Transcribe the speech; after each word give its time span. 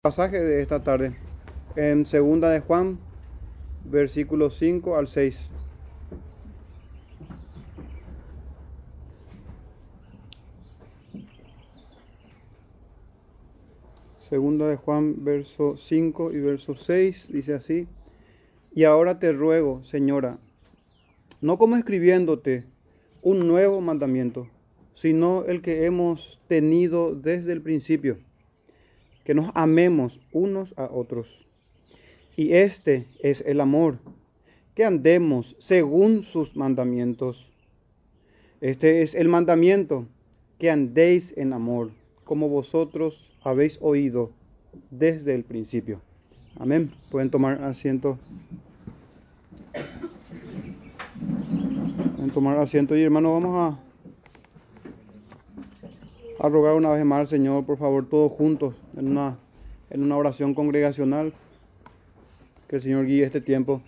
pasaje 0.00 0.40
de 0.40 0.62
esta 0.62 0.80
tarde. 0.84 1.16
En 1.74 2.06
segunda 2.06 2.50
de 2.50 2.60
Juan, 2.60 3.00
versículos 3.84 4.56
5 4.56 4.96
al 4.96 5.08
6. 5.08 5.50
Segunda 14.28 14.68
de 14.68 14.76
Juan, 14.76 15.24
verso 15.24 15.76
5 15.76 16.32
y 16.32 16.38
verso 16.38 16.76
6, 16.76 17.32
dice 17.32 17.54
así, 17.54 17.88
y 18.72 18.84
ahora 18.84 19.18
te 19.18 19.32
ruego, 19.32 19.82
señora, 19.82 20.38
no 21.40 21.58
como 21.58 21.74
escribiéndote 21.74 22.62
un 23.20 23.48
nuevo 23.48 23.80
mandamiento, 23.80 24.46
sino 24.94 25.44
el 25.44 25.60
que 25.60 25.86
hemos 25.86 26.40
tenido 26.46 27.16
desde 27.16 27.52
el 27.52 27.62
principio, 27.62 28.18
que 29.28 29.34
nos 29.34 29.50
amemos 29.52 30.18
unos 30.32 30.72
a 30.78 30.84
otros. 30.84 31.28
Y 32.34 32.54
este 32.54 33.04
es 33.20 33.42
el 33.42 33.60
amor, 33.60 33.98
que 34.74 34.86
andemos 34.86 35.54
según 35.58 36.22
sus 36.22 36.56
mandamientos. 36.56 37.46
Este 38.62 39.02
es 39.02 39.14
el 39.14 39.28
mandamiento, 39.28 40.06
que 40.58 40.70
andéis 40.70 41.34
en 41.36 41.52
amor, 41.52 41.90
como 42.24 42.48
vosotros 42.48 43.30
habéis 43.42 43.76
oído 43.82 44.30
desde 44.90 45.34
el 45.34 45.44
principio. 45.44 46.00
Amén. 46.58 46.90
Pueden 47.10 47.28
tomar 47.28 47.62
asiento. 47.64 48.18
Pueden 52.16 52.30
tomar 52.32 52.56
asiento 52.56 52.96
y 52.96 53.02
hermano, 53.02 53.34
vamos 53.34 53.74
a, 53.74 53.87
a 56.40 56.48
rogar 56.48 56.74
una 56.74 56.90
vez 56.90 57.04
más 57.04 57.20
al 57.20 57.26
Señor, 57.26 57.64
por 57.64 57.78
favor, 57.78 58.08
todos 58.08 58.32
juntos, 58.32 58.74
en 58.96 59.08
una, 59.08 59.38
en 59.90 60.02
una 60.02 60.16
oración 60.16 60.54
congregacional, 60.54 61.32
que 62.68 62.76
el 62.76 62.82
Señor 62.82 63.06
guíe 63.06 63.24
este 63.24 63.40
tiempo 63.40 63.80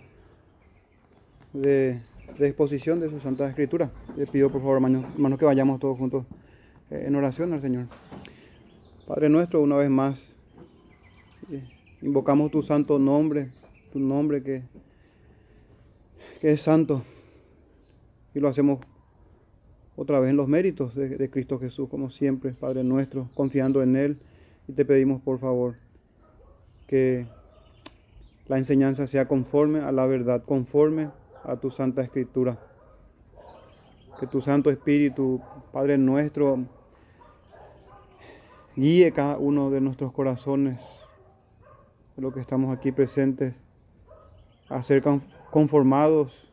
de, 1.53 1.99
de 2.37 2.47
exposición 2.47 2.99
de 2.99 3.09
su 3.09 3.19
Santa 3.19 3.47
Escritura. 3.47 3.91
Les 4.17 4.29
pido, 4.29 4.49
por 4.49 4.61
favor, 4.61 4.75
hermanos, 4.75 5.05
hermanos 5.13 5.39
que 5.39 5.45
vayamos 5.45 5.79
todos 5.79 5.97
juntos 5.97 6.25
eh, 6.89 7.05
en 7.07 7.15
oración 7.15 7.53
al 7.53 7.61
Señor. 7.61 7.85
Padre 9.07 9.29
nuestro, 9.29 9.61
una 9.61 9.77
vez 9.77 9.89
más, 9.89 10.19
eh, 11.51 11.63
invocamos 12.01 12.51
tu 12.51 12.61
santo 12.63 12.99
nombre, 12.99 13.51
tu 13.93 13.99
nombre 13.99 14.43
que, 14.43 14.63
que 16.41 16.51
es 16.51 16.61
santo, 16.61 17.03
y 18.33 18.39
lo 18.39 18.49
hacemos 18.49 18.79
otra 19.95 20.19
vez 20.19 20.29
en 20.29 20.37
los 20.37 20.47
méritos 20.47 20.95
de, 20.95 21.29
Cristo 21.29 21.59
Jesús, 21.59 21.89
como 21.89 22.09
siempre, 22.09 22.53
Padre 22.53 22.83
nuestro, 22.83 23.29
confiando 23.33 23.83
en 23.83 23.95
Él, 23.95 24.17
y 24.67 24.73
te 24.73 24.85
pedimos 24.85 25.21
por 25.21 25.39
favor 25.39 25.75
que 26.87 27.25
la 28.47 28.57
enseñanza 28.57 29.07
sea 29.07 29.27
conforme 29.27 29.79
a 29.79 29.91
la 29.91 30.05
verdad, 30.05 30.43
conforme 30.43 31.09
a 31.43 31.55
tu 31.57 31.71
santa 31.71 32.01
escritura. 32.01 32.57
Que 34.19 34.27
tu 34.27 34.41
Santo 34.41 34.69
Espíritu, 34.69 35.41
Padre 35.71 35.97
nuestro, 35.97 36.59
guíe 38.75 39.11
cada 39.11 39.37
uno 39.37 39.69
de 39.71 39.81
nuestros 39.81 40.11
corazones, 40.11 40.79
de 42.15 42.21
los 42.21 42.33
que 42.33 42.39
estamos 42.39 42.77
aquí 42.77 42.91
presentes, 42.91 43.53
a 44.69 44.83
ser 44.83 45.03
conformados 45.49 46.51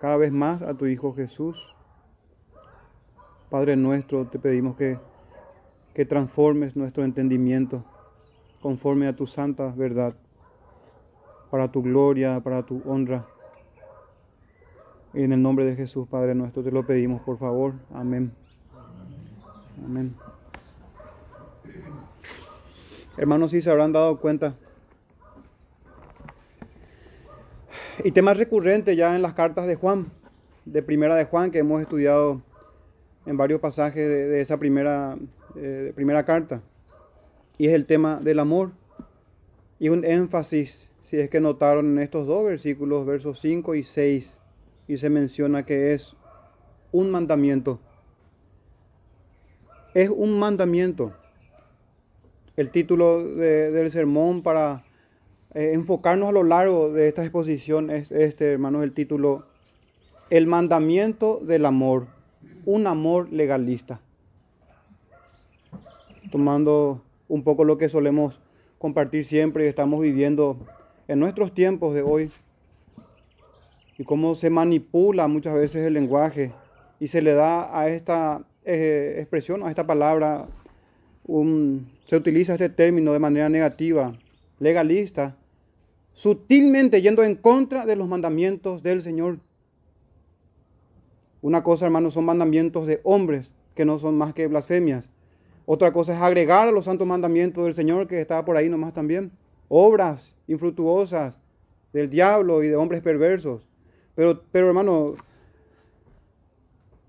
cada 0.00 0.16
vez 0.16 0.32
más 0.32 0.62
a 0.62 0.74
tu 0.74 0.86
Hijo 0.86 1.14
Jesús. 1.14 1.56
Padre 3.50 3.76
nuestro, 3.76 4.26
te 4.26 4.38
pedimos 4.38 4.76
que, 4.76 4.98
que 5.94 6.04
transformes 6.04 6.76
nuestro 6.76 7.04
entendimiento 7.04 7.82
conforme 8.60 9.08
a 9.08 9.16
tu 9.16 9.26
santa 9.26 9.72
verdad, 9.74 10.14
para 11.50 11.68
tu 11.70 11.82
gloria, 11.82 12.40
para 12.40 12.62
tu 12.62 12.82
honra. 12.84 13.24
En 15.14 15.32
el 15.32 15.40
nombre 15.40 15.64
de 15.64 15.76
Jesús, 15.76 16.06
Padre 16.08 16.34
nuestro, 16.34 16.62
te 16.62 16.70
lo 16.70 16.86
pedimos, 16.86 17.22
por 17.22 17.38
favor. 17.38 17.72
Amén. 17.94 18.32
Amén. 19.84 20.14
Hermanos, 23.16 23.50
si 23.50 23.62
se 23.62 23.70
habrán 23.70 23.92
dado 23.92 24.20
cuenta. 24.20 24.54
Y 28.04 28.12
tema 28.12 28.34
recurrente 28.34 28.94
ya 28.94 29.16
en 29.16 29.22
las 29.22 29.32
cartas 29.32 29.66
de 29.66 29.74
Juan, 29.74 30.12
de 30.66 30.82
primera 30.82 31.16
de 31.16 31.24
Juan, 31.24 31.50
que 31.50 31.58
hemos 31.58 31.80
estudiado 31.80 32.42
en 33.26 33.36
varios 33.36 33.60
pasajes 33.60 34.08
de, 34.08 34.40
esa 34.40 34.58
primera, 34.58 35.16
primera 35.94 36.24
carta. 36.24 36.62
Y 37.56 37.66
es 37.66 37.74
el 37.74 37.86
tema 37.86 38.20
del 38.20 38.38
amor. 38.38 38.70
Y 39.78 39.88
un 39.88 40.04
énfasis, 40.04 40.88
si 41.02 41.18
es 41.18 41.30
que 41.30 41.40
notaron 41.40 41.92
en 41.92 41.98
estos 42.02 42.26
dos 42.26 42.44
versículos, 42.44 43.06
versos 43.06 43.40
5 43.40 43.74
y 43.74 43.84
6, 43.84 44.30
y 44.86 44.96
se 44.96 45.10
menciona 45.10 45.64
que 45.64 45.94
es 45.94 46.16
un 46.92 47.10
mandamiento. 47.10 47.80
Es 49.94 50.10
un 50.10 50.38
mandamiento 50.38 51.12
el 52.58 52.72
título 52.72 53.24
de, 53.24 53.70
del 53.70 53.92
sermón 53.92 54.42
para 54.42 54.82
eh, 55.54 55.70
enfocarnos 55.74 56.30
a 56.30 56.32
lo 56.32 56.42
largo 56.42 56.92
de 56.92 57.06
esta 57.06 57.22
exposición 57.22 57.88
es 57.88 58.10
este, 58.10 58.50
hermanos, 58.50 58.82
el 58.82 58.92
título 58.92 59.44
El 60.28 60.48
mandamiento 60.48 61.40
del 61.40 61.64
amor, 61.64 62.08
un 62.64 62.86
amor 62.86 63.32
legalista. 63.32 64.00
Tomando 66.30 67.02
un 67.28 67.42
poco 67.42 67.64
lo 67.64 67.78
que 67.78 67.88
solemos 67.88 68.40
compartir 68.78 69.24
siempre 69.24 69.64
y 69.64 69.68
estamos 69.68 70.00
viviendo 70.00 70.58
en 71.08 71.18
nuestros 71.18 71.54
tiempos 71.54 71.94
de 71.94 72.02
hoy 72.02 72.30
y 73.96 74.04
cómo 74.04 74.34
se 74.34 74.50
manipula 74.50 75.26
muchas 75.26 75.54
veces 75.54 75.84
el 75.84 75.94
lenguaje 75.94 76.52
y 77.00 77.08
se 77.08 77.22
le 77.22 77.32
da 77.32 77.78
a 77.78 77.88
esta 77.88 78.42
eh, 78.64 79.16
expresión, 79.18 79.62
a 79.62 79.70
esta 79.70 79.86
palabra, 79.86 80.46
se 82.06 82.16
utiliza 82.16 82.54
este 82.54 82.68
término 82.68 83.12
de 83.12 83.18
manera 83.18 83.48
negativa, 83.48 84.14
legalista, 84.60 85.36
sutilmente 86.14 87.02
yendo 87.02 87.22
en 87.22 87.34
contra 87.36 87.86
de 87.86 87.96
los 87.96 88.08
mandamientos 88.08 88.82
del 88.82 89.02
Señor. 89.02 89.38
Una 91.40 91.62
cosa, 91.62 91.86
hermanos, 91.86 92.14
son 92.14 92.24
mandamientos 92.24 92.86
de 92.86 93.00
hombres, 93.04 93.50
que 93.74 93.84
no 93.84 93.98
son 93.98 94.16
más 94.16 94.34
que 94.34 94.46
blasfemias. 94.46 95.08
Otra 95.66 95.92
cosa 95.92 96.14
es 96.14 96.20
agregar 96.20 96.68
a 96.68 96.72
los 96.72 96.86
santos 96.86 97.06
mandamientos 97.06 97.64
del 97.64 97.74
Señor, 97.74 98.08
que 98.08 98.20
está 98.20 98.44
por 98.44 98.56
ahí 98.56 98.68
nomás 98.68 98.94
también, 98.94 99.30
obras 99.68 100.34
infructuosas 100.46 101.38
del 101.92 102.10
diablo 102.10 102.62
y 102.62 102.68
de 102.68 102.76
hombres 102.76 103.02
perversos. 103.02 103.66
Pero, 104.14 104.42
pero 104.50 104.68
hermano, 104.68 105.16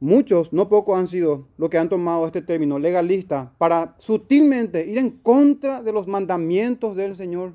Muchos, 0.01 0.53
no 0.53 0.69
pocos 0.69 0.97
han 0.97 1.07
sido 1.07 1.47
los 1.57 1.69
que 1.69 1.77
han 1.77 1.89
tomado 1.89 2.25
este 2.25 2.41
término 2.41 2.79
legalista 2.79 3.51
para 3.57 3.95
sutilmente 3.97 4.87
ir 4.87 4.97
en 4.97 5.09
contra 5.11 5.83
de 5.83 5.91
los 5.91 6.07
mandamientos 6.07 6.95
del 6.95 7.17
Señor. 7.17 7.51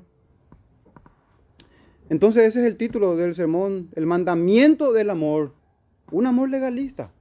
Entonces 2.09 2.43
ese 2.43 2.59
es 2.59 2.65
el 2.65 2.77
título 2.77 3.15
del 3.15 3.33
sermón, 3.33 3.89
el 3.95 4.05
mandamiento 4.05 4.93
del 4.93 5.09
amor, 5.09 5.53
un 6.11 6.25
amor 6.25 6.49
legalista. 6.49 7.11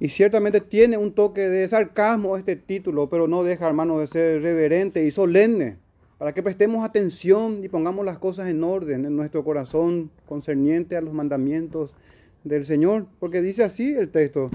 Y 0.00 0.08
ciertamente 0.08 0.60
tiene 0.60 0.98
un 0.98 1.12
toque 1.12 1.48
de 1.48 1.66
sarcasmo 1.68 2.36
este 2.36 2.56
título, 2.56 3.08
pero 3.08 3.26
no 3.26 3.44
deja, 3.44 3.66
hermano, 3.66 4.00
de 4.00 4.06
ser 4.06 4.42
reverente 4.42 5.04
y 5.06 5.10
solemne, 5.10 5.78
para 6.18 6.34
que 6.34 6.42
prestemos 6.42 6.84
atención 6.84 7.64
y 7.64 7.68
pongamos 7.68 8.04
las 8.04 8.18
cosas 8.18 8.48
en 8.48 8.62
orden 8.64 9.06
en 9.06 9.16
nuestro 9.16 9.44
corazón 9.44 10.10
concerniente 10.26 10.96
a 10.96 11.00
los 11.00 11.14
mandamientos 11.14 11.94
del 12.42 12.66
Señor, 12.66 13.06
porque 13.18 13.40
dice 13.40 13.64
así 13.64 13.94
el 13.94 14.10
texto. 14.10 14.50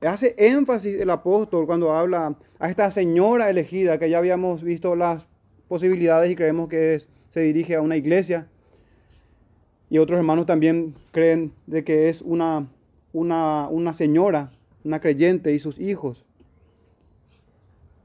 Hace 0.00 0.34
énfasis 0.38 1.00
el 1.00 1.10
apóstol 1.10 1.66
cuando 1.66 1.92
habla 1.92 2.36
a 2.58 2.70
esta 2.70 2.90
señora 2.90 3.48
elegida, 3.48 3.98
que 3.98 4.10
ya 4.10 4.18
habíamos 4.18 4.62
visto 4.62 4.96
las 4.96 5.26
posibilidades 5.68 6.30
y 6.30 6.36
creemos 6.36 6.68
que 6.68 7.02
se 7.30 7.40
dirige 7.40 7.76
a 7.76 7.80
una 7.80 7.96
iglesia. 7.96 8.48
Y 9.88 9.98
otros 9.98 10.18
hermanos 10.18 10.46
también 10.46 10.94
creen 11.12 11.52
de 11.66 11.84
que 11.84 12.08
es 12.08 12.22
una, 12.22 12.66
una, 13.12 13.68
una 13.68 13.94
señora, 13.94 14.50
una 14.84 15.00
creyente 15.00 15.52
y 15.52 15.58
sus 15.58 15.78
hijos. 15.78 16.24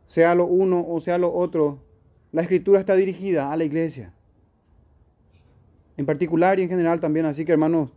Sea 0.07 0.35
lo 0.35 0.45
uno 0.45 0.85
o 0.87 0.99
sea 1.01 1.17
lo 1.17 1.33
otro, 1.33 1.79
la 2.31 2.41
escritura 2.41 2.79
está 2.79 2.95
dirigida 2.95 3.51
a 3.51 3.57
la 3.57 3.63
iglesia. 3.63 4.13
En 5.97 6.05
particular 6.05 6.59
y 6.59 6.63
en 6.63 6.69
general 6.69 6.99
también. 6.99 7.25
Así 7.25 7.45
que 7.45 7.51
hermanos, 7.51 7.89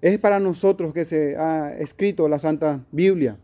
es 0.00 0.18
para 0.18 0.38
nosotros 0.38 0.92
que 0.92 1.04
se 1.04 1.36
ha 1.36 1.74
escrito 1.78 2.28
la 2.28 2.38
Santa 2.38 2.84
Biblia. 2.92 3.38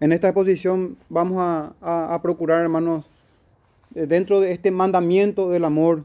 En 0.00 0.12
esta 0.12 0.28
exposición 0.28 0.96
vamos 1.08 1.38
a, 1.40 1.74
a, 1.80 2.14
a, 2.14 2.22
procurar, 2.22 2.62
hermanos, 2.62 3.08
dentro 3.90 4.40
de 4.40 4.52
este 4.52 4.70
mandamiento 4.70 5.50
del 5.50 5.64
amor, 5.64 6.04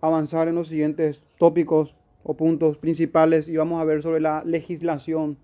avanzar 0.00 0.48
en 0.48 0.54
los 0.54 0.68
siguientes 0.68 1.22
tópicos 1.38 1.94
o 2.22 2.34
puntos 2.34 2.78
principales 2.78 3.48
y 3.48 3.56
vamos 3.56 3.80
a 3.80 3.84
ver 3.84 4.02
sobre 4.02 4.20
la 4.20 4.42
legislación 4.44 5.38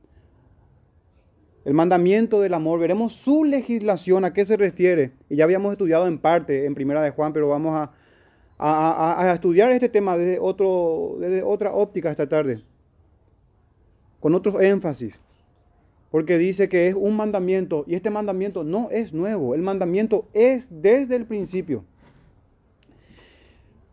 el 1.65 1.75
mandamiento 1.75 2.41
del 2.41 2.55
amor, 2.55 2.81
veremos 2.81 3.15
su 3.15 3.45
legislación, 3.45 4.25
a 4.25 4.33
qué 4.33 4.47
se 4.47 4.57
refiere. 4.57 5.13
Y 5.29 5.37
ya 5.37 5.45
habíamos 5.45 5.73
estudiado 5.73 6.07
en 6.07 6.19
parte 6.19 6.65
en 6.65 6.75
Primera 6.75 7.03
de 7.03 7.11
Juan, 7.11 7.33
pero 7.33 7.49
vamos 7.49 7.77
a, 7.77 7.93
a, 8.59 9.33
estudiar 9.35 9.71
este 9.73 9.89
tema 9.89 10.17
desde, 10.17 10.39
otro, 10.39 11.17
desde 11.19 11.43
otra 11.43 11.73
óptica 11.73 12.11
esta 12.11 12.29
tarde, 12.29 12.63
con 14.21 14.35
otro 14.35 14.61
énfasis. 14.61 15.15
Porque 16.11 16.39
dice 16.39 16.69
que 16.69 16.89
es 16.89 16.95
un 16.95 17.17
mandamiento 17.17 17.85
y 17.87 17.95
este 17.95 18.11
mandamiento 18.11 18.65
no 18.65 18.91
es 18.91 19.13
nuevo, 19.13 19.55
el 19.55 19.63
mandamiento 19.63 20.27
es 20.33 20.67
desde 20.69 21.17
el 21.17 21.25
principio. 21.25 21.85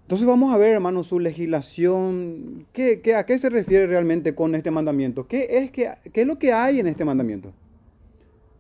Entonces 0.04 0.26
vamos 0.26 0.54
a 0.54 0.58
ver, 0.58 0.76
hermanos, 0.76 1.08
su 1.08 1.20
legislación, 1.20 2.66
¿qué, 2.72 3.02
a 3.14 3.26
qué 3.26 3.40
se 3.40 3.50
refiere 3.50 3.88
realmente 3.88 4.34
con 4.34 4.56
este 4.56 4.72
mandamiento? 4.72 5.28
¿Qué 5.28 5.48
es, 5.50 5.72
qué, 5.72 5.92
¿Qué 6.14 6.22
es 6.22 6.28
lo 6.28 6.40
que 6.40 6.54
hay 6.54 6.80
en 6.80 6.88
este 6.88 7.04
mandamiento? 7.04 7.52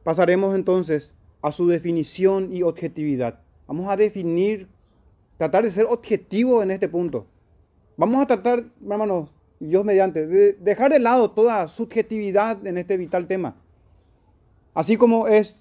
Pasaremos 0.04 0.54
entonces 0.56 1.14
a 1.42 1.54
su 1.54 1.68
definición 1.68 2.54
y 2.54 2.64
objetividad. 2.64 3.40
Vamos 3.66 3.90
a 3.90 3.96
definir, 3.96 4.68
tratar 5.38 5.64
de 5.64 5.72
ser 5.72 5.86
objetivo 5.86 6.62
en 6.62 6.72
este 6.72 6.90
punto. 6.90 7.26
Vamos 7.96 8.22
a 8.22 8.28
tratar, 8.28 8.66
hermanos, 8.82 9.30
Dios 9.60 9.84
mediante, 9.84 10.28
de 10.28 10.54
dejar 10.54 10.92
de 10.92 11.00
lado 11.00 11.32
toda 11.32 11.68
subjetividad 11.68 12.66
en 12.66 12.78
este 12.78 12.98
vital 12.98 13.28
tema. 13.28 13.56
Así 14.74 14.98
como 14.98 15.28
es 15.28 15.56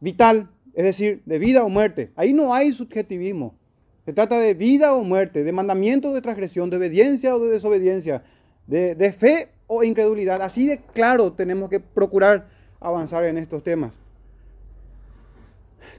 vital, 0.00 0.48
es 0.74 0.84
decir, 0.84 1.22
de 1.26 1.38
vida 1.38 1.64
o 1.64 1.68
muerte. 1.68 2.10
Ahí 2.14 2.32
no 2.32 2.54
hay 2.54 2.72
subjetivismo. 2.72 3.54
Se 4.04 4.12
trata 4.12 4.38
de 4.38 4.54
vida 4.54 4.94
o 4.94 5.02
muerte, 5.02 5.44
de 5.44 5.52
mandamiento 5.52 6.10
o 6.10 6.14
de 6.14 6.22
transgresión, 6.22 6.70
de 6.70 6.76
obediencia 6.76 7.34
o 7.34 7.40
de 7.40 7.50
desobediencia, 7.50 8.22
de, 8.66 9.12
fe 9.18 9.48
o 9.66 9.82
incredulidad. 9.82 10.42
Así 10.42 10.66
de 10.66 10.78
claro 10.78 11.32
tenemos 11.32 11.68
que 11.68 11.80
procurar 11.80 12.48
avanzar 12.80 13.24
en 13.24 13.36
estos 13.38 13.62
temas. 13.62 13.92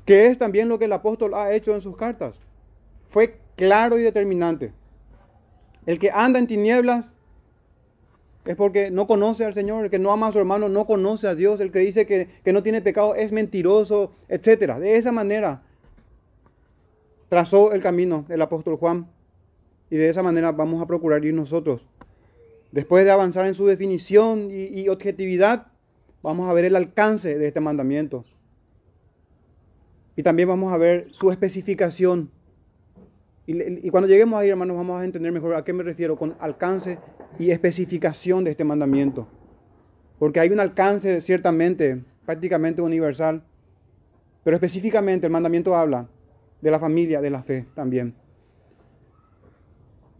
Que 0.06 0.28
es 0.28 0.38
también 0.38 0.68
lo 0.68 0.80
que 0.80 0.86
el 0.86 0.94
apóstol 0.94 1.34
ha 1.36 1.54
hecho 1.54 1.76
en 1.76 1.82
sus 1.82 1.96
cartas. 1.96 2.34
Fue 3.10 3.36
claro 3.56 4.00
y 4.00 4.04
determinante. 4.04 4.72
El 5.86 6.00
que 6.00 6.12
anda 6.12 6.40
en 6.40 6.48
tinieblas 6.48 7.06
es 8.46 8.56
porque 8.56 8.92
no 8.92 9.08
conoce 9.08 9.46
al 9.46 9.54
Señor, 9.54 9.86
el 9.86 9.92
que 9.92 10.00
no 10.00 10.12
ama 10.12 10.28
a 10.28 10.32
su 10.32 10.40
hermano 10.40 10.70
no 10.70 10.86
conoce 10.86 11.28
a 11.28 11.36
Dios, 11.36 11.60
el 11.60 11.72
que 11.72 11.80
dice 11.80 12.06
que, 12.06 12.28
que 12.44 12.54
no 12.54 12.64
tiene 12.64 12.82
pecado 12.82 13.16
es 13.16 13.32
mentiroso, 13.32 14.12
etc. 14.30 14.78
De 14.78 14.98
esa 14.98 15.12
manera 15.12 15.62
trazó 17.30 17.72
el 17.72 17.82
camino 17.82 18.26
el 18.30 18.42
apóstol 18.42 18.76
Juan 18.76 19.08
y 19.90 19.96
de 19.96 20.10
esa 20.10 20.24
manera 20.24 20.52
vamos 20.52 20.82
a 20.82 20.86
procurar 20.88 21.24
ir 21.24 21.34
nosotros. 21.34 21.82
Después 22.72 23.04
de 23.04 23.12
avanzar 23.12 23.46
en 23.46 23.54
su 23.54 23.68
definición 23.68 24.50
y, 24.50 24.88
objetividad, 24.88 25.68
vamos 26.24 26.50
a 26.50 26.54
ver 26.54 26.66
el 26.66 26.78
alcance 26.78 27.38
de 27.38 27.48
este 27.48 27.60
mandamiento. 27.60 28.24
Y 30.16 30.24
también 30.24 30.48
vamos 30.48 30.72
a 30.72 30.78
ver 30.78 31.08
su 31.12 31.32
especificación. 31.32 32.32
Y, 33.48 33.90
cuando 33.90 34.08
lleguemos 34.08 34.40
ahí, 34.40 34.50
hermanos, 34.50 34.78
vamos 34.78 35.02
a 35.02 35.04
entender 35.04 35.32
mejor 35.32 35.56
a 35.56 35.64
qué 35.64 35.74
me 35.74 35.84
refiero 35.84 36.16
con 36.16 36.36
alcance 36.40 37.00
y 37.40 37.52
especificación 37.52 38.44
de 38.44 38.52
este 38.52 38.64
mandamiento. 38.64 39.28
Porque 40.20 40.40
hay 40.40 40.50
un 40.50 40.60
alcance 40.60 41.22
ciertamente, 41.22 42.04
prácticamente 42.26 42.82
universal, 42.82 43.44
pero 44.44 44.56
específicamente 44.56 45.26
el 45.26 45.32
mandamiento 45.32 45.76
habla 45.76 46.08
de 46.62 46.72
la 46.72 46.80
familia 46.80 47.20
de 47.20 47.30
la 47.30 47.42
fe 47.42 47.66
también. 47.74 48.14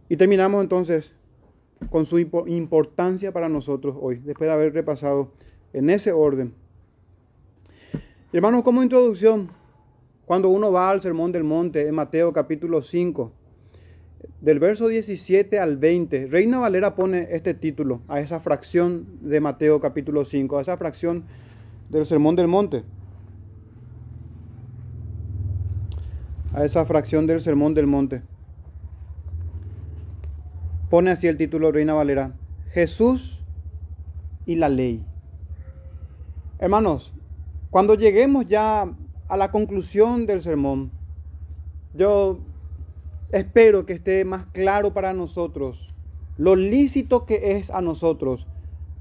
Y 0.08 0.16
terminamos 0.16 0.62
entonces 0.62 1.12
con 1.90 2.06
su 2.06 2.18
importancia 2.18 3.32
para 3.32 3.48
nosotros 3.48 3.96
hoy, 4.00 4.16
después 4.24 4.48
de 4.48 4.54
haber 4.54 4.74
repasado 4.74 5.32
en 5.72 5.90
ese 5.90 6.12
orden. 6.12 6.54
Hermanos, 8.32 8.62
como 8.62 8.82
introducción, 8.82 9.50
cuando 10.32 10.48
uno 10.48 10.72
va 10.72 10.88
al 10.88 11.02
Sermón 11.02 11.30
del 11.30 11.44
Monte 11.44 11.86
en 11.86 11.94
Mateo 11.94 12.32
capítulo 12.32 12.80
5, 12.80 13.32
del 14.40 14.60
verso 14.60 14.88
17 14.88 15.58
al 15.58 15.76
20, 15.76 16.28
Reina 16.28 16.58
Valera 16.58 16.94
pone 16.94 17.28
este 17.32 17.52
título 17.52 18.00
a 18.08 18.18
esa 18.18 18.40
fracción 18.40 19.06
de 19.20 19.40
Mateo 19.40 19.78
capítulo 19.78 20.24
5, 20.24 20.56
a 20.56 20.62
esa 20.62 20.78
fracción 20.78 21.24
del 21.90 22.06
Sermón 22.06 22.34
del 22.34 22.48
Monte. 22.48 22.82
a 26.54 26.64
esa 26.64 26.86
fracción 26.86 27.26
del 27.26 27.42
Sermón 27.42 27.74
del 27.74 27.86
Monte. 27.86 28.22
Pone 30.88 31.10
así 31.10 31.26
el 31.26 31.36
título 31.36 31.72
Reina 31.72 31.92
Valera, 31.92 32.32
Jesús 32.70 33.38
y 34.46 34.54
la 34.54 34.70
ley. 34.70 35.04
Hermanos, 36.58 37.12
cuando 37.68 37.96
lleguemos 37.96 38.48
ya 38.48 38.86
a 39.32 39.38
la 39.38 39.50
conclusión 39.50 40.26
del 40.26 40.42
sermón, 40.42 40.90
yo 41.94 42.38
espero 43.30 43.86
que 43.86 43.94
esté 43.94 44.26
más 44.26 44.44
claro 44.52 44.92
para 44.92 45.14
nosotros 45.14 45.88
lo 46.36 46.54
lícito 46.54 47.24
que 47.24 47.52
es 47.52 47.70
a 47.70 47.80
nosotros 47.80 48.46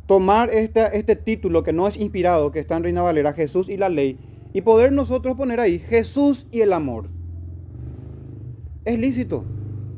tomar 0.05 0.49
este, 0.49 0.97
este 0.97 1.17
título 1.17 1.63
que 1.63 1.73
no 1.73 1.85
es 1.85 1.97
inspirado, 1.97 2.53
que 2.53 2.59
está 2.59 2.77
en 2.77 2.83
Reina 2.83 3.01
Valera, 3.01 3.33
Jesús 3.33 3.67
y 3.67 3.75
la 3.75 3.89
ley, 3.89 4.17
y 4.53 4.61
poder 4.61 4.93
nosotros 4.93 5.35
poner 5.35 5.59
ahí 5.59 5.79
Jesús 5.79 6.47
y 6.49 6.61
el 6.61 6.71
amor 6.71 7.09
es 8.85 8.97
lícito. 8.97 9.43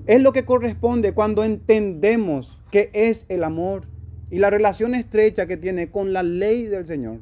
Es 0.08 0.20
lo 0.20 0.34
que 0.34 0.46
corresponde 0.46 1.14
cuando 1.14 1.44
entendemos 1.44 2.60
que 2.72 2.90
es 2.94 3.28
el 3.30 3.44
amor 3.44 3.84
y 4.32 4.40
la 4.40 4.50
relación 4.50 4.96
estrecha 4.96 5.46
que 5.46 5.58
tiene 5.58 5.92
con 5.92 6.12
la 6.12 6.24
ley 6.24 6.64
del 6.66 6.88
Señor. 6.88 7.20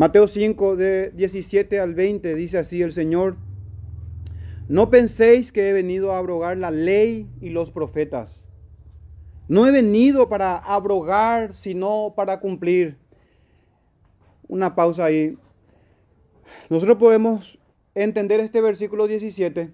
Mateo 0.00 0.28
5, 0.28 0.76
de 0.76 1.10
17 1.10 1.78
al 1.78 1.92
20, 1.92 2.34
dice 2.34 2.56
así 2.56 2.80
el 2.80 2.94
Señor, 2.94 3.36
no 4.66 4.88
penséis 4.88 5.52
que 5.52 5.68
he 5.68 5.74
venido 5.74 6.12
a 6.12 6.16
abrogar 6.16 6.56
la 6.56 6.70
ley 6.70 7.28
y 7.42 7.50
los 7.50 7.70
profetas. 7.70 8.48
No 9.46 9.66
he 9.66 9.70
venido 9.70 10.30
para 10.30 10.56
abrogar, 10.56 11.52
sino 11.52 12.14
para 12.16 12.40
cumplir. 12.40 12.96
Una 14.48 14.74
pausa 14.74 15.04
ahí. 15.04 15.36
Nosotros 16.70 16.96
podemos 16.96 17.58
entender 17.94 18.40
este 18.40 18.62
versículo 18.62 19.06
17, 19.06 19.70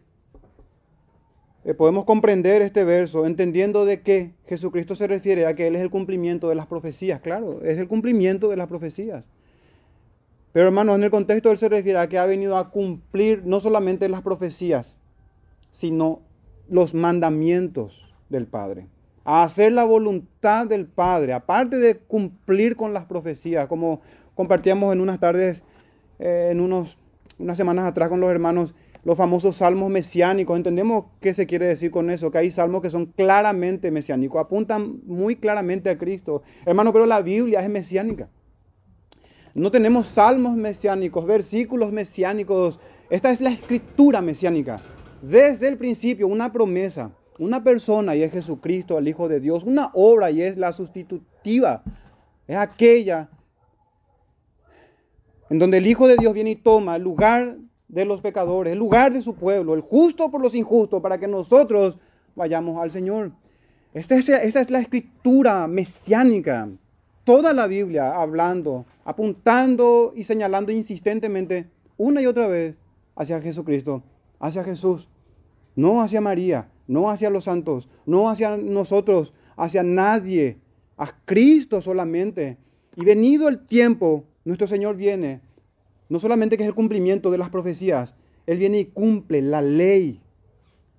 eh, 1.66 1.74
podemos 1.74 2.04
comprender 2.04 2.62
este 2.62 2.82
verso 2.82 3.26
entendiendo 3.26 3.84
de 3.84 4.00
que 4.00 4.32
Jesucristo 4.48 4.96
se 4.96 5.06
refiere 5.06 5.46
a 5.46 5.54
que 5.54 5.68
Él 5.68 5.76
es 5.76 5.82
el 5.82 5.90
cumplimiento 5.90 6.48
de 6.48 6.56
las 6.56 6.66
profecías, 6.66 7.20
claro, 7.20 7.62
es 7.62 7.78
el 7.78 7.86
cumplimiento 7.86 8.48
de 8.48 8.56
las 8.56 8.66
profecías. 8.66 9.22
Pero 10.56 10.68
hermanos, 10.68 10.96
en 10.96 11.04
el 11.04 11.10
contexto 11.10 11.50
Él 11.50 11.58
se 11.58 11.68
refiere 11.68 11.98
a 11.98 12.08
que 12.08 12.16
ha 12.16 12.24
venido 12.24 12.56
a 12.56 12.70
cumplir 12.70 13.42
no 13.44 13.60
solamente 13.60 14.08
las 14.08 14.22
profecías, 14.22 14.96
sino 15.70 16.22
los 16.66 16.94
mandamientos 16.94 17.92
del 18.30 18.46
Padre. 18.46 18.86
A 19.22 19.42
hacer 19.42 19.72
la 19.72 19.84
voluntad 19.84 20.66
del 20.66 20.86
Padre, 20.86 21.34
aparte 21.34 21.76
de 21.76 21.98
cumplir 21.98 22.74
con 22.74 22.94
las 22.94 23.04
profecías, 23.04 23.66
como 23.66 24.00
compartíamos 24.34 24.94
en 24.94 25.02
unas 25.02 25.20
tardes, 25.20 25.62
eh, 26.18 26.48
en 26.52 26.60
unos 26.60 26.96
unas 27.38 27.58
semanas 27.58 27.84
atrás 27.84 28.08
con 28.08 28.20
los 28.20 28.30
hermanos 28.30 28.74
los 29.04 29.18
famosos 29.18 29.56
salmos 29.56 29.90
mesiánicos. 29.90 30.56
Entendemos 30.56 31.04
qué 31.20 31.34
se 31.34 31.46
quiere 31.46 31.66
decir 31.66 31.90
con 31.90 32.08
eso, 32.08 32.30
que 32.30 32.38
hay 32.38 32.50
salmos 32.50 32.80
que 32.80 32.88
son 32.88 33.04
claramente 33.04 33.90
mesiánicos, 33.90 34.40
apuntan 34.40 35.00
muy 35.04 35.36
claramente 35.36 35.90
a 35.90 35.98
Cristo. 35.98 36.44
Hermano, 36.64 36.94
pero 36.94 37.04
la 37.04 37.20
Biblia 37.20 37.60
es 37.60 37.68
mesiánica. 37.68 38.30
No 39.56 39.70
tenemos 39.70 40.08
salmos 40.08 40.54
mesiánicos, 40.54 41.24
versículos 41.24 41.90
mesiánicos. 41.90 42.78
Esta 43.08 43.30
es 43.30 43.40
la 43.40 43.48
escritura 43.48 44.20
mesiánica. 44.20 44.82
Desde 45.22 45.66
el 45.66 45.78
principio, 45.78 46.28
una 46.28 46.52
promesa, 46.52 47.10
una 47.38 47.64
persona 47.64 48.14
y 48.14 48.22
es 48.22 48.32
Jesucristo, 48.32 48.98
el 48.98 49.08
Hijo 49.08 49.28
de 49.28 49.40
Dios, 49.40 49.64
una 49.64 49.90
obra 49.94 50.30
y 50.30 50.42
es 50.42 50.58
la 50.58 50.74
sustitutiva. 50.74 51.82
Es 52.46 52.54
aquella 52.58 53.30
en 55.48 55.58
donde 55.58 55.78
el 55.78 55.86
Hijo 55.86 56.06
de 56.06 56.18
Dios 56.18 56.34
viene 56.34 56.50
y 56.50 56.56
toma 56.56 56.96
el 56.96 57.02
lugar 57.02 57.56
de 57.88 58.04
los 58.04 58.20
pecadores, 58.20 58.74
el 58.74 58.78
lugar 58.78 59.10
de 59.10 59.22
su 59.22 59.36
pueblo, 59.36 59.72
el 59.72 59.80
justo 59.80 60.30
por 60.30 60.42
los 60.42 60.54
injustos, 60.54 61.00
para 61.00 61.16
que 61.16 61.28
nosotros 61.28 61.96
vayamos 62.34 62.78
al 62.78 62.90
Señor. 62.90 63.32
Esta 63.94 64.16
es, 64.16 64.28
esta 64.28 64.60
es 64.60 64.68
la 64.68 64.80
escritura 64.80 65.66
mesiánica, 65.66 66.68
toda 67.26 67.52
la 67.52 67.66
Biblia 67.66 68.14
hablando, 68.14 68.86
apuntando 69.04 70.12
y 70.14 70.22
señalando 70.22 70.70
insistentemente 70.70 71.66
una 71.96 72.22
y 72.22 72.26
otra 72.26 72.46
vez 72.46 72.76
hacia 73.16 73.42
Jesucristo, 73.42 74.04
hacia 74.38 74.62
Jesús, 74.62 75.08
no 75.74 76.00
hacia 76.00 76.20
María, 76.20 76.68
no 76.86 77.10
hacia 77.10 77.28
los 77.28 77.44
santos, 77.44 77.88
no 78.06 78.30
hacia 78.30 78.56
nosotros, 78.56 79.32
hacia 79.56 79.82
nadie, 79.82 80.56
a 80.96 81.12
Cristo 81.24 81.82
solamente. 81.82 82.58
Y 82.94 83.04
venido 83.04 83.48
el 83.48 83.66
tiempo, 83.66 84.22
nuestro 84.44 84.68
Señor 84.68 84.96
viene, 84.96 85.40
no 86.08 86.20
solamente 86.20 86.56
que 86.56 86.62
es 86.62 86.68
el 86.68 86.76
cumplimiento 86.76 87.32
de 87.32 87.38
las 87.38 87.50
profecías, 87.50 88.14
Él 88.46 88.58
viene 88.58 88.78
y 88.78 88.84
cumple 88.84 89.42
la 89.42 89.62
ley, 89.62 90.20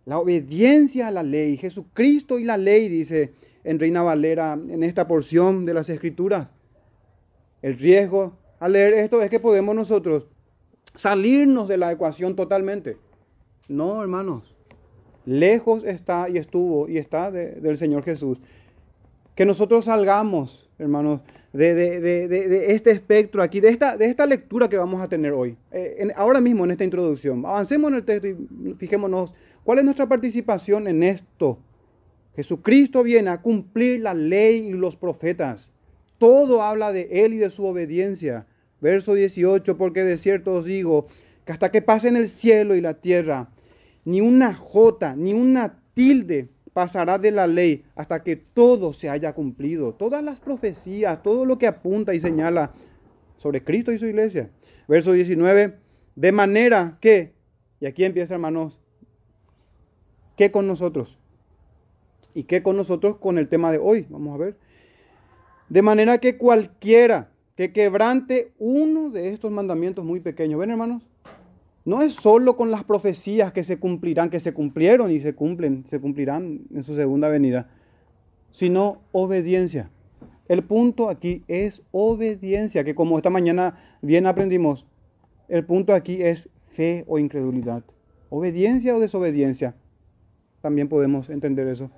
la 0.05 0.19
obediencia 0.19 1.07
a 1.07 1.11
la 1.11 1.23
ley, 1.23 1.55
Jesucristo 1.55 2.37
y 2.37 2.43
la 2.43 2.57
ley, 2.57 2.89
dice 2.89 3.31
en 3.67 3.79
Reina 3.79 4.01
Valera, 4.01 4.53
en 4.53 4.81
esta 4.81 5.07
porción 5.07 5.65
de 5.65 5.73
las 5.73 5.89
Escrituras. 5.89 6.49
El 7.61 7.77
riesgo 7.77 8.33
al 8.59 8.73
leer 8.73 8.93
esto 8.93 9.21
es 9.21 9.29
que 9.29 9.39
podemos 9.39 9.75
nosotros 9.75 10.27
salirnos 10.95 11.67
de 11.67 11.77
la 11.77 11.91
ecuación 11.91 12.35
totalmente. 12.35 12.97
No, 13.67 14.01
hermanos. 14.01 14.55
Lejos 15.25 15.83
está 15.83 16.29
y 16.29 16.37
estuvo 16.37 16.87
y 16.87 16.97
está 16.97 17.29
del 17.29 17.77
Señor 17.77 18.03
Jesús. 18.03 18.39
Que 19.35 19.45
nosotros 19.45 19.85
salgamos, 19.85 20.69
hermanos, 20.79 21.19
de, 21.51 22.67
este 22.69 22.91
espectro 22.91 23.43
aquí, 23.43 23.59
de 23.59 23.69
esta, 23.69 23.97
de 23.97 24.05
esta 24.05 24.25
lectura 24.25 24.69
que 24.69 24.77
vamos 24.77 25.01
a 25.01 25.09
tener 25.09 25.33
hoy. 25.33 25.57
Eh, 25.71 26.07
ahora 26.15 26.39
mismo 26.39 26.63
en 26.63 26.71
esta 26.71 26.85
introducción. 26.85 27.45
Avancemos 27.45 27.91
en 27.91 27.97
el 27.97 28.05
texto 28.05 28.27
y 28.27 28.73
fijémonos 28.77 29.33
cuál 29.65 29.79
es 29.79 29.83
nuestra 29.83 30.07
participación 30.07 30.87
en 30.87 31.03
esto. 31.03 31.59
Jesucristo 32.37 33.01
viene 33.01 33.31
a 33.31 33.41
cumplir 33.41 34.01
la 34.01 34.13
ley 34.13 34.67
y 34.67 34.73
los 34.73 34.95
profetas. 34.95 35.71
Todo 36.19 36.61
habla 36.61 36.93
de 36.93 37.09
Él 37.25 37.33
y 37.33 37.37
de 37.37 37.49
su 37.49 37.65
obediencia. 37.65 38.45
Verso 38.79 39.15
18, 39.15 39.75
porque 39.75 40.03
de 40.03 40.19
cierto 40.19 40.53
os 40.53 40.65
digo 40.65 41.07
que 41.45 41.51
hasta 41.51 41.71
que 41.71 41.81
pasen 41.81 42.15
el 42.15 42.29
cielo 42.29 42.75
y 42.75 42.81
la 42.81 42.93
tierra, 42.93 43.49
ni 44.05 44.21
una 44.21 44.53
jota, 44.53 45.15
ni 45.15 45.33
una 45.33 45.79
tilde 45.95 46.49
pasará 46.73 47.17
de 47.17 47.31
la 47.31 47.47
ley 47.47 47.83
hasta 47.95 48.21
que 48.21 48.35
todo 48.35 48.93
se 48.93 49.09
haya 49.09 49.33
cumplido. 49.33 49.95
Todas 49.95 50.23
las 50.23 50.39
profecías, 50.39 51.23
todo 51.23 51.43
lo 51.43 51.57
que 51.57 51.65
apunta 51.65 52.13
y 52.13 52.19
señala 52.19 52.69
sobre 53.37 53.63
Cristo 53.63 53.91
y 53.91 53.97
su 53.97 54.05
iglesia. 54.05 54.51
Verso 54.87 55.13
19, 55.13 55.73
de 56.15 56.31
manera 56.31 56.99
que, 57.01 57.33
y 57.79 57.87
aquí 57.87 58.03
empieza 58.03 58.35
hermanos, 58.35 58.79
¿qué 60.35 60.51
con 60.51 60.67
nosotros? 60.67 61.16
¿Y 62.33 62.43
qué 62.43 62.61
con 62.61 62.77
nosotros 62.77 63.17
con 63.17 63.37
el 63.37 63.47
tema 63.47 63.71
de 63.71 63.77
hoy? 63.77 64.05
Vamos 64.09 64.35
a 64.35 64.37
ver. 64.37 64.57
De 65.69 65.81
manera 65.81 66.19
que 66.19 66.37
cualquiera 66.37 67.29
que 67.55 67.73
quebrante 67.73 68.51
uno 68.59 69.09
de 69.09 69.29
estos 69.29 69.51
mandamientos 69.51 70.05
muy 70.05 70.19
pequeños, 70.19 70.59
¿ven 70.59 70.71
hermanos? 70.71 71.03
No 71.85 72.01
es 72.01 72.13
solo 72.13 72.55
con 72.55 72.69
las 72.69 72.83
profecías 72.83 73.51
que 73.51 73.63
se 73.63 73.79
cumplirán, 73.79 74.29
que 74.29 74.39
se 74.39 74.53
cumplieron 74.53 75.11
y 75.11 75.21
se 75.21 75.33
cumplen, 75.33 75.85
se 75.89 75.99
cumplirán 75.99 76.61
en 76.73 76.83
su 76.83 76.95
segunda 76.95 77.29
venida, 77.29 77.69
sino 78.51 79.01
obediencia. 79.11 79.89
El 80.47 80.63
punto 80.63 81.09
aquí 81.09 81.43
es 81.47 81.81
obediencia, 81.91 82.83
que 82.83 82.93
como 82.93 83.17
esta 83.17 83.29
mañana 83.29 83.97
bien 84.01 84.27
aprendimos, 84.27 84.85
el 85.47 85.65
punto 85.65 85.93
aquí 85.93 86.21
es 86.21 86.49
fe 86.75 87.03
o 87.07 87.19
incredulidad. 87.19 87.83
Obediencia 88.29 88.95
o 88.95 88.99
desobediencia. 88.99 89.75
También 90.61 90.89
podemos 90.89 91.29
entender 91.29 91.67
eso. 91.67 91.89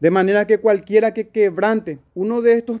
De 0.00 0.10
manera 0.10 0.46
que 0.46 0.58
cualquiera 0.58 1.14
que 1.14 1.28
quebrante 1.28 1.98
uno 2.14 2.42
de 2.42 2.54
estos 2.54 2.80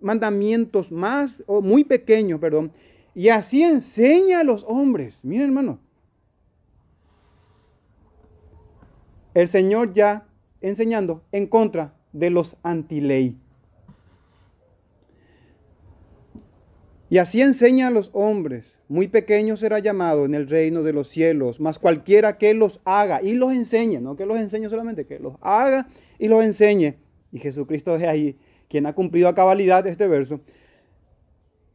mandamientos 0.00 0.90
más 0.90 1.42
o 1.46 1.60
muy 1.60 1.84
pequeños, 1.84 2.40
perdón, 2.40 2.72
y 3.14 3.28
así 3.28 3.62
enseña 3.62 4.40
a 4.40 4.44
los 4.44 4.64
hombres. 4.66 5.18
Miren, 5.22 5.48
hermano. 5.48 5.78
El 9.34 9.48
Señor 9.48 9.94
ya 9.94 10.26
enseñando 10.60 11.22
en 11.32 11.46
contra 11.46 11.94
de 12.12 12.30
los 12.30 12.56
antiley. 12.62 13.36
Y 17.08 17.18
así 17.18 17.42
enseña 17.42 17.88
a 17.88 17.90
los 17.90 18.10
hombres. 18.12 18.79
Muy 18.90 19.06
pequeño 19.06 19.56
será 19.56 19.78
llamado 19.78 20.24
en 20.24 20.34
el 20.34 20.48
reino 20.48 20.82
de 20.82 20.92
los 20.92 21.06
cielos, 21.06 21.60
mas 21.60 21.78
cualquiera 21.78 22.38
que 22.38 22.54
los 22.54 22.80
haga 22.84 23.22
y 23.22 23.34
los 23.34 23.52
enseñe, 23.52 24.00
no 24.00 24.16
que 24.16 24.26
los 24.26 24.36
enseñe 24.36 24.68
solamente, 24.68 25.06
que 25.06 25.20
los 25.20 25.36
haga 25.42 25.86
y 26.18 26.26
los 26.26 26.42
enseñe. 26.42 26.96
Y 27.30 27.38
Jesucristo 27.38 27.94
es 27.94 28.02
ahí 28.02 28.36
quien 28.68 28.86
ha 28.86 28.92
cumplido 28.92 29.28
a 29.28 29.34
cabalidad 29.36 29.86
este 29.86 30.08
verso. 30.08 30.40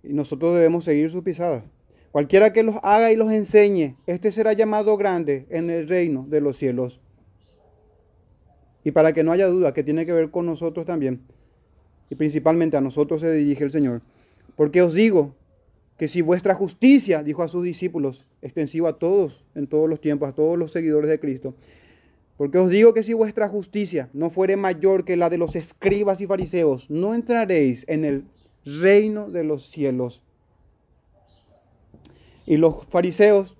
Y 0.03 0.11
nosotros 0.11 0.55
debemos 0.55 0.83
seguir 0.83 1.09
sus 1.09 1.23
pisadas. 1.23 1.63
Cualquiera 2.11 2.51
que 2.51 2.63
los 2.63 2.75
haga 2.83 3.13
y 3.13 3.15
los 3.15 3.31
enseñe, 3.31 3.95
este 4.07 4.29
será 4.33 4.51
llamado 4.51 4.97
grande 4.97 5.45
en 5.49 5.69
el 5.69 5.87
reino 5.87 6.25
de 6.27 6.41
los 6.41 6.57
cielos. 6.57 6.99
Y 8.83 8.91
para 8.91 9.13
que 9.13 9.23
no 9.23 9.31
haya 9.31 9.47
duda 9.47 9.73
que 9.73 9.83
tiene 9.83 10.05
que 10.05 10.11
ver 10.11 10.31
con 10.31 10.45
nosotros 10.45 10.85
también, 10.85 11.21
y 12.09 12.15
principalmente 12.15 12.75
a 12.75 12.81
nosotros 12.81 13.21
se 13.21 13.31
dirige 13.31 13.63
el 13.63 13.71
Señor, 13.71 14.01
porque 14.57 14.81
os 14.81 14.93
digo 14.93 15.33
que 15.97 16.07
si 16.07 16.21
vuestra 16.21 16.55
justicia, 16.55 17.23
dijo 17.23 17.43
a 17.43 17.47
sus 17.47 17.63
discípulos, 17.63 18.25
extensivo 18.41 18.87
a 18.87 18.97
todos, 18.99 19.43
en 19.55 19.67
todos 19.67 19.89
los 19.89 20.01
tiempos, 20.01 20.29
a 20.29 20.33
todos 20.33 20.57
los 20.57 20.71
seguidores 20.71 21.09
de 21.09 21.19
Cristo, 21.19 21.55
porque 22.37 22.57
os 22.57 22.69
digo 22.69 22.93
que 22.93 23.03
si 23.03 23.13
vuestra 23.13 23.47
justicia 23.47 24.09
no 24.13 24.29
fuere 24.29 24.57
mayor 24.57 25.05
que 25.05 25.15
la 25.15 25.29
de 25.29 25.37
los 25.37 25.55
escribas 25.55 26.19
y 26.19 26.27
fariseos, 26.27 26.89
no 26.89 27.13
entraréis 27.13 27.85
en 27.87 28.03
el 28.03 28.25
reino 28.65 29.29
de 29.29 29.45
los 29.45 29.69
cielos. 29.69 30.21
Y 32.45 32.57
los 32.57 32.85
fariseos, 32.87 33.55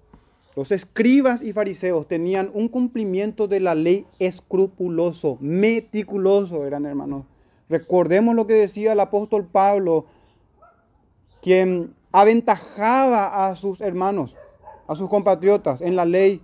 los 0.58 0.72
escribas 0.72 1.42
y 1.42 1.54
fariseos 1.54 2.08
tenían 2.08 2.52
un 2.54 2.68
cumplimiento 2.68 3.48
de 3.48 3.62
la 3.62 3.76
ley 3.76 4.06
escrupuloso, 4.20 5.38
meticuloso, 5.40 6.68
eran 6.68 6.86
hermanos. 6.86 7.26
Recordemos 7.70 8.36
lo 8.36 8.46
que 8.46 8.54
decía 8.54 8.92
el 8.92 9.00
apóstol 9.00 9.48
Pablo, 9.50 10.06
quien 11.42 11.94
aventajaba 12.16 13.46
a 13.46 13.58
sus 13.58 13.82
hermanos, 13.82 14.34
a 14.88 14.96
sus 14.96 15.10
compatriotas 15.10 15.82
en 15.82 15.98
la 15.98 16.06
ley. 16.06 16.42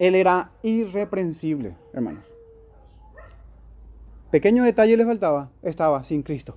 Él 0.00 0.16
era 0.16 0.50
irreprensible, 0.64 1.76
hermanos. 1.92 2.24
Pequeño 4.32 4.64
detalle 4.64 4.96
le 4.96 5.06
faltaba, 5.06 5.50
estaba 5.62 6.02
sin 6.02 6.24
Cristo. 6.24 6.56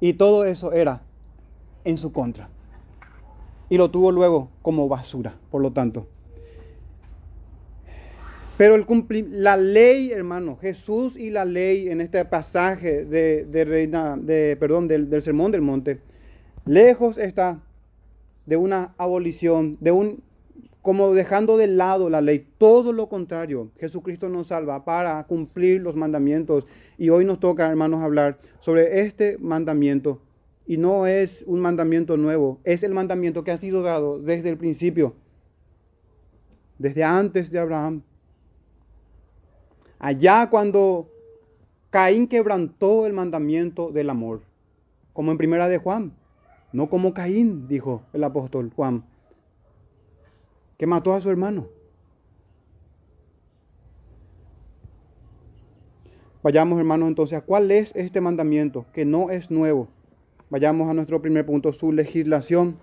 Y 0.00 0.14
todo 0.14 0.46
eso 0.46 0.72
era 0.72 1.02
en 1.84 1.98
su 1.98 2.10
contra. 2.10 2.48
Y 3.68 3.76
lo 3.76 3.90
tuvo 3.90 4.10
luego 4.10 4.48
como 4.62 4.88
basura, 4.88 5.34
por 5.50 5.60
lo 5.60 5.72
tanto. 5.72 6.06
Pero 8.58 8.74
el 8.74 8.84
la 9.30 9.56
ley, 9.56 10.10
hermano, 10.10 10.56
Jesús 10.56 11.16
y 11.16 11.30
la 11.30 11.44
ley 11.44 11.88
en 11.88 12.00
este 12.00 12.22
pasaje 12.24 13.04
de, 13.04 13.64
reina, 13.64 14.18
de 14.20 14.56
perdón, 14.58 14.88
del, 14.88 15.08
del 15.08 15.22
sermón 15.22 15.52
del 15.52 15.62
monte, 15.62 16.00
lejos 16.66 17.18
está 17.18 17.60
de 18.46 18.56
una 18.56 18.94
abolición, 18.98 19.78
de 19.80 19.92
un 19.92 20.22
como 20.82 21.12
dejando 21.12 21.56
de 21.56 21.66
lado 21.66 22.08
la 22.08 22.20
ley, 22.20 22.46
todo 22.56 22.92
lo 22.92 23.08
contrario, 23.08 23.70
Jesucristo 23.78 24.28
nos 24.28 24.48
salva 24.48 24.84
para 24.84 25.22
cumplir 25.24 25.82
los 25.82 25.96
mandamientos. 25.96 26.66
Y 26.96 27.10
hoy 27.10 27.24
nos 27.24 27.40
toca, 27.40 27.68
hermanos, 27.68 28.02
hablar 28.02 28.38
sobre 28.60 29.02
este 29.02 29.36
mandamiento. 29.38 30.22
Y 30.66 30.78
no 30.78 31.06
es 31.06 31.44
un 31.46 31.60
mandamiento 31.60 32.16
nuevo, 32.16 32.58
es 32.64 32.82
el 32.82 32.92
mandamiento 32.92 33.44
que 33.44 33.50
ha 33.50 33.56
sido 33.56 33.82
dado 33.82 34.18
desde 34.18 34.48
el 34.48 34.56
principio, 34.56 35.14
desde 36.78 37.04
antes 37.04 37.50
de 37.50 37.58
Abraham. 37.58 38.02
Allá 39.98 40.48
cuando 40.48 41.08
Caín 41.90 42.28
quebrantó 42.28 43.06
el 43.06 43.12
mandamiento 43.12 43.90
del 43.90 44.10
amor, 44.10 44.42
como 45.12 45.32
en 45.32 45.38
primera 45.38 45.68
de 45.68 45.78
Juan, 45.78 46.12
no 46.72 46.88
como 46.88 47.14
Caín, 47.14 47.66
dijo 47.66 48.02
el 48.12 48.22
apóstol 48.22 48.70
Juan, 48.76 49.04
que 50.76 50.86
mató 50.86 51.14
a 51.14 51.20
su 51.20 51.30
hermano. 51.30 51.66
Vayamos, 56.42 56.78
hermanos, 56.78 57.08
entonces 57.08 57.42
cuál 57.42 57.70
es 57.72 57.92
este 57.96 58.20
mandamiento, 58.20 58.86
que 58.92 59.04
no 59.04 59.30
es 59.30 59.50
nuevo. 59.50 59.88
Vayamos 60.50 60.88
a 60.88 60.94
nuestro 60.94 61.20
primer 61.20 61.44
punto, 61.44 61.72
su 61.72 61.92
legislación. 61.92 62.78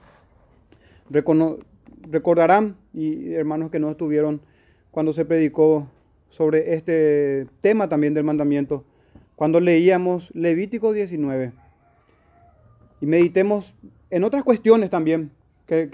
recordarán, 2.10 2.75
y 2.93 3.34
hermanos 3.34 3.72
que 3.72 3.79
no 3.79 3.89
estuvieron 3.89 4.41
cuando 4.91 5.13
se 5.13 5.24
predicó 5.24 5.88
sobre 6.36 6.74
este 6.74 7.48
tema 7.62 7.88
también 7.88 8.13
del 8.13 8.25
mandamiento, 8.25 8.84
cuando 9.38 9.62
leíamos 9.62 10.30
Levítico 10.34 10.92
19 10.92 11.54
y 13.00 13.06
meditemos 13.06 13.74
en 14.10 14.24
otras 14.25 14.44
cuestiones 14.44 14.89
también 14.89 15.32
que, 15.65 15.89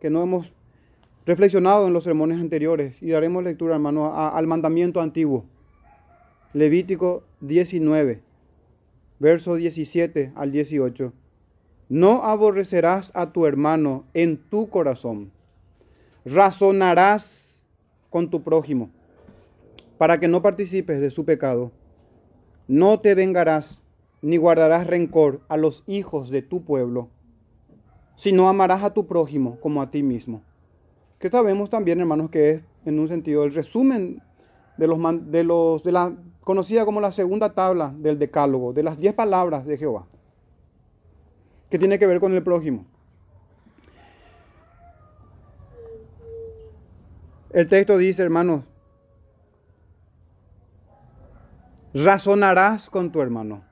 que, 0.00 0.10
no 0.10 0.22
hemos 0.22 0.52
reflexionado 1.24 1.86
en 1.86 1.94
los 1.94 2.04
sermones 2.04 2.38
anteriores 2.38 3.02
y 3.02 3.10
daremos 3.10 3.42
lectura, 3.42 3.74
hermano, 3.74 4.14
al 4.14 4.46
mandamiento 4.46 5.00
antiguo. 5.00 5.44
Levítico 6.52 7.24
19, 7.40 8.20
verso 9.18 9.54
17 9.54 10.32
al 10.34 10.52
18. 10.52 11.12
No 11.88 12.22
aborrecerás 12.22 13.10
a 13.14 13.32
tu 13.32 13.46
hermano 13.46 14.04
en 14.12 14.36
tu 14.36 14.68
corazón. 14.68 15.30
Razonarás 16.24 17.26
con 18.10 18.30
tu 18.30 18.42
prójimo 18.42 18.90
para 19.98 20.20
que 20.20 20.28
no 20.28 20.40
participes 20.40 21.00
de 21.00 21.10
su 21.10 21.24
pecado. 21.24 21.72
No 22.68 23.00
te 23.00 23.14
vengarás 23.14 23.80
ni 24.22 24.36
guardarás 24.36 24.86
rencor 24.86 25.40
a 25.48 25.56
los 25.56 25.84
hijos 25.86 26.30
de 26.30 26.42
tu 26.42 26.64
pueblo, 26.64 27.08
sino 28.16 28.48
amarás 28.48 28.82
a 28.82 28.94
tu 28.94 29.06
prójimo 29.06 29.58
como 29.60 29.82
a 29.82 29.90
ti 29.90 30.02
mismo. 30.02 30.42
Que 31.18 31.30
sabemos 31.30 31.68
también, 31.68 32.00
hermanos, 32.00 32.30
que 32.30 32.50
es 32.50 32.62
en 32.84 32.98
un 32.98 33.08
sentido 33.08 33.44
el 33.44 33.52
resumen 33.52 34.22
de 34.76 34.86
los, 34.86 34.98
de 35.30 35.44
los 35.44 35.82
de 35.82 35.92
la 35.92 36.12
conocida 36.42 36.84
como 36.84 37.00
la 37.00 37.12
segunda 37.12 37.52
tabla 37.52 37.92
del 37.96 38.18
decálogo, 38.18 38.72
de 38.72 38.82
las 38.82 38.98
diez 38.98 39.14
palabras 39.14 39.66
de 39.66 39.76
Jehová, 39.76 40.06
que 41.70 41.78
tiene 41.78 41.98
que 41.98 42.06
ver 42.06 42.20
con 42.20 42.34
el 42.34 42.42
prójimo. 42.42 42.86
El 47.50 47.66
texto 47.68 47.98
dice, 47.98 48.22
hermanos, 48.22 48.62
razonarás 51.94 52.90
con 52.90 53.10
tu 53.10 53.20
hermano. 53.20 53.62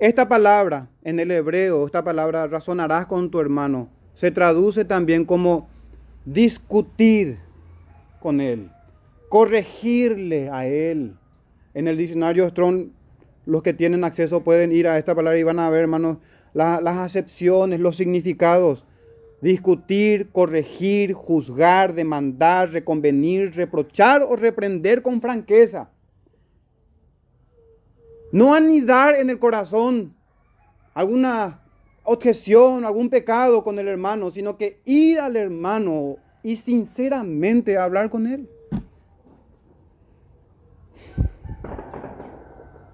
Esta 0.00 0.28
palabra 0.28 0.88
en 1.04 1.20
el 1.20 1.30
hebreo, 1.30 1.86
esta 1.86 2.02
palabra 2.02 2.46
razonarás 2.46 3.06
con 3.06 3.30
tu 3.30 3.40
hermano, 3.40 3.88
se 4.14 4.30
traduce 4.30 4.84
también 4.84 5.24
como 5.24 5.68
discutir 6.24 7.38
con 8.20 8.40
él, 8.40 8.70
corregirle 9.28 10.50
a 10.50 10.66
él. 10.66 11.14
En 11.74 11.88
el 11.88 11.96
diccionario 11.96 12.48
Strong, 12.48 12.88
los 13.46 13.62
que 13.62 13.72
tienen 13.72 14.04
acceso 14.04 14.42
pueden 14.42 14.72
ir 14.72 14.86
a 14.88 14.98
esta 14.98 15.14
palabra 15.14 15.38
y 15.38 15.42
van 15.42 15.58
a 15.58 15.70
ver, 15.70 15.82
hermanos, 15.82 16.18
las 16.54 16.98
acepciones, 16.98 17.80
los 17.80 17.96
significados. 17.96 18.84
Discutir, 19.40 20.28
corregir, 20.30 21.14
juzgar, 21.14 21.94
demandar, 21.94 22.70
reconvenir, 22.70 23.54
reprochar 23.56 24.22
o 24.22 24.36
reprender 24.36 25.02
con 25.02 25.20
franqueza. 25.20 25.90
No 28.32 28.54
anidar 28.54 29.14
en 29.14 29.28
el 29.28 29.38
corazón 29.38 30.14
alguna 30.94 31.60
objeción, 32.02 32.84
algún 32.84 33.10
pecado 33.10 33.62
con 33.62 33.78
el 33.78 33.88
hermano, 33.88 34.30
sino 34.30 34.56
que 34.56 34.80
ir 34.86 35.20
al 35.20 35.36
hermano 35.36 36.16
y 36.42 36.56
sinceramente 36.56 37.76
hablar 37.76 38.08
con 38.08 38.26
él. 38.26 38.48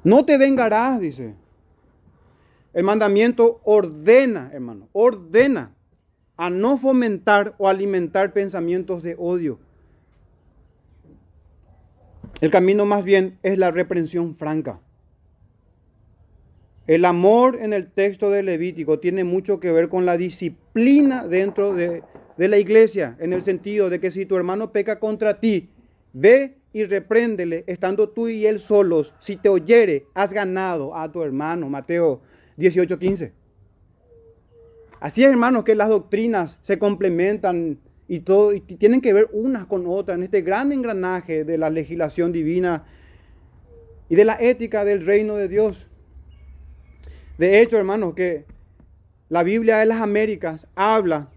No 0.02 0.25
te 0.25 0.38
vengarás, 0.38 1.00
dice. 1.00 1.35
El 2.73 2.85
mandamiento 2.85 3.61
ordena, 3.64 4.50
hermano, 4.52 4.88
ordena 4.92 5.75
a 6.37 6.50
no 6.50 6.78
fomentar 6.78 7.54
o 7.59 7.68
alimentar 7.68 8.33
pensamientos 8.33 9.02
de 9.02 9.14
odio. 9.18 9.59
El 12.40 12.50
camino 12.50 12.87
más 12.87 13.04
bien 13.04 13.38
es 13.42 13.59
la 13.59 13.71
reprensión 13.71 14.35
franca. 14.35 14.80
El 16.88 17.04
amor 17.04 17.59
en 17.61 17.75
el 17.75 17.90
texto 17.90 18.30
de 18.30 18.42
Levítico 18.42 18.99
tiene 18.99 19.23
mucho 19.23 19.61
que 19.61 19.71
ver 19.71 19.90
con 19.90 20.07
la 20.07 20.16
disciplina 20.16 21.28
dentro 21.28 21.75
de, 21.75 22.02
la 22.38 22.57
iglesia, 22.57 23.14
en 23.21 23.35
el 23.35 23.45
sentido 23.45 23.90
de 23.90 24.00
que 24.00 24.11
si 24.11 24.25
tu 24.25 24.37
hermano 24.37 24.73
peca 24.73 24.99
contra 24.99 25.38
ti, 25.38 25.68
ve 26.14 26.54
y 26.73 26.85
repréndele, 26.85 27.64
estando 27.66 28.09
tú 28.09 28.28
y 28.28 28.47
él 28.47 28.59
solos. 28.59 29.12
Si 29.21 29.37
te 29.37 29.50
oyere, 29.50 30.07
has 30.14 30.33
ganado 30.33 30.97
a 30.97 31.12
tu 31.12 31.23
hermano. 31.23 31.68
Mateo 31.68 32.23
18:15. 32.57 33.33
Así 34.99 35.25
es, 35.25 35.30
hermanos, 35.30 35.64
que 35.64 35.75
las 35.75 35.90
doctrinas 35.90 36.57
se 36.62 36.78
complementan 36.78 37.78
y, 38.09 38.21
todo, 38.21 38.54
y 38.54 38.61
tienen 38.61 39.02
que 39.02 39.12
ver 39.12 39.28
unas 39.33 39.66
con 39.66 39.85
otras 39.87 40.16
en 40.16 40.25
este 40.25 40.40
gran 40.40 40.73
engranaje 40.73 41.45
de 41.45 41.59
la 41.59 41.68
legislación 41.68 42.33
divina 42.33 42.87
y 44.09 44.16
de 44.16 44.25
la 44.25 44.38
ética 44.40 44.87
del 44.87 45.04
reino 45.04 45.35
de 45.35 45.49
Dios. 45.49 45.88
De 47.38 47.61
hecho, 47.61 47.78
hermanos, 47.78 48.14
que 48.14 48.45
la 49.28 49.45
Biblia 49.45 49.78
de 49.78 49.87
las 49.87 50.00
Américas 50.00 50.66
habla 50.75 51.28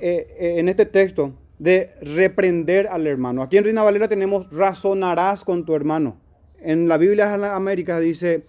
eh, 0.00 0.36
eh, 0.38 0.54
en 0.58 0.68
este 0.68 0.84
texto 0.84 1.32
de 1.58 1.92
reprender 2.02 2.86
al 2.88 3.06
hermano. 3.06 3.42
Aquí 3.42 3.56
en 3.56 3.64
Reina 3.64 3.82
Valera 3.82 4.08
tenemos 4.08 4.50
razonarás 4.50 5.42
con 5.44 5.64
tu 5.64 5.74
hermano. 5.74 6.18
En 6.60 6.88
la 6.88 6.98
Biblia 6.98 7.32
de 7.32 7.38
las 7.38 7.52
Américas 7.52 8.02
dice 8.02 8.44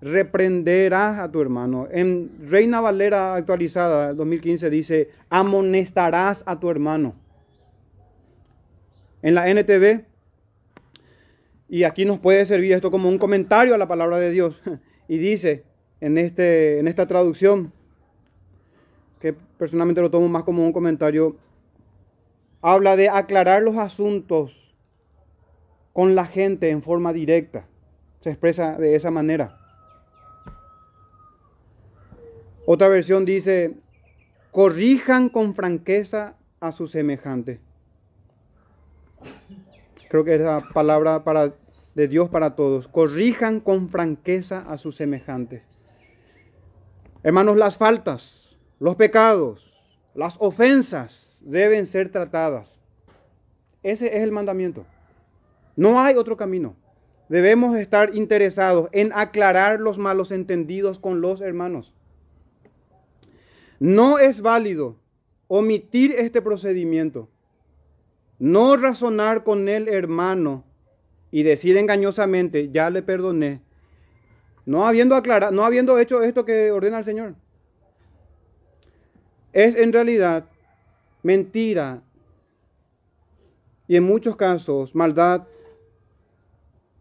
reprenderás 0.00 1.18
a 1.18 1.30
tu 1.30 1.40
hermano. 1.40 1.88
En 1.90 2.30
Reina 2.48 2.80
Valera 2.80 3.34
actualizada 3.34 4.14
2015 4.14 4.70
dice 4.70 5.10
amonestarás 5.30 6.42
a 6.46 6.60
tu 6.60 6.70
hermano. 6.70 7.14
En 9.22 9.34
la 9.34 9.48
NTV, 9.48 10.04
y 11.68 11.84
aquí 11.84 12.04
nos 12.04 12.18
puede 12.18 12.44
servir 12.46 12.72
esto 12.72 12.90
como 12.90 13.08
un 13.08 13.18
comentario 13.18 13.74
a 13.74 13.78
la 13.78 13.86
palabra 13.86 14.18
de 14.18 14.30
Dios, 14.30 14.60
y 15.08 15.18
dice 15.18 15.64
en, 16.02 16.18
este, 16.18 16.80
en 16.80 16.88
esta 16.88 17.06
traducción, 17.06 17.72
que 19.20 19.32
personalmente 19.32 20.00
lo 20.00 20.10
tomo 20.10 20.28
más 20.28 20.42
como 20.42 20.66
un 20.66 20.72
comentario, 20.72 21.36
habla 22.60 22.96
de 22.96 23.08
aclarar 23.08 23.62
los 23.62 23.78
asuntos 23.78 24.74
con 25.92 26.16
la 26.16 26.26
gente 26.26 26.70
en 26.70 26.82
forma 26.82 27.12
directa. 27.12 27.66
Se 28.20 28.30
expresa 28.30 28.76
de 28.78 28.96
esa 28.96 29.12
manera. 29.12 29.56
Otra 32.66 32.88
versión 32.88 33.24
dice, 33.24 33.76
corrijan 34.50 35.28
con 35.28 35.54
franqueza 35.54 36.34
a 36.58 36.72
su 36.72 36.88
semejante. 36.88 37.60
Creo 40.10 40.24
que 40.24 40.34
es 40.34 40.40
la 40.40 40.68
palabra 40.74 41.22
para, 41.22 41.54
de 41.94 42.08
Dios 42.08 42.28
para 42.28 42.56
todos. 42.56 42.88
Corrijan 42.88 43.60
con 43.60 43.88
franqueza 43.88 44.64
a 44.68 44.78
sus 44.78 44.96
semejantes. 44.96 45.71
Hermanos, 47.22 47.56
las 47.56 47.76
faltas, 47.76 48.56
los 48.80 48.96
pecados, 48.96 49.72
las 50.14 50.34
ofensas 50.38 51.38
deben 51.40 51.86
ser 51.86 52.10
tratadas. 52.10 52.78
Ese 53.82 54.16
es 54.16 54.22
el 54.22 54.32
mandamiento. 54.32 54.84
No 55.76 56.00
hay 56.00 56.16
otro 56.16 56.36
camino. 56.36 56.76
Debemos 57.28 57.76
estar 57.76 58.14
interesados 58.14 58.88
en 58.92 59.12
aclarar 59.14 59.80
los 59.80 59.98
malos 59.98 60.30
entendidos 60.32 60.98
con 60.98 61.20
los 61.20 61.40
hermanos. 61.40 61.94
No 63.78 64.18
es 64.18 64.40
válido 64.40 64.96
omitir 65.48 66.12
este 66.12 66.42
procedimiento, 66.42 67.28
no 68.38 68.76
razonar 68.76 69.44
con 69.44 69.68
el 69.68 69.88
hermano 69.88 70.64
y 71.30 71.42
decir 71.42 71.76
engañosamente, 71.76 72.70
ya 72.70 72.90
le 72.90 73.02
perdoné, 73.02 73.60
no 74.64 74.86
habiendo 74.86 75.14
aclarado, 75.16 75.52
no 75.52 75.64
habiendo 75.64 75.98
hecho 75.98 76.22
esto 76.22 76.44
que 76.44 76.70
ordena 76.70 76.98
el 76.98 77.04
Señor. 77.04 77.34
Es 79.52 79.76
en 79.76 79.92
realidad 79.92 80.44
mentira 81.22 82.02
y 83.86 83.96
en 83.96 84.04
muchos 84.04 84.36
casos 84.36 84.94
maldad 84.94 85.42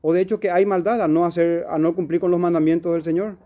o 0.01 0.13
de 0.13 0.21
hecho 0.21 0.39
que 0.39 0.49
hay 0.49 0.65
maldad 0.65 1.01
a 1.01 1.07
no 1.07 1.25
hacer 1.25 1.65
a 1.69 1.77
no 1.77 1.95
cumplir 1.95 2.19
con 2.19 2.31
los 2.31 2.39
mandamientos 2.39 2.93
del 2.93 3.03
Señor. 3.03 3.37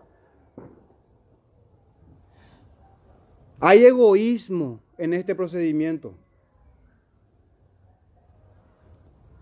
Hay 3.60 3.86
egoísmo 3.86 4.80
en 4.97 5.13
este 5.13 5.36
procedimiento. 5.36 6.13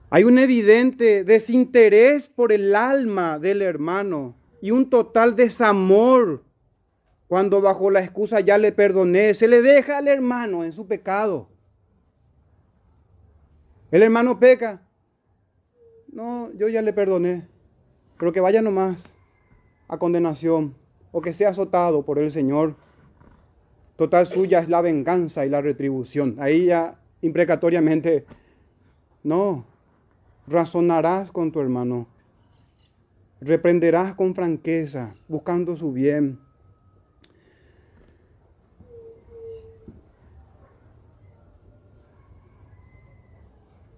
Hay 0.10 0.24
un 0.24 0.38
evidente 0.38 1.24
desinterés 1.24 2.30
por 2.30 2.52
el 2.52 2.76
alma 2.76 3.40
del 3.40 3.64
hermano 3.64 4.36
y 4.64 4.72
un 4.72 4.90
total 4.90 5.36
desamor 5.36 6.42
cuando 7.28 7.60
bajo 7.60 7.92
la 7.92 8.02
excusa 8.02 8.40
ya 8.40 8.58
le 8.58 8.72
perdoné, 8.72 9.34
se 9.34 9.50
le 9.50 9.62
deja 9.62 9.98
al 9.98 10.08
hermano 10.08 10.64
en 10.64 10.72
su 10.72 10.88
pecado. 10.88 11.50
El 13.92 14.04
hermano 14.04 14.40
peca. 14.40 14.82
No, 16.14 16.50
yo 16.54 16.70
ya 16.70 16.82
le 16.82 16.94
perdoné, 16.94 17.46
pero 18.18 18.32
que 18.32 18.40
vaya 18.40 18.62
nomás 18.62 19.04
a 19.90 19.98
condenación 19.98 20.76
o 21.12 21.20
que 21.20 21.34
sea 21.34 21.50
azotado 21.50 22.04
por 22.04 22.18
el 22.18 22.32
Señor. 22.32 22.78
Total 23.98 24.28
suya 24.28 24.60
es 24.60 24.70
la 24.70 24.80
venganza 24.80 25.46
y 25.46 25.50
la 25.50 25.60
retribución. 25.60 26.38
Ahí 26.40 26.68
ya 26.68 26.96
imprecatoriamente, 27.20 28.26
no, 29.24 29.66
razonarás 30.48 31.34
con 31.34 31.52
tu 31.52 31.60
hermano, 31.60 32.08
reprenderás 33.44 34.16
con 34.16 34.36
franqueza, 34.36 35.16
buscando 35.28 35.76
su 35.76 35.92
bien. 35.92 36.40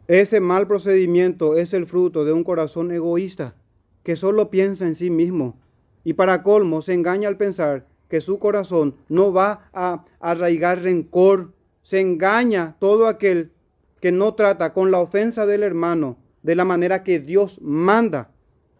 Ese 0.08 0.40
mal 0.40 0.68
procedimiento 0.68 1.58
es 1.58 1.74
el 1.74 1.88
fruto 1.88 2.26
de 2.26 2.34
un 2.34 2.44
corazón 2.44 2.92
egoísta 2.92 3.56
que 4.04 4.16
solo 4.16 4.52
piensa 4.52 4.86
en 4.86 4.96
sí 4.96 5.10
mismo 5.10 5.58
y 6.04 6.14
para 6.14 6.44
colmo 6.44 6.84
se 6.84 6.94
engaña 6.94 7.28
al 7.28 7.38
pensar 7.38 7.88
que 8.08 8.22
su 8.22 8.38
corazón 8.38 8.96
no 9.10 9.34
va 9.34 9.70
a 9.74 10.06
arraigar 10.20 10.84
rencor, 10.84 11.54
se 11.82 12.02
engaña 12.02 12.76
todo 12.80 13.08
aquel 13.08 13.52
que 14.00 14.12
no 14.12 14.36
trata 14.36 14.74
con 14.74 14.92
la 14.92 15.00
ofensa 15.00 15.48
del 15.48 15.64
hermano 15.64 16.18
de 16.44 16.56
la 16.56 16.66
manera 16.66 17.04
que 17.04 17.20
Dios 17.20 17.60
manda, 17.60 18.30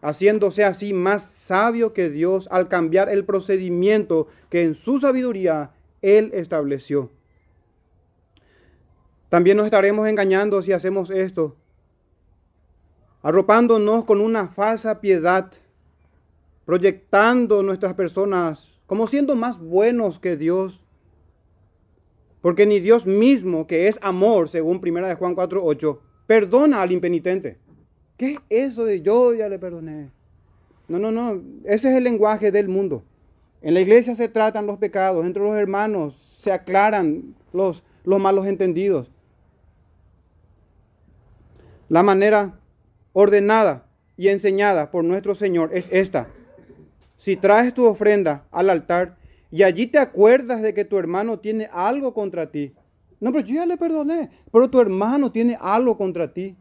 haciéndose 0.02 0.64
así 0.64 0.92
más 0.92 1.24
sabio 1.46 1.92
que 1.92 2.10
Dios 2.10 2.48
al 2.50 2.68
cambiar 2.68 3.08
el 3.08 3.24
procedimiento 3.24 4.28
que 4.50 4.62
en 4.62 4.74
su 4.74 5.00
sabiduría 5.00 5.70
Él 6.02 6.30
estableció. 6.34 7.10
También 9.28 9.56
nos 9.56 9.66
estaremos 9.66 10.08
engañando 10.08 10.62
si 10.62 10.72
hacemos 10.72 11.10
esto 11.10 11.56
arropándonos 13.26 14.04
con 14.04 14.20
una 14.20 14.46
falsa 14.46 15.00
piedad, 15.00 15.50
proyectando 16.64 17.60
nuestras 17.64 17.94
personas 17.94 18.64
como 18.86 19.08
siendo 19.08 19.34
más 19.34 19.58
buenos 19.58 20.20
que 20.20 20.36
Dios. 20.36 20.80
Porque 22.40 22.66
ni 22.66 22.78
Dios 22.78 23.04
mismo, 23.04 23.66
que 23.66 23.88
es 23.88 23.98
amor, 24.00 24.48
según 24.48 24.80
1 24.80 25.08
de 25.08 25.16
Juan 25.16 25.34
4:8, 25.34 25.98
perdona 26.28 26.82
al 26.82 26.92
impenitente. 26.92 27.58
¿Qué 28.16 28.38
es 28.48 28.70
eso 28.70 28.84
de 28.84 29.02
yo 29.02 29.34
ya 29.34 29.48
le 29.48 29.58
perdoné? 29.58 30.10
No, 30.88 30.98
no, 30.98 31.10
no, 31.10 31.42
ese 31.64 31.90
es 31.90 31.96
el 31.96 32.04
lenguaje 32.04 32.50
del 32.50 32.68
mundo. 32.68 33.02
En 33.60 33.74
la 33.74 33.80
iglesia 33.80 34.14
se 34.14 34.28
tratan 34.28 34.66
los 34.66 34.78
pecados, 34.78 35.26
entre 35.26 35.42
los 35.42 35.56
hermanos 35.56 36.14
se 36.42 36.52
aclaran 36.52 37.34
los, 37.52 37.82
los 38.04 38.20
malos 38.20 38.46
entendidos. 38.46 39.10
La 41.88 42.02
manera 42.02 42.58
ordenada 43.12 43.86
y 44.16 44.28
enseñada 44.28 44.90
por 44.90 45.04
nuestro 45.04 45.34
Señor 45.34 45.70
es 45.72 45.86
esta. 45.90 46.28
Si 47.16 47.36
traes 47.36 47.74
tu 47.74 47.84
ofrenda 47.84 48.44
al 48.50 48.70
altar 48.70 49.16
y 49.50 49.62
allí 49.62 49.86
te 49.86 49.98
acuerdas 49.98 50.62
de 50.62 50.74
que 50.74 50.84
tu 50.84 50.98
hermano 50.98 51.38
tiene 51.38 51.68
algo 51.72 52.14
contra 52.14 52.50
ti. 52.50 52.72
No, 53.20 53.32
pero 53.32 53.46
yo 53.46 53.54
ya 53.54 53.66
le 53.66 53.76
perdoné, 53.76 54.30
pero 54.52 54.68
tu 54.68 54.80
hermano 54.80 55.32
tiene 55.32 55.56
algo 55.60 55.96
contra 55.96 56.32
ti. 56.32 56.56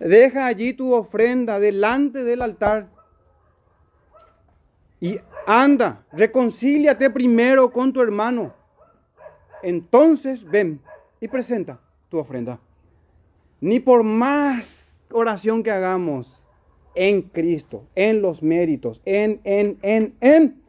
Deja 0.00 0.46
allí 0.46 0.72
tu 0.72 0.94
ofrenda 0.94 1.60
delante 1.60 2.24
del 2.24 2.42
altar 2.42 2.88
y 5.00 5.20
anda, 5.46 6.02
reconcíliate 6.12 7.10
primero 7.10 7.70
con 7.70 7.92
tu 7.92 8.02
hermano. 8.02 8.52
Entonces 9.62 10.42
ven 10.50 10.80
y 11.20 11.28
presenta 11.28 11.78
tu 12.08 12.18
ofrenda. 12.18 12.58
Ni 13.60 13.78
por 13.78 14.02
más 14.02 14.86
oración 15.10 15.62
que 15.62 15.70
hagamos, 15.70 16.40
en 16.94 17.22
Cristo, 17.22 17.84
en 17.94 18.20
los 18.22 18.42
méritos, 18.42 19.00
en, 19.04 19.40
en, 19.44 19.78
en, 19.82 20.14
en, 20.20 20.62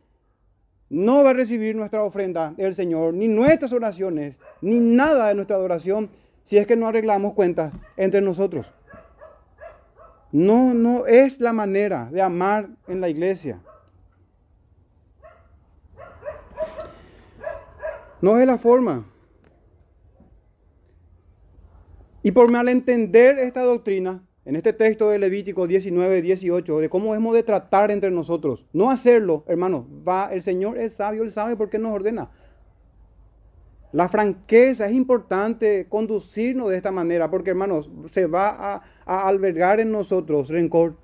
no 0.90 1.24
va 1.24 1.32
a 1.32 1.34
recibir 1.34 1.76
nuestra 1.76 2.04
ofrenda 2.04 2.54
el 2.58 2.76
Señor, 2.76 3.14
ni 3.14 3.28
nuestras 3.28 3.74
oraciones, 3.74 4.36
ni 4.62 4.78
nada 4.80 5.30
de 5.30 5.36
nuestra 5.36 5.56
adoración, 5.56 6.10
si 6.44 6.58
es 6.58 6.68
que 6.68 6.76
no 6.76 6.88
arreglamos 6.88 7.34
cuentas 7.34 7.74
entre 7.98 8.22
nosotros. 8.22 8.68
No, 10.32 10.74
no 10.74 11.06
es 11.08 11.40
la 11.40 11.54
manera 11.54 12.10
de 12.12 12.22
amar 12.22 12.70
en 12.88 13.02
la 13.02 13.10
iglesia. 13.10 13.60
No 18.22 18.40
es 18.40 18.48
la 18.48 18.58
forma. 18.58 19.06
Y 22.24 22.32
por 22.32 22.52
malentender 22.52 23.40
esta 23.40 23.64
doctrina, 23.64 24.24
en 24.46 24.56
este 24.56 24.74
texto 24.74 25.10
de 25.10 25.20
Levítico 25.20 25.68
19, 25.68 26.22
18, 26.22 26.80
de 26.80 26.90
cómo 26.90 27.16
hemos 27.16 27.34
de 27.34 27.44
tratar 27.44 27.92
entre 27.92 28.12
nosotros. 28.12 28.66
No 28.74 28.92
hacerlo, 28.92 29.44
hermano. 29.48 29.88
Va, 30.08 30.30
el 30.32 30.44
Señor 30.44 30.78
es 30.78 30.94
sabio, 30.94 31.24
Él 31.24 31.32
sabe 31.32 31.56
por 31.56 31.70
qué 31.70 31.80
nos 31.80 31.94
ordena. 31.94 32.30
La 33.94 34.08
franqueza 34.08 34.88
es 34.88 34.94
importante 34.94 35.86
conducirnos 35.90 36.70
de 36.70 36.78
esta 36.78 36.92
manera, 36.92 37.30
porque 37.30 37.50
hermanos, 37.50 37.90
se 38.14 38.26
va 38.26 38.84
a, 39.06 39.28
albergar 39.28 39.80
en 39.82 39.92
nosotros 39.92 40.48
rencor. 40.48 40.96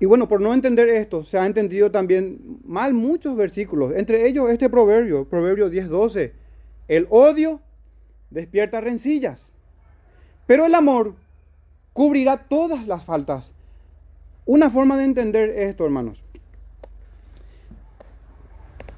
Y 0.00 0.06
bueno, 0.06 0.26
por 0.26 0.40
no 0.40 0.54
entender 0.54 0.88
esto, 0.88 1.22
se 1.22 1.38
ha 1.38 1.46
entendido 1.46 1.90
también 1.90 2.60
mal 2.64 2.94
muchos 2.94 3.36
versículos, 3.36 3.92
entre 3.94 4.26
ellos 4.26 4.50
este 4.50 4.70
proverbio, 4.70 5.26
proverbio 5.26 5.68
10, 5.68 5.88
12. 5.88 6.32
El 6.88 7.06
odio 7.10 7.60
despierta 8.30 8.80
rencillas. 8.80 9.46
Pero 10.46 10.66
el 10.66 10.74
amor 10.74 11.14
cubrirá 11.92 12.48
todas 12.48 12.86
las 12.86 13.04
faltas. 13.04 13.52
Una 14.44 14.70
forma 14.70 14.96
de 14.96 15.04
entender 15.04 15.50
esto, 15.50 15.84
hermanos. 15.84 16.21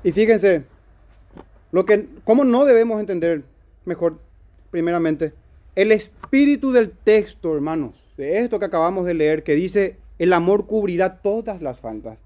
Y 0.05 0.13
fíjense, 0.13 0.65
lo 1.73 1.87
que, 1.87 2.07
¿cómo 2.25 2.45
no 2.45 2.67
debemos 2.67 3.01
entender 3.01 3.43
mejor, 3.87 4.21
primeramente? 4.71 5.33
El 5.75 5.91
espíritu 5.91 6.73
del 6.73 6.91
texto, 6.91 7.55
hermanos, 7.55 7.95
de 8.19 8.39
esto 8.39 8.59
que 8.59 8.67
acabamos 8.67 9.07
de 9.07 9.15
leer, 9.15 9.43
que 9.43 9.55
dice, 9.55 9.97
el 10.19 10.35
amor 10.35 10.67
cubrirá 10.67 11.23
todas 11.23 11.63
las 11.63 11.81
faltas. 11.81 12.19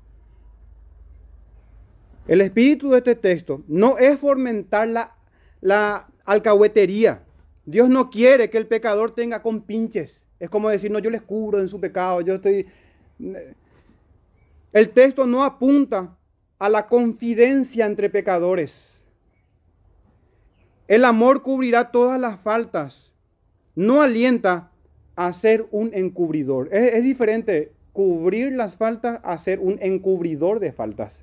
El 2.27 2.41
espíritu 2.41 2.91
de 2.91 2.99
este 2.99 3.14
texto 3.14 3.62
no 3.69 3.97
es 3.97 4.19
fomentar 4.19 4.88
la, 4.88 5.14
la 5.61 6.09
alcahuetería. 6.27 7.23
Dios 7.64 7.88
no 7.88 8.11
quiere 8.11 8.51
que 8.51 8.59
el 8.59 8.67
pecador 8.67 9.14
tenga 9.14 9.41
compinches. 9.41 10.21
Es 10.41 10.51
como 10.51 10.69
decir, 10.69 10.91
no, 10.91 10.99
yo 10.99 11.11
les 11.11 11.23
cubro 11.23 11.61
en 11.61 11.69
su 11.69 11.81
pecado, 11.81 12.21
yo 12.23 12.35
estoy... 12.35 12.67
El 14.73 14.91
texto 14.91 15.27
no 15.27 15.43
apunta 15.43 16.18
a 16.59 16.68
la 16.68 16.87
confidencia 16.87 17.87
entre 17.87 18.11
pecadores. 18.11 18.92
El 20.88 21.05
amor 21.05 21.42
cubrirá 21.42 21.90
todas 21.90 22.18
las 22.21 22.40
faltas. 22.40 23.12
No 23.75 24.03
alienta 24.03 24.71
a 25.14 25.33
ser 25.33 25.66
un 25.71 25.92
encubridor. 25.94 26.68
Es, 26.73 27.03
diferente 27.03 27.73
cubrir 27.92 28.53
las 28.53 28.77
faltas 28.77 29.21
a 29.23 29.37
ser 29.38 29.61
un 29.61 29.79
encubridor 29.83 30.61
de 30.61 30.73
faltas. 30.73 31.14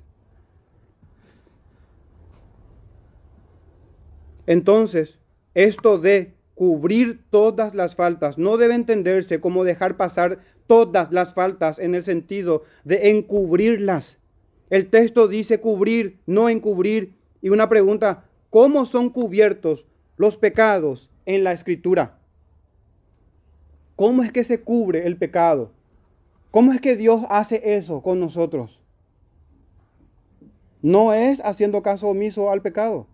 Entonces, 4.46 5.18
esto 5.54 5.98
de 5.98 6.34
cubrir 6.54 7.24
todas 7.30 7.74
las 7.74 7.96
faltas 7.96 8.38
no 8.38 8.56
debe 8.56 8.74
entenderse 8.74 9.40
como 9.40 9.64
dejar 9.64 9.96
pasar 9.96 10.38
todas 10.66 11.10
las 11.10 11.34
faltas 11.34 11.78
en 11.78 11.94
el 11.94 12.04
sentido 12.04 12.64
de 12.84 13.10
encubrirlas. 13.10 14.18
El 14.70 14.90
texto 14.90 15.28
dice 15.28 15.60
cubrir, 15.60 16.18
no 16.26 16.48
encubrir. 16.48 17.14
Y 17.40 17.50
una 17.50 17.68
pregunta, 17.68 18.24
¿cómo 18.50 18.86
son 18.86 19.10
cubiertos 19.10 19.84
los 20.16 20.36
pecados 20.36 21.10
en 21.24 21.44
la 21.44 21.52
escritura? 21.52 22.18
¿Cómo 23.94 24.22
es 24.22 24.32
que 24.32 24.44
se 24.44 24.60
cubre 24.60 25.06
el 25.06 25.16
pecado? 25.16 25.70
¿Cómo 26.50 26.72
es 26.72 26.80
que 26.80 26.96
Dios 26.96 27.22
hace 27.28 27.76
eso 27.76 28.02
con 28.02 28.18
nosotros? 28.18 28.80
No 30.82 31.12
es 31.12 31.40
haciendo 31.40 31.82
caso 31.82 32.08
omiso 32.08 32.50
al 32.50 32.62
pecado. 32.62 33.06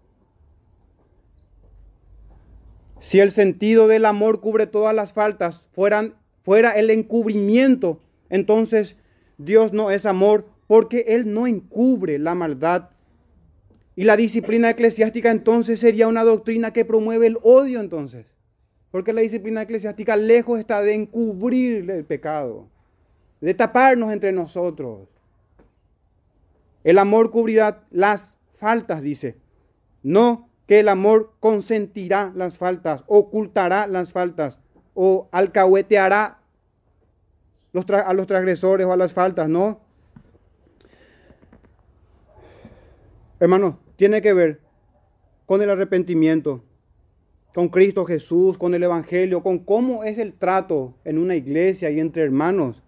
Si 3.00 3.18
el 3.20 3.32
sentido 3.32 3.88
del 3.88 4.04
amor 4.04 4.40
cubre 4.40 4.66
todas 4.66 4.94
las 4.94 5.12
faltas, 5.12 5.60
fuera 5.72 6.70
el 6.70 6.90
encubrimiento, 6.90 8.00
entonces 8.30 8.96
Dios 9.38 9.72
no 9.72 9.90
es 9.90 10.06
amor 10.06 10.46
porque 10.72 11.04
Él 11.08 11.35
no 11.35 11.46
encubre 11.46 12.18
la 12.18 12.35
maldad. 12.35 12.88
Y 13.94 14.04
la 14.04 14.16
disciplina 14.16 14.70
eclesiástica 14.70 15.30
entonces 15.30 15.78
sería 15.78 16.08
una 16.08 16.24
doctrina 16.24 16.72
que 16.72 16.87
promueve 16.87 17.26
el 17.26 17.37
odio 17.42 17.78
entonces. 17.78 18.24
Porque 18.90 19.12
la 19.12 19.20
disciplina 19.20 19.61
eclesiástica 19.61 20.16
lejos 20.16 20.58
está 20.58 20.80
de 20.80 20.94
encubrir 20.94 21.90
el 21.90 22.06
pecado, 22.06 22.70
de 23.42 23.52
taparnos 23.52 24.14
entre 24.14 24.32
nosotros. 24.32 25.11
El 26.85 26.96
amor 26.96 27.30
cubrirá 27.30 27.82
las 27.90 28.38
faltas, 28.54 29.02
dice. 29.02 29.37
No 30.02 30.48
que 30.66 30.80
el 30.80 30.88
amor 30.88 31.35
consentirá 31.38 32.32
las 32.35 32.56
faltas, 32.56 33.04
ocultará 33.08 33.87
las 33.87 34.11
faltas 34.11 34.58
o 34.94 35.28
alcahueteará 35.32 36.38
a 37.74 38.14
los 38.14 38.26
transgresores 38.26 38.87
o 38.87 38.92
a 38.94 38.96
las 38.96 39.12
faltas, 39.12 39.50
no. 39.50 39.82
Hermano, 43.42 43.81
tiene 43.96 44.22
que 44.22 44.33
ver 44.35 44.61
con 45.46 45.62
el 45.62 45.70
arrepentimiento, 45.70 46.62
con 47.52 47.70
Cristo 47.70 48.05
Jesús, 48.05 48.57
con 48.57 48.72
el 48.72 48.85
Evangelio, 48.85 49.42
con 49.42 49.59
cómo 49.59 50.05
es 50.05 50.18
el 50.18 50.33
trato 50.33 50.94
en 51.05 51.18
una 51.18 51.35
iglesia 51.35 51.90
y 51.90 51.98
entre 51.98 52.22
hermanos. 52.22 52.81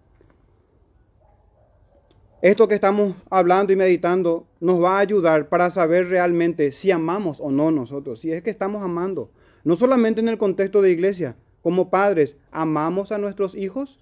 Esto 2.41 2.69
que 2.69 2.75
estamos 2.75 3.17
hablando 3.29 3.73
y 3.73 3.75
meditando 3.75 4.47
nos 4.61 4.81
va 4.81 4.95
a 4.95 5.01
ayudar 5.01 5.49
para 5.49 5.69
saber 5.71 6.07
realmente 6.07 6.71
si 6.71 6.89
amamos 6.89 7.41
o 7.41 7.51
no 7.51 7.69
nosotros, 7.69 8.21
si 8.21 8.31
es 8.31 8.41
que 8.41 8.49
estamos 8.49 8.81
amando. 8.81 9.29
No 9.65 9.75
solamente 9.75 10.21
en 10.21 10.29
el 10.29 10.37
contexto 10.37 10.81
de 10.81 10.91
iglesia, 10.91 11.35
como 11.63 11.89
padres, 11.89 12.37
¿amamos 12.49 13.11
a 13.11 13.17
nuestros 13.17 13.55
hijos? 13.55 13.99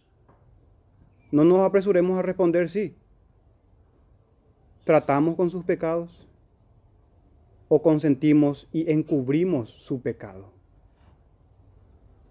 No 1.32 1.46
nos 1.46 1.62
apresuremos 1.62 2.20
a 2.20 2.22
responder 2.22 2.70
sí. 2.70 2.94
¿Tratamos 4.84 5.36
con 5.36 5.50
sus 5.50 5.66
pecados? 5.66 6.24
¿O 7.76 7.82
consentimos 7.82 8.68
y 8.72 8.92
encubrimos 8.92 9.72
su 9.72 10.00
pecado? 10.00 10.52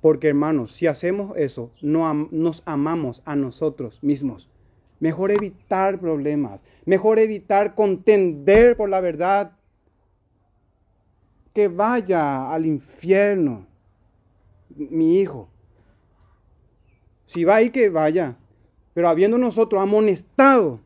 Porque 0.00 0.28
hermanos, 0.28 0.70
si 0.70 0.86
hacemos 0.86 1.36
eso, 1.36 1.72
no 1.80 2.28
nos 2.30 2.62
amamos 2.64 3.22
a 3.24 3.34
nosotros 3.34 4.00
mismos. 4.04 4.48
Mejor 5.00 5.32
evitar 5.32 5.98
problemas. 5.98 6.60
Mejor 6.84 7.18
evitar 7.18 7.74
contender 7.74 8.76
por 8.76 8.88
la 8.88 9.00
verdad. 9.00 9.50
Que 11.52 11.66
vaya 11.66 12.48
al 12.52 12.64
infierno. 12.64 13.66
mi 14.76 15.18
hijo. 15.18 15.48
Si 17.26 17.42
va 17.42 17.62
ir, 17.62 17.72
que 17.72 17.88
vaya. 17.88 18.36
Pero 18.94 19.08
habiendo 19.08 19.38
nosotros 19.38 19.82
amonestado 19.82 20.78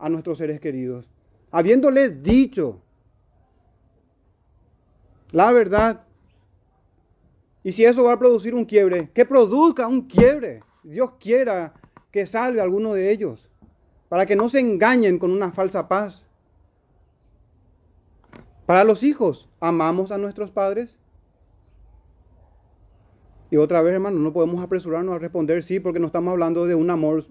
a 0.00 0.08
nuestros 0.08 0.38
seres 0.38 0.58
queridos, 0.58 1.08
habiéndoles 1.52 2.24
dicho 2.24 2.82
la 5.30 5.52
verdad, 5.52 6.02
y 7.62 7.72
si 7.72 7.84
eso 7.84 8.04
va 8.04 8.14
a 8.14 8.18
producir 8.18 8.54
un 8.54 8.64
quiebre, 8.64 9.10
que 9.12 9.24
produzca 9.24 9.86
un 9.86 10.02
quiebre. 10.02 10.62
Dios 10.82 11.12
quiera 11.20 11.74
que 12.10 12.26
salve 12.26 12.60
a 12.60 12.64
alguno 12.64 12.94
de 12.94 13.10
ellos, 13.10 13.50
para 14.08 14.24
que 14.24 14.36
no 14.36 14.48
se 14.48 14.60
engañen 14.60 15.18
con 15.18 15.30
una 15.30 15.52
falsa 15.52 15.88
paz. 15.88 16.24
Para 18.64 18.84
los 18.84 19.02
hijos, 19.02 19.48
¿amamos 19.60 20.10
a 20.10 20.18
nuestros 20.18 20.50
padres? 20.50 20.96
Y 23.50 23.56
otra 23.56 23.82
vez, 23.82 23.94
hermano, 23.94 24.18
no 24.18 24.32
podemos 24.32 24.62
apresurarnos 24.62 25.14
a 25.14 25.18
responder 25.18 25.62
sí, 25.62 25.80
porque 25.80 26.00
no 26.00 26.06
estamos 26.06 26.32
hablando 26.32 26.66
de 26.66 26.74
un 26.74 26.90
amor 26.90 27.26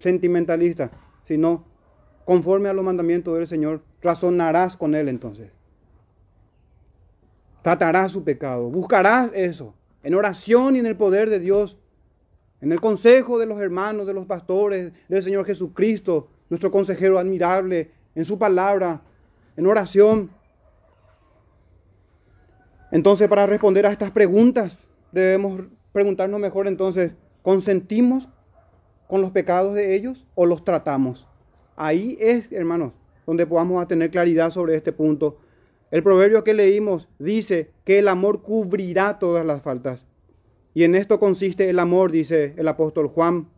sentimentalista, 0.00 0.90
sino 1.24 1.64
conforme 2.24 2.68
a 2.68 2.72
los 2.72 2.84
mandamientos 2.84 3.36
del 3.36 3.46
Señor, 3.46 3.82
razonarás 4.00 4.76
con 4.76 4.94
Él 4.94 5.08
entonces. 5.08 5.57
Tratarás 7.62 8.12
su 8.12 8.24
pecado, 8.24 8.70
buscarás 8.70 9.30
eso, 9.34 9.74
en 10.02 10.14
oración 10.14 10.76
y 10.76 10.78
en 10.78 10.86
el 10.86 10.96
poder 10.96 11.28
de 11.28 11.40
Dios, 11.40 11.76
en 12.60 12.72
el 12.72 12.80
consejo 12.80 13.38
de 13.38 13.46
los 13.46 13.60
hermanos, 13.60 14.06
de 14.06 14.14
los 14.14 14.26
pastores, 14.26 14.92
del 15.08 15.22
Señor 15.22 15.44
Jesucristo, 15.44 16.28
nuestro 16.48 16.70
consejero 16.70 17.18
admirable, 17.18 17.90
en 18.14 18.24
su 18.24 18.38
palabra, 18.38 19.00
en 19.56 19.66
oración. 19.66 20.30
Entonces, 22.90 23.28
para 23.28 23.46
responder 23.46 23.86
a 23.86 23.92
estas 23.92 24.10
preguntas, 24.10 24.76
debemos 25.12 25.62
preguntarnos 25.92 26.40
mejor 26.40 26.66
entonces, 26.68 27.12
¿consentimos 27.42 28.28
con 29.06 29.20
los 29.20 29.30
pecados 29.30 29.74
de 29.74 29.94
ellos 29.94 30.26
o 30.34 30.46
los 30.46 30.64
tratamos? 30.64 31.26
Ahí 31.76 32.16
es, 32.20 32.50
hermanos, 32.50 32.92
donde 33.26 33.46
podamos 33.46 33.86
tener 33.86 34.10
claridad 34.10 34.50
sobre 34.50 34.74
este 34.74 34.92
punto. 34.92 35.38
El 35.90 36.02
proverbio 36.02 36.44
que 36.44 36.54
leímos 36.54 37.08
dice 37.18 37.70
que 37.84 37.98
el 37.98 38.08
amor 38.08 38.42
cubrirá 38.42 39.18
todas 39.18 39.44
las 39.44 39.62
faltas. 39.62 40.04
Y 40.74 40.84
en 40.84 40.94
esto 40.94 41.18
consiste 41.18 41.70
el 41.70 41.78
amor, 41.78 42.12
dice 42.12 42.54
el 42.56 42.68
apóstol 42.68 43.08
Juan, 43.08 43.48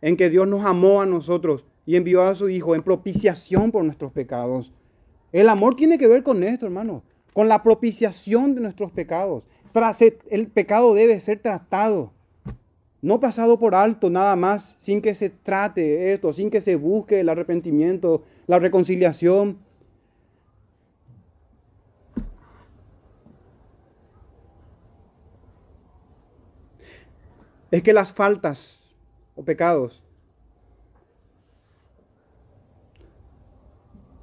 en 0.00 0.16
que 0.16 0.30
Dios 0.30 0.48
nos 0.48 0.64
amó 0.64 1.00
a 1.00 1.06
nosotros 1.06 1.64
y 1.84 1.96
envió 1.96 2.22
a 2.22 2.34
su 2.34 2.48
Hijo 2.48 2.74
en 2.74 2.82
propiciación 2.82 3.70
por 3.70 3.84
nuestros 3.84 4.12
pecados. 4.12 4.72
El 5.32 5.48
amor 5.48 5.76
tiene 5.76 5.98
que 5.98 6.08
ver 6.08 6.22
con 6.22 6.42
esto, 6.42 6.66
hermanos, 6.66 7.02
con 7.32 7.48
la 7.48 7.62
propiciación 7.62 8.54
de 8.54 8.62
nuestros 8.62 8.90
pecados 8.92 9.44
el 10.30 10.46
pecado 10.48 10.94
debe 10.94 11.20
ser 11.20 11.40
tratado, 11.40 12.12
no 13.02 13.20
pasado 13.20 13.58
por 13.58 13.74
alto 13.74 14.08
nada 14.08 14.34
más, 14.34 14.74
sin 14.80 15.02
que 15.02 15.14
se 15.14 15.28
trate 15.28 16.12
esto, 16.12 16.32
sin 16.32 16.50
que 16.50 16.62
se 16.62 16.76
busque 16.76 17.20
el 17.20 17.28
arrepentimiento, 17.28 18.24
la 18.46 18.58
reconciliación. 18.58 19.58
Es 27.70 27.82
que 27.82 27.92
las 27.92 28.12
faltas 28.12 28.78
o 29.34 29.44
pecados 29.44 30.02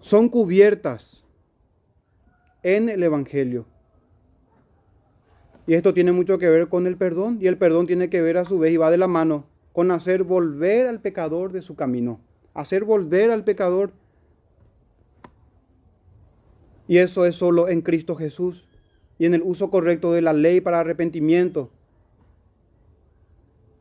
son 0.02 0.30
cubiertas 0.30 1.24
en 2.62 2.90
el 2.90 3.04
Evangelio. 3.04 3.66
Y 5.66 5.76
esto 5.76 5.94
tiene 5.94 6.12
mucho 6.12 6.38
que 6.38 6.50
ver 6.50 6.68
con 6.68 6.88
el 6.88 6.98
perdón, 6.98 7.38
y 7.42 7.48
el 7.48 7.58
perdón 7.58 7.88
tiene 7.88 8.10
que 8.10 8.22
ver 8.22 8.38
a 8.38 8.46
su 8.46 8.60
vez 8.60 8.74
y 8.74 8.78
va 8.78 8.92
de 8.92 8.98
la 8.98 9.08
mano 9.08 9.46
con 9.72 9.92
hacer 9.92 10.24
volver 10.24 10.88
al 10.88 11.02
pecador 11.02 11.52
de 11.52 11.62
su 11.62 11.76
camino, 11.76 12.20
hacer 12.54 12.84
volver 12.84 13.32
al 13.32 13.44
pecador. 13.44 13.92
Y 16.88 16.98
eso 16.98 17.26
es 17.26 17.36
solo 17.36 17.70
en 17.70 17.82
Cristo 17.82 18.16
Jesús 18.16 18.68
y 19.18 19.26
en 19.26 19.34
el 19.34 19.42
uso 19.42 19.72
correcto 19.72 20.14
de 20.14 20.22
la 20.22 20.34
ley 20.34 20.62
para 20.62 20.80
arrepentimiento. 20.80 21.72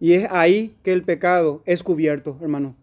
Y 0.03 0.15
es 0.15 0.27
ahí 0.33 0.75
que 0.83 0.93
el 0.93 1.05
pecado 1.05 1.63
es 1.65 1.85
cubierto, 1.85 2.37
hermano. 2.41 2.75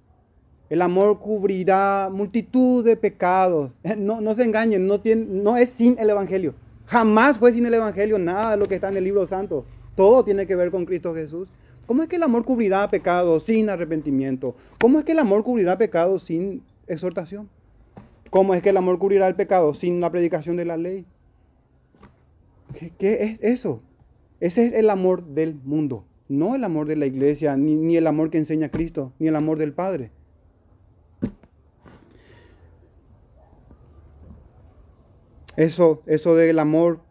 El 0.69 0.81
amor 0.81 1.19
cubrirá 1.19 2.07
multitud 2.09 2.85
de 2.85 2.95
pecados. 2.95 3.75
No, 3.97 4.21
no 4.21 4.35
se 4.35 4.43
engañen, 4.45 4.87
no, 4.87 5.01
no 5.03 5.57
es 5.57 5.67
sin 5.77 5.99
el 5.99 6.11
Evangelio. 6.11 6.53
Jamás 6.85 7.37
fue 7.37 7.51
sin 7.51 7.65
el 7.65 7.73
Evangelio 7.73 8.17
nada 8.17 8.51
de 8.51 8.57
lo 8.57 8.69
que 8.69 8.75
está 8.75 8.87
en 8.87 8.95
el 8.95 9.03
libro 9.03 9.27
santo. 9.27 9.65
Todo 9.95 10.23
tiene 10.23 10.47
que 10.47 10.55
ver 10.55 10.71
con 10.71 10.85
Cristo 10.85 11.13
Jesús. 11.13 11.49
¿Cómo 11.87 12.03
es 12.03 12.07
que 12.07 12.15
el 12.15 12.23
amor 12.23 12.45
cubrirá 12.45 12.89
pecado 12.89 13.41
sin 13.41 13.69
arrepentimiento? 13.69 14.55
¿Cómo 14.79 14.97
es 14.97 15.03
que 15.03 15.11
el 15.11 15.19
amor 15.19 15.43
cubrirá 15.43 15.77
pecado 15.77 16.19
sin 16.19 16.63
exhortación? 16.87 17.49
¿Cómo 18.29 18.53
es 18.53 18.61
que 18.61 18.69
el 18.69 18.77
amor 18.77 18.97
cubrirá 18.97 19.27
el 19.27 19.35
pecado 19.35 19.73
sin 19.73 19.99
la 19.99 20.09
predicación 20.09 20.55
de 20.55 20.63
la 20.63 20.77
ley? 20.77 21.05
¿Qué, 22.97 23.23
es 23.23 23.39
eso? 23.41 23.81
Ese 24.39 24.67
es 24.67 24.73
el 24.73 24.89
amor 24.89 25.25
del 25.25 25.55
mundo, 25.65 26.05
no 26.29 26.55
el 26.55 26.63
amor 26.63 26.87
de 26.87 26.95
la 26.95 27.07
iglesia, 27.07 27.57
ni, 27.57 27.75
ni 27.75 27.97
el 27.97 28.07
amor 28.07 28.29
que 28.29 28.37
enseña 28.37 28.69
Cristo, 28.69 29.11
ni 29.19 29.27
el 29.27 29.35
amor 29.35 29.57
del 29.57 29.73
Padre. 29.73 30.11
Eso, 35.57 36.03
eso 36.05 36.35
del 36.35 36.57
amor 36.59 37.01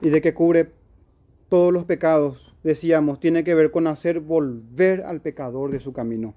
y 0.00 0.10
de 0.10 0.20
que 0.20 0.34
cubre 0.34 0.70
todos 1.48 1.72
los 1.72 1.84
pecados, 1.84 2.54
decíamos, 2.62 3.18
tiene 3.18 3.42
que 3.42 3.54
ver 3.54 3.70
con 3.70 3.86
hacer 3.86 4.20
volver 4.20 5.02
al 5.02 5.20
pecador 5.20 5.72
de 5.72 5.80
su 5.80 5.92
camino. 5.92 6.34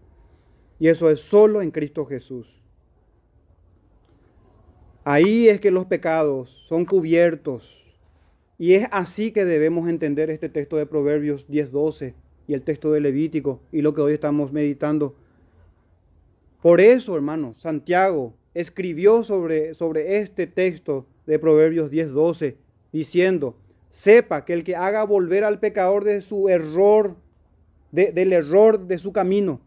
Y 0.80 0.88
eso 0.88 1.12
es 1.12 1.20
solo 1.20 1.62
en 1.62 1.72
Cristo 1.72 2.06
Jesús. 2.06 2.48
Ahí 5.04 5.50
es 5.50 5.60
que 5.60 5.72
los 5.72 5.86
pecados 5.86 6.66
son 6.68 6.86
cubiertos. 6.86 7.77
Y 8.60 8.74
es 8.74 8.88
así 8.92 9.32
que 9.32 9.46
debemos 9.46 9.88
entender 9.88 10.30
este 10.30 10.50
texto 10.50 10.78
de 10.78 10.86
Proverbios 10.86 11.48
10.12 11.48 12.14
y 12.48 12.54
el 12.54 12.64
texto 12.64 12.92
de 12.92 13.02
Levítico 13.02 13.60
y 13.72 13.82
lo 13.82 13.94
que 13.94 14.02
hoy 14.02 14.14
estamos 14.14 14.52
meditando. 14.52 15.16
Por 16.62 16.82
eso, 16.82 17.16
hermanos, 17.16 17.62
Santiago 17.62 18.34
escribió 18.56 19.24
sobre, 19.24 19.76
sobre 19.76 20.18
este 20.18 20.48
texto 20.48 21.06
de 21.28 21.38
Proverbios 21.38 21.92
10:12, 21.92 22.56
diciendo, 22.92 23.56
sepa 23.92 24.44
que 24.46 24.54
el 24.54 24.64
que 24.64 24.76
haga 24.76 25.04
volver 25.04 25.44
al 25.44 25.60
pecador 25.60 26.04
de 26.04 26.22
su 26.22 26.50
error, 26.50 27.16
del 27.92 28.34
error 28.34 28.88
de 28.88 28.98
su 28.98 29.12
camino, 29.12 29.60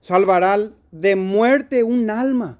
salvará 0.00 0.72
de 0.90 1.16
muerte 1.16 1.84
un 1.84 2.10
alma 2.10 2.58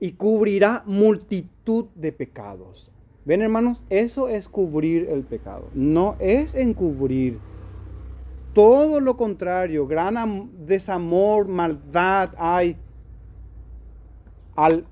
y 0.00 0.12
cubrirá 0.12 0.82
multitud 0.86 1.86
de 1.94 2.12
pecados. 2.12 2.90
Ven 3.24 3.40
hermanos, 3.40 3.82
eso 3.88 4.28
es 4.28 4.48
cubrir 4.48 5.08
el 5.08 5.22
pecado, 5.22 5.68
no 5.74 6.16
es 6.18 6.54
encubrir. 6.54 7.38
Todo 8.52 9.00
lo 9.00 9.16
contrario, 9.16 9.86
gran 9.86 10.50
desamor, 10.66 11.46
maldad 11.46 12.30
hay 12.36 12.76
al 14.56 14.84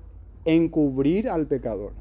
encubrir 0.45 1.29
al 1.29 1.45
pecador. 1.45 1.91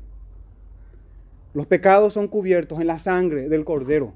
Los 1.52 1.66
pecados 1.66 2.14
son 2.14 2.28
cubiertos 2.28 2.80
en 2.80 2.86
la 2.86 3.00
sangre 3.00 3.48
del 3.48 3.64
Cordero. 3.64 4.14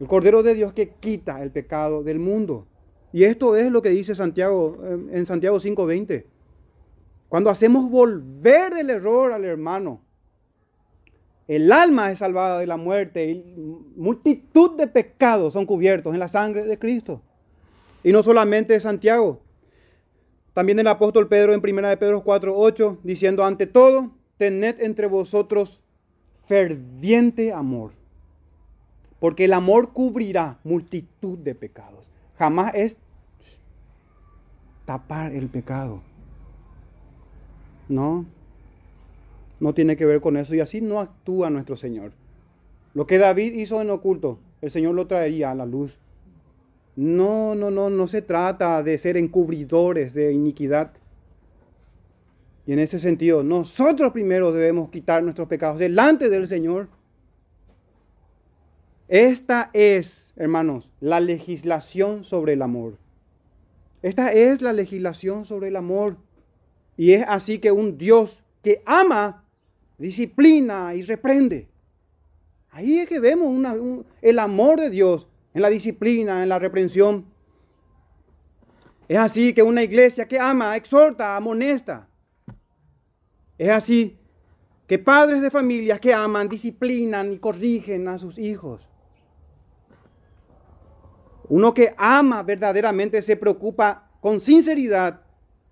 El 0.00 0.08
Cordero 0.08 0.42
de 0.42 0.54
Dios 0.54 0.72
que 0.72 0.90
quita 0.90 1.42
el 1.42 1.50
pecado 1.52 2.02
del 2.02 2.18
mundo. 2.18 2.66
Y 3.12 3.24
esto 3.24 3.56
es 3.56 3.70
lo 3.70 3.80
que 3.80 3.90
dice 3.90 4.14
Santiago 4.14 4.76
en 5.10 5.24
Santiago 5.24 5.60
5:20. 5.60 6.26
Cuando 7.28 7.48
hacemos 7.48 7.90
volver 7.90 8.74
del 8.74 8.90
error 8.90 9.32
al 9.32 9.44
hermano, 9.44 10.02
el 11.48 11.72
alma 11.72 12.12
es 12.12 12.18
salvada 12.18 12.60
de 12.60 12.66
la 12.66 12.76
muerte 12.76 13.30
y 13.30 13.54
multitud 13.96 14.76
de 14.76 14.86
pecados 14.86 15.54
son 15.54 15.64
cubiertos 15.64 16.12
en 16.12 16.20
la 16.20 16.28
sangre 16.28 16.64
de 16.64 16.78
Cristo. 16.78 17.22
Y 18.04 18.12
no 18.12 18.22
solamente 18.22 18.78
Santiago, 18.80 19.40
también 20.52 20.78
el 20.78 20.86
apóstol 20.86 21.26
Pedro 21.26 21.54
en 21.54 21.60
1 21.64 21.88
de 21.88 21.96
Pedro 21.96 22.22
4, 22.22 22.52
8, 22.54 22.98
diciendo, 23.02 23.44
ante 23.44 23.66
todo, 23.66 24.10
tened 24.36 24.80
entre 24.80 25.06
vosotros 25.06 25.80
ferviente 26.46 27.52
amor, 27.52 27.92
porque 29.18 29.46
el 29.46 29.54
amor 29.54 29.92
cubrirá 29.92 30.58
multitud 30.64 31.38
de 31.38 31.54
pecados. 31.54 32.10
Jamás 32.36 32.74
es 32.74 32.96
tapar 34.84 35.32
el 35.32 35.48
pecado. 35.48 36.02
No, 37.88 38.26
no 39.60 39.74
tiene 39.74 39.96
que 39.96 40.06
ver 40.06 40.20
con 40.20 40.36
eso 40.36 40.54
y 40.54 40.60
así 40.60 40.80
no 40.80 41.00
actúa 41.00 41.50
nuestro 41.50 41.76
Señor. 41.76 42.12
Lo 42.94 43.06
que 43.06 43.18
David 43.18 43.54
hizo 43.54 43.80
en 43.80 43.90
oculto, 43.90 44.38
el 44.60 44.70
Señor 44.70 44.94
lo 44.94 45.06
traería 45.06 45.50
a 45.50 45.54
la 45.54 45.66
luz 45.66 45.98
no, 46.98 47.54
no, 47.54 47.70
no, 47.70 47.90
no 47.90 48.08
se 48.08 48.22
trata 48.22 48.82
de 48.82 48.98
ser 48.98 49.16
encubridores 49.16 50.14
de 50.14 50.32
iniquidad. 50.32 50.90
Y 52.66 52.72
en 52.72 52.80
ese 52.80 52.98
sentido, 52.98 53.44
nosotros 53.44 54.12
primero 54.12 54.50
debemos 54.50 54.90
quitar 54.90 55.22
nuestros 55.22 55.46
pecados 55.46 55.78
delante 55.78 56.28
del 56.28 56.48
Señor. 56.48 56.88
Esta 59.06 59.70
es, 59.74 60.12
hermanos, 60.34 60.90
la 60.98 61.20
legislación 61.20 62.24
sobre 62.24 62.54
el 62.54 62.62
amor. 62.62 62.98
Esta 64.02 64.32
es 64.32 64.60
la 64.60 64.72
legislación 64.72 65.44
sobre 65.44 65.68
el 65.68 65.76
amor. 65.76 66.16
Y 66.96 67.12
es 67.12 67.24
así 67.28 67.60
que 67.60 67.70
un 67.70 67.96
Dios 67.96 68.42
que 68.64 68.82
ama, 68.86 69.44
disciplina 69.98 70.94
y 70.94 71.02
reprende. 71.02 71.68
Ahí 72.70 72.98
es 72.98 73.08
que 73.08 73.18
vemos 73.18 74.04
el 74.22 74.38
amor 74.38 74.80
de 74.80 74.90
Dios 74.90 75.26
en 75.52 75.62
la 75.62 75.68
disciplina, 75.68 76.42
en 76.42 76.48
la 76.48 76.58
reprensión. 76.58 77.26
Es 79.08 79.18
así 79.18 79.52
que 79.52 79.62
una 79.62 79.82
iglesia 79.82 80.28
que 80.28 80.38
ama, 80.38 80.76
exhorta, 80.76 81.36
amonesta. 81.36 82.06
Es 83.56 83.70
así 83.70 84.16
que 84.86 84.98
padres 84.98 85.42
de 85.42 85.50
familias 85.50 85.98
que 85.98 86.14
aman, 86.14 86.48
disciplinan 86.48 87.32
y 87.32 87.38
corrigen 87.38 88.06
a 88.08 88.18
sus 88.18 88.38
hijos. 88.38 88.86
Uno 91.48 91.74
que 91.74 91.94
ama 91.96 92.42
verdaderamente 92.42 93.22
se 93.22 93.36
preocupa 93.36 94.10
con 94.20 94.40
sinceridad 94.40 95.22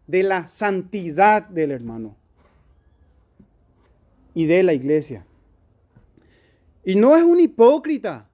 de 0.07 0.23
la 0.23 0.49
santidad 0.49 1.43
del 1.43 1.71
hermano 1.71 2.17
y 4.37 4.45
de 4.45 4.63
la 4.63 4.75
iglesia. 4.75 5.25
Y 6.85 6.95
no 6.95 7.17
es 7.17 7.23
un 7.25 7.41
hipócrita 7.41 8.29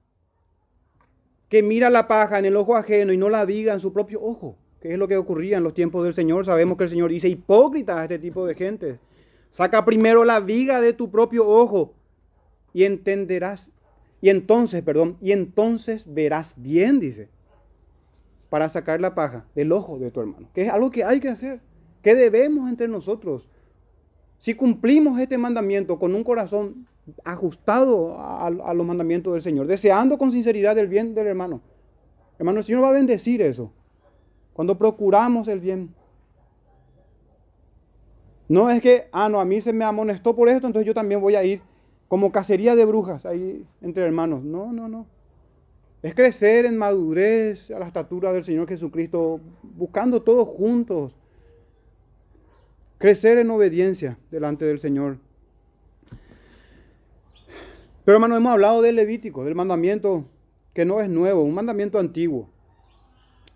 que 1.47 1.63
mira 1.63 1.89
la 1.89 2.09
paja 2.09 2.37
en 2.39 2.43
el 2.43 2.57
ojo 2.57 2.75
ajeno 2.75 3.13
y 3.13 3.17
no 3.17 3.29
la 3.29 3.45
viga 3.45 3.71
en 3.71 3.79
su 3.79 3.93
propio 3.93 4.21
ojo, 4.21 4.57
que 4.81 4.91
es 4.91 4.99
lo 4.99 5.07
que 5.07 5.15
ocurría 5.15 5.55
en 5.55 5.63
los 5.63 5.73
tiempos 5.73 6.03
del 6.03 6.13
Señor. 6.13 6.45
Sabemos 6.45 6.77
que 6.77 6.83
el 6.83 6.89
Señor 6.89 7.09
dice 7.09 7.29
hipócrita 7.29 8.01
a 8.01 8.03
este 8.03 8.19
tipo 8.19 8.45
de 8.45 8.53
gente. 8.53 8.99
Saca 9.51 9.85
primero 9.85 10.25
la 10.25 10.41
viga 10.41 10.81
de 10.81 10.91
tu 10.91 11.09
propio 11.09 11.47
ojo 11.47 11.93
y 12.73 12.83
entenderás, 12.83 13.71
y 14.19 14.29
entonces, 14.29 14.83
perdón, 14.83 15.15
y 15.21 15.31
entonces 15.31 16.03
verás 16.05 16.51
bien, 16.57 16.99
dice, 16.99 17.29
para 18.49 18.67
sacar 18.67 18.99
la 18.99 19.15
paja 19.15 19.45
del 19.55 19.71
ojo 19.71 19.99
de 19.99 20.11
tu 20.11 20.19
hermano, 20.19 20.49
que 20.53 20.63
es 20.63 20.69
algo 20.69 20.91
que 20.91 21.05
hay 21.05 21.21
que 21.21 21.29
hacer, 21.29 21.61
que 22.01 22.13
debemos 22.13 22.67
entre 22.67 22.89
nosotros. 22.89 23.47
Si 24.43 24.55
cumplimos 24.55 25.17
este 25.19 25.37
mandamiento 25.37 25.97
con 25.97 26.13
un 26.13 26.21
corazón 26.25 26.85
ajustado 27.23 28.17
a, 28.19 28.49
los 28.49 28.85
mandamientos 28.85 29.31
del 29.31 29.41
Señor, 29.41 29.67
deseando 29.67 30.17
con 30.17 30.33
sinceridad 30.33 30.77
el 30.77 30.89
bien 30.89 31.15
del 31.15 31.27
hermano, 31.27 31.61
hermano, 32.37 32.57
el 32.57 32.65
Señor 32.65 32.83
va 32.83 32.89
a 32.89 32.91
bendecir 32.93 33.41
eso. 33.41 33.71
Cuando 34.51 34.77
procuramos 34.77 35.47
el 35.47 35.61
bien, 35.61 35.95
no 38.49 38.69
es 38.69 38.81
que, 38.81 39.05
ah, 39.13 39.29
no, 39.29 39.39
a 39.39 39.45
mí 39.45 39.61
se 39.61 39.71
me 39.71 39.85
amonestó 39.85 40.35
por 40.35 40.49
esto, 40.49 40.67
entonces 40.67 40.87
yo 40.87 40.93
también 40.93 41.21
voy 41.21 41.35
a 41.35 41.45
ir 41.45 41.61
como 42.09 42.33
cacería 42.33 42.75
de 42.75 42.83
brujas 42.83 43.25
ahí 43.25 43.65
entre 43.81 44.03
hermanos. 44.03 44.43
No, 44.43 44.73
no, 44.73 44.89
no. 44.89 45.05
Es 46.01 46.13
crecer 46.15 46.65
en 46.65 46.77
madurez 46.77 47.71
a 47.71 47.79
la 47.79 47.87
estatura 47.87 48.33
del 48.33 48.43
Señor 48.43 48.67
Jesucristo, 48.67 49.39
buscando 49.77 50.21
todos 50.21 50.49
juntos. 50.49 51.15
Crecer 53.03 53.37
en 53.37 53.51
obediencia 53.51 54.17
delante 54.31 54.63
del 54.63 54.79
Señor. 54.79 55.17
Pero 58.05 58.15
hermano, 58.15 58.37
hemos 58.37 58.53
hablado 58.53 58.81
del 58.81 58.95
Levítico, 58.95 59.43
del 59.43 59.55
mandamiento 59.55 60.23
que 60.73 60.85
no 60.85 61.01
es 61.01 61.09
nuevo, 61.09 61.43
un 61.43 61.53
mandamiento 61.53 61.99
antiguo. 61.99 62.49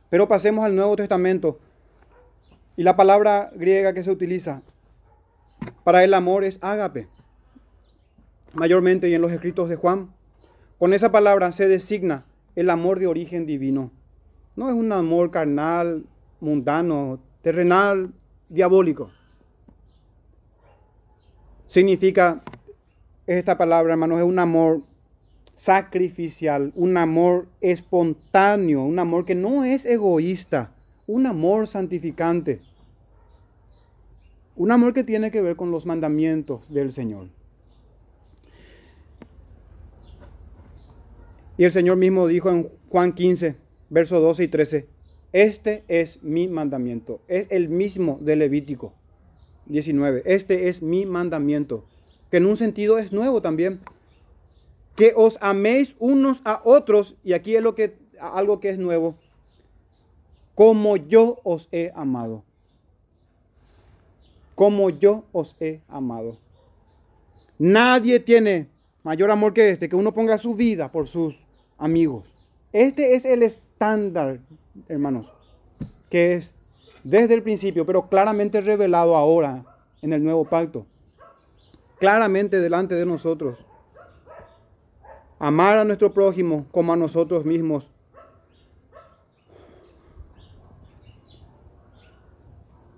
Pero 0.10 0.28
pasemos 0.28 0.66
al 0.66 0.76
Nuevo 0.76 0.98
Testamento. 0.98 1.60
Y 2.76 2.84
la 2.84 2.98
palabra 2.98 3.50
griega 3.56 3.94
que 3.94 4.04
se 4.04 4.12
utiliza 4.12 4.64
para 5.86 6.04
el 6.04 6.14
amor 6.14 6.44
es 6.44 6.58
ágape. 6.60 7.08
Mayormente 8.52 9.08
y 9.08 9.14
en 9.14 9.22
los 9.22 9.32
escritos 9.32 9.70
de 9.70 9.78
Juan, 9.78 10.10
con 10.78 10.94
esa 10.94 11.10
palabra 11.10 11.54
se 11.54 11.70
designa 11.70 12.26
el 12.58 12.70
amor 12.70 13.00
de 13.00 13.08
origen 13.08 13.46
divino. 13.46 13.92
No 14.58 14.68
es 14.68 14.76
un 14.76 14.92
amor 14.92 15.32
carnal, 15.32 16.04
mundano, 16.42 17.22
terrenal, 17.42 18.12
diabólico. 18.50 19.10
Significa 21.68 22.42
esta 23.26 23.58
palabra, 23.58 23.94
hermanos, 23.94 24.20
es 24.20 24.26
un 24.26 24.40
amor 24.40 24.82
sacrificial, 25.58 26.72
un 26.76 26.96
amor 26.98 27.48
espontáneo, 27.60 28.84
un 28.84 29.00
amor 29.00 29.26
que 29.26 29.36
no 29.36 29.66
es 29.66 29.86
egoísta, 29.86 30.72
un 31.08 31.26
amor 31.26 31.68
santificante. 31.68 32.62
Un 34.56 34.72
amor 34.72 34.94
que 34.94 35.04
tiene 35.04 35.30
que 35.30 35.42
ver 35.42 35.56
con 35.56 35.72
los 35.72 35.86
mandamientos 35.86 36.72
del 36.74 36.94
Señor. 36.94 37.28
Y 41.58 41.64
el 41.64 41.72
Señor 41.72 41.98
mismo 41.98 42.28
dijo 42.28 42.50
en 42.50 42.70
Juan 42.90 43.14
15, 43.14 43.56
versos 43.90 44.22
12 44.22 44.44
y 44.44 44.48
13, 44.48 44.88
este 45.34 45.84
es 45.88 46.24
mi 46.24 46.48
mandamiento. 46.48 47.20
Es 47.28 47.48
el 47.50 47.68
mismo 47.68 48.20
de 48.22 48.36
Levítico 48.36 48.94
19. 49.70 50.24
Este 50.26 50.70
es 50.70 50.82
mi 50.82 51.06
mandamiento. 51.06 51.86
Que 52.32 52.38
en 52.38 52.46
un 52.46 52.58
sentido 52.58 52.98
es 52.98 53.12
nuevo 53.12 53.42
también. 53.42 53.80
Que 54.96 55.14
os 55.16 55.38
améis 55.42 55.96
unos 56.00 56.40
a 56.44 56.62
otros. 56.64 57.16
Y 57.24 57.34
aquí 57.34 57.56
es 57.56 57.62
lo 57.62 57.76
que, 57.76 57.96
algo 58.20 58.60
que 58.60 58.70
es 58.70 58.78
nuevo. 58.78 59.16
Como 60.56 60.98
yo 60.98 61.40
os 61.44 61.68
he 61.72 61.92
amado 61.96 62.44
como 64.58 64.90
yo 64.90 65.24
os 65.34 65.56
he 65.60 65.82
amado. 65.88 66.36
Nadie 67.60 68.20
tiene 68.20 68.66
mayor 69.04 69.30
amor 69.30 69.54
que 69.54 69.70
este, 69.70 69.88
que 69.88 69.96
uno 69.96 70.16
ponga 70.16 70.40
su 70.40 70.56
vida 70.56 70.92
por 70.92 71.08
sus 71.08 71.36
amigos. 71.78 72.26
Este 72.74 73.14
es 73.14 73.24
el 73.26 73.44
estándar, 73.44 74.40
hermanos, 74.90 75.32
que 76.10 76.34
es 76.34 76.52
desde 77.10 77.36
el 77.36 77.44
principio, 77.44 77.86
pero 77.86 78.10
claramente 78.10 78.60
revelado 78.60 79.16
ahora 79.16 79.64
en 80.02 80.12
el 80.12 80.22
nuevo 80.22 80.44
pacto. 80.44 80.86
Claramente 82.00 82.60
delante 82.60 82.96
de 82.96 83.06
nosotros. 83.06 83.58
Amar 85.40 85.78
a 85.78 85.86
nuestro 85.86 86.14
prójimo 86.14 86.66
como 86.72 86.92
a 86.92 86.98
nosotros 86.98 87.46
mismos. 87.46 87.90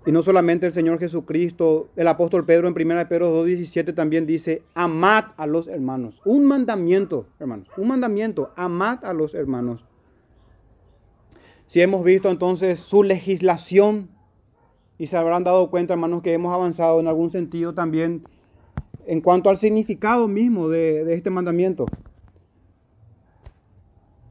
Y 0.04 0.10
no 0.10 0.24
solamente 0.24 0.66
el 0.66 0.72
Señor 0.72 0.98
Jesucristo, 0.98 1.90
el 1.94 2.08
apóstol 2.08 2.44
Pedro 2.44 2.66
en 2.66 2.74
1 2.74 3.08
Pedro 3.08 3.46
2.17 3.46 3.94
también 3.94 4.26
dice, 4.26 4.64
amad 4.74 5.26
a 5.36 5.46
los 5.46 5.68
hermanos. 5.68 6.20
Un 6.24 6.46
mandamiento, 6.46 7.26
hermanos, 7.38 7.68
un 7.76 7.86
mandamiento, 7.86 8.50
amad 8.56 9.04
a 9.04 9.12
los 9.12 9.34
hermanos. 9.34 9.84
Si 11.70 11.80
hemos 11.80 12.02
visto 12.02 12.28
entonces 12.28 12.80
su 12.80 13.04
legislación 13.04 14.08
y 14.98 15.06
se 15.06 15.16
habrán 15.16 15.44
dado 15.44 15.70
cuenta, 15.70 15.94
hermanos, 15.94 16.20
que 16.20 16.32
hemos 16.32 16.52
avanzado 16.52 16.98
en 16.98 17.06
algún 17.06 17.30
sentido 17.30 17.74
también 17.74 18.24
en 19.06 19.20
cuanto 19.20 19.50
al 19.50 19.56
significado 19.56 20.26
mismo 20.26 20.68
de, 20.68 21.14
este 21.14 21.30
mandamiento. 21.30 21.86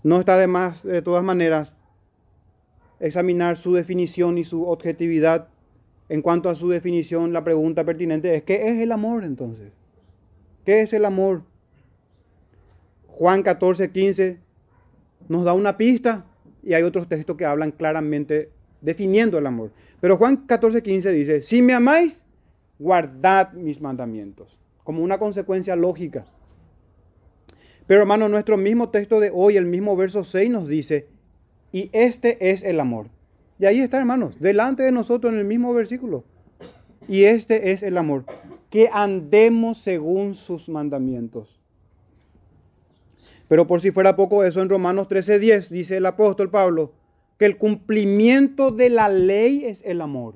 No 0.04 0.20
está 0.20 0.36
de 0.36 0.48
más, 0.48 0.84
de 0.84 1.02
todas 1.02 1.24
maneras, 1.24 1.72
examinar 3.00 3.56
su 3.56 3.74
definición 3.74 4.38
y 4.38 4.44
su 4.44 4.68
objetividad 4.68 5.48
en 6.10 6.22
cuanto 6.22 6.50
a 6.50 6.56
su 6.56 6.68
definición, 6.68 7.32
la 7.32 7.46
pregunta 7.46 7.86
pertinente 7.86 8.36
es, 8.36 8.44
¿qué 8.44 8.68
es 8.68 8.82
el 8.82 8.92
amor 8.92 9.24
entonces? 9.24 9.72
¿Qué 10.66 10.82
es 10.82 10.92
el 10.92 11.06
amor? 11.06 11.44
Juan 13.08 13.44
14, 13.44 13.92
15 13.92 14.40
nos 15.30 15.46
da 15.46 15.54
una 15.54 15.78
pista 15.78 16.26
y 16.70 16.76
hay 16.76 16.84
otros 16.84 17.10
textos 17.10 17.36
que 17.36 17.46
hablan 17.46 17.72
claramente 17.72 18.52
definiendo 18.82 19.40
el 19.40 19.48
amor. 19.48 19.72
Pero 20.00 20.18
Juan 20.18 20.46
14, 20.46 20.84
15 20.84 21.12
dice, 21.12 21.44
si 21.44 21.62
me 21.62 21.74
amáis, 21.74 22.24
guardad 22.78 23.52
mis 23.54 23.82
mandamientos, 23.82 24.58
como 24.84 25.04
una 25.04 25.18
consecuencia 25.18 25.76
lógica. 25.76 26.26
Pero 27.88 28.02
hermano, 28.02 28.30
nuestro 28.30 28.56
mismo 28.56 28.90
texto 28.90 29.20
de 29.20 29.32
hoy, 29.34 29.58
el 29.58 29.66
mismo 29.66 29.98
verso 29.98 30.24
6 30.24 30.50
nos 30.52 30.68
dice, 30.68 31.08
y 31.72 31.90
este 31.92 32.52
es 32.52 32.64
el 32.64 32.80
amor 32.80 33.08
y 33.60 33.66
ahí 33.66 33.82
está, 33.82 33.98
hermanos, 33.98 34.40
delante 34.40 34.84
de 34.84 34.94
nosotros 34.94 35.34
en 35.34 35.40
el 35.40 35.46
mismo 35.46 35.74
versículo. 35.74 36.24
Y 37.10 37.24
este 37.26 37.72
es 37.72 37.84
el 37.84 37.98
amor, 37.98 38.24
que 38.70 38.90
andemos 38.92 39.80
según 39.80 40.34
sus 40.34 40.70
mandamientos. 40.70 41.59
Pero 43.50 43.68
por 43.68 43.82
si 43.82 43.92
fuera 43.92 44.16
poco 44.16 44.46
eso, 44.46 44.62
en 44.62 44.70
Romanos 44.70 45.10
13:10 45.10 45.70
dice 45.70 45.98
el 45.98 46.06
apóstol 46.06 46.50
Pablo 46.50 46.94
que 47.38 47.46
el 47.46 47.58
cumplimiento 47.58 48.72
de 48.72 48.90
la 48.90 49.10
ley 49.10 49.66
es 49.66 49.82
el 49.84 50.02
amor. 50.02 50.36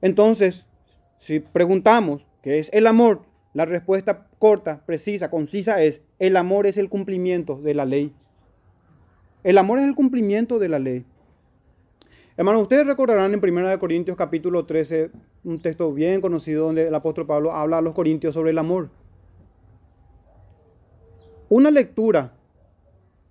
Entonces, 0.00 0.64
si 1.18 1.40
preguntamos 1.40 2.24
qué 2.42 2.60
es 2.60 2.70
el 2.72 2.86
amor, 2.86 3.22
la 3.52 3.66
respuesta 3.66 4.26
corta, 4.38 4.82
precisa, 4.86 5.30
concisa 5.30 5.82
es, 5.82 6.00
el 6.18 6.36
amor 6.36 6.66
es 6.66 6.78
el 6.78 6.88
cumplimiento 6.88 7.60
de 7.60 7.74
la 7.74 7.84
ley. 7.84 8.12
El 9.44 9.58
amor 9.58 9.80
es 9.80 9.84
el 9.84 9.94
cumplimiento 9.94 10.58
de 10.58 10.68
la 10.68 10.78
ley. 10.78 11.04
Hermanos, 12.36 12.62
ustedes 12.62 12.86
recordarán 12.86 13.34
en 13.34 13.40
1 13.42 13.78
Corintios 13.80 14.16
capítulo 14.16 14.64
13, 14.64 15.10
un 15.44 15.60
texto 15.60 15.92
bien 15.92 16.20
conocido 16.20 16.66
donde 16.66 16.86
el 16.86 16.94
apóstol 16.94 17.26
Pablo 17.26 17.52
habla 17.52 17.78
a 17.78 17.82
los 17.82 17.94
corintios 17.94 18.34
sobre 18.34 18.52
el 18.52 18.58
amor. 18.58 18.90
Una 21.48 21.70
lectura 21.70 22.32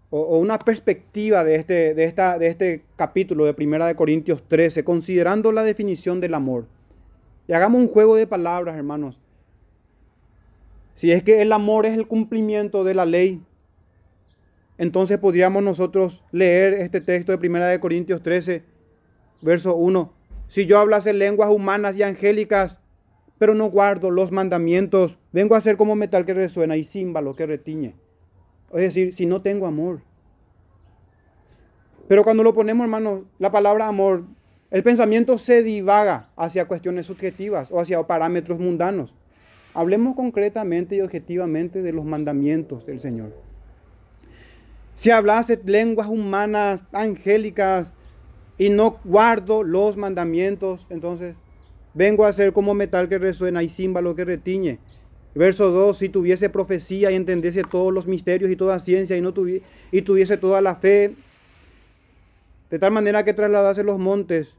o, 0.09 0.39
una 0.39 0.57
perspectiva 0.59 1.43
de 1.43 1.55
este, 1.55 1.93
de, 1.93 2.05
esta, 2.05 2.39
de 2.39 2.47
este 2.47 2.83
capítulo 2.95 3.45
de 3.45 3.55
1 3.57 3.95
Corintios 3.95 4.43
13, 4.47 4.83
considerando 4.83 5.51
la 5.51 5.63
definición 5.63 6.19
del 6.19 6.33
amor. 6.33 6.65
Y 7.47 7.53
hagamos 7.53 7.81
un 7.81 7.87
juego 7.87 8.15
de 8.15 8.27
palabras, 8.27 8.75
hermanos. 8.75 9.19
Si 10.95 11.11
es 11.11 11.23
que 11.23 11.41
el 11.41 11.53
amor 11.53 11.85
es 11.85 11.95
el 11.95 12.07
cumplimiento 12.07 12.83
de 12.83 12.95
la 12.95 13.05
ley, 13.05 13.41
entonces 14.79 15.17
podríamos 15.19 15.63
nosotros 15.63 16.23
leer 16.31 16.73
este 16.73 17.01
texto 17.01 17.35
de 17.35 17.47
1 17.47 17.79
Corintios 17.79 18.23
13, 18.23 18.63
verso 19.41 19.75
1. 19.75 20.11
Si 20.49 20.65
yo 20.65 20.79
hablase 20.79 21.13
lenguas 21.13 21.51
humanas 21.51 21.95
y 21.97 22.03
angélicas, 22.03 22.77
pero 23.37 23.53
no 23.53 23.69
guardo 23.69 24.09
los 24.09 24.31
mandamientos, 24.31 25.17
vengo 25.31 25.55
a 25.55 25.61
ser 25.61 25.77
como 25.77 25.95
metal 25.95 26.25
que 26.25 26.33
resuena 26.33 26.77
y 26.77 26.83
címbalo 26.83 27.35
que 27.35 27.45
retiñe. 27.45 27.93
Es 28.73 28.81
decir, 28.81 29.13
si 29.13 29.25
no 29.25 29.41
tengo 29.41 29.67
amor. 29.67 30.01
Pero 32.07 32.23
cuando 32.23 32.43
lo 32.43 32.53
ponemos, 32.53 32.85
hermano, 32.85 33.25
la 33.39 33.51
palabra 33.51 33.87
amor, 33.87 34.23
el 34.71 34.83
pensamiento 34.83 35.37
se 35.37 35.63
divaga 35.63 36.29
hacia 36.35 36.67
cuestiones 36.67 37.05
subjetivas 37.05 37.71
o 37.71 37.79
hacia 37.79 38.01
parámetros 38.03 38.59
mundanos. 38.59 39.13
Hablemos 39.73 40.15
concretamente 40.15 40.95
y 40.95 41.01
objetivamente 41.01 41.81
de 41.81 41.93
los 41.93 42.05
mandamientos 42.05 42.85
del 42.85 42.99
Señor. 42.99 43.33
Si 44.95 45.11
hablase 45.11 45.59
lenguas 45.63 46.07
humanas, 46.07 46.81
angélicas, 46.91 47.93
y 48.57 48.69
no 48.69 48.99
guardo 49.03 49.63
los 49.63 49.97
mandamientos, 49.97 50.85
entonces 50.89 51.35
vengo 51.93 52.25
a 52.25 52.33
ser 52.33 52.53
como 52.53 52.73
metal 52.73 53.07
que 53.07 53.17
resuena 53.17 53.63
y 53.63 53.69
címbalo 53.69 54.15
que 54.15 54.25
retiñe. 54.25 54.79
Verso 55.37 55.69
2, 55.69 55.97
si 55.97 56.09
tuviese 56.09 56.49
profecía 56.49 57.11
y 57.11 57.15
entendiese 57.15 57.61
todos 57.63 57.93
los 57.93 58.07
misterios 58.07 58.49
y 58.49 58.55
toda 58.55 58.79
ciencia 58.79 59.15
y, 59.15 59.21
no 59.21 59.33
y 59.91 60.01
tuviese 60.01 60.37
toda 60.37 60.61
la 60.61 60.75
fe, 60.75 61.13
de 62.69 62.79
tal 62.79 62.91
manera 62.91 63.23
que 63.23 63.33
trasladase 63.33 63.83
los 63.83 63.99
montes 63.99 64.53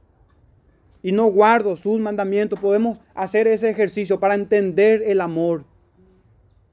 y 1.03 1.13
no 1.13 1.27
guardo 1.27 1.77
sus 1.77 1.99
mandamientos, 1.99 2.61
podemos 2.61 2.99
hacer 3.15 3.49
ese 3.49 3.69
ejercicio 3.69 4.21
para 4.21 4.35
entender 4.35 5.03
el 5.05 5.21
amor, 5.21 5.65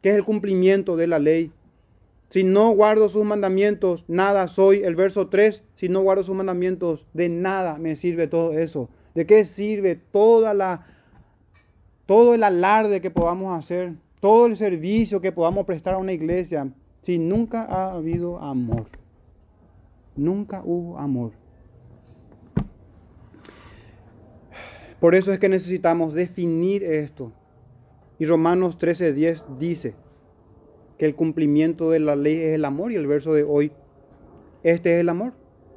que 0.02 0.10
es 0.10 0.16
el 0.16 0.24
cumplimiento 0.24 0.96
de 0.98 1.08
la 1.08 1.20
ley. 1.20 1.52
Si 2.30 2.44
no 2.44 2.72
guardo 2.72 3.10
sus 3.10 3.24
mandamientos, 3.24 4.04
nada 4.08 4.48
soy. 4.48 4.84
El 4.84 4.96
verso 4.96 5.30
3, 5.30 5.64
si 5.76 5.90
no 5.90 6.02
guardo 6.02 6.24
sus 6.24 6.36
mandamientos, 6.36 7.06
de 7.14 7.30
nada 7.30 7.78
me 7.78 7.96
sirve 7.96 8.28
todo 8.28 8.54
eso. 8.54 8.90
¿De 9.14 9.26
qué 9.26 9.46
sirve 9.46 9.96
toda 9.96 10.54
la, 10.54 10.86
todo 12.06 12.34
el 12.34 12.44
alarde 12.44 13.02
que 13.02 13.12
podamos 13.12 13.58
hacer, 13.58 13.94
todo 14.20 14.46
el 14.46 14.58
servicio 14.58 15.22
que 15.22 15.32
podamos 15.32 15.66
prestar 15.66 15.96
a 15.96 15.98
una 15.98 16.14
iglesia, 16.14 16.68
si 17.02 17.18
nunca 17.18 17.64
ha 17.64 17.94
habido 17.94 18.40
amor? 18.40 18.88
Nunca 20.16 20.62
hubo 20.64 20.98
amor. 20.98 21.32
Por 25.00 25.14
eso 25.14 25.32
es 25.32 25.40
que 25.40 25.50
necesitamos 25.50 26.14
definir 26.14 26.84
esto. 26.84 27.32
Y 28.18 28.26
Romanos 28.26 28.78
13:10 28.80 29.58
dice, 29.60 29.94
que 30.98 31.06
el 31.06 31.16
cumplimiento 31.16 31.90
de 31.90 32.00
la 32.00 32.16
ley 32.16 32.38
es 32.38 32.56
el 32.56 32.66
amor 32.66 32.92
y 32.92 32.96
el 32.96 33.08
verso 33.08 33.34
de 33.34 33.44
hoy, 33.44 33.72
este 34.64 34.96
es 34.96 35.02
el 35.02 35.10
amor, 35.10 35.34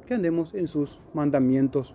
que 0.07 0.13
andemos 0.13 0.53
en 0.53 0.67
sus 0.67 0.99
mandamientos. 1.13 1.93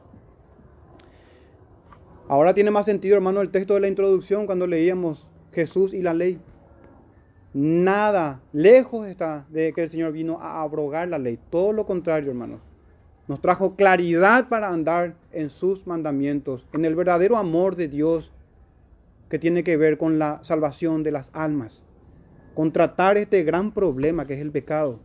Ahora 2.28 2.54
tiene 2.54 2.70
más 2.70 2.86
sentido, 2.86 3.16
hermano, 3.16 3.40
el 3.40 3.50
texto 3.50 3.74
de 3.74 3.80
la 3.80 3.88
introducción 3.88 4.46
cuando 4.46 4.66
leíamos 4.66 5.26
Jesús 5.52 5.92
y 5.92 6.02
la 6.02 6.14
ley. 6.14 6.38
Nada, 7.52 8.40
lejos 8.52 9.06
está 9.06 9.46
de 9.50 9.72
que 9.72 9.82
el 9.82 9.90
Señor 9.90 10.12
vino 10.12 10.40
a 10.40 10.62
abrogar 10.62 11.08
la 11.08 11.18
ley. 11.18 11.38
Todo 11.50 11.72
lo 11.72 11.86
contrario, 11.86 12.30
hermano. 12.30 12.60
Nos 13.28 13.40
trajo 13.40 13.76
claridad 13.76 14.48
para 14.48 14.68
andar 14.68 15.14
en 15.32 15.50
sus 15.50 15.86
mandamientos, 15.86 16.66
en 16.72 16.84
el 16.84 16.94
verdadero 16.94 17.36
amor 17.36 17.76
de 17.76 17.88
Dios 17.88 18.32
que 19.28 19.38
tiene 19.38 19.64
que 19.64 19.76
ver 19.76 19.98
con 19.98 20.18
la 20.18 20.40
salvación 20.42 21.02
de 21.02 21.12
las 21.12 21.28
almas 21.32 21.82
con 22.54 22.72
tratar 22.72 23.18
este 23.18 23.42
gran 23.42 23.72
problema 23.72 24.26
que 24.26 24.34
es 24.34 24.40
el 24.40 24.50
pecado. 24.50 25.00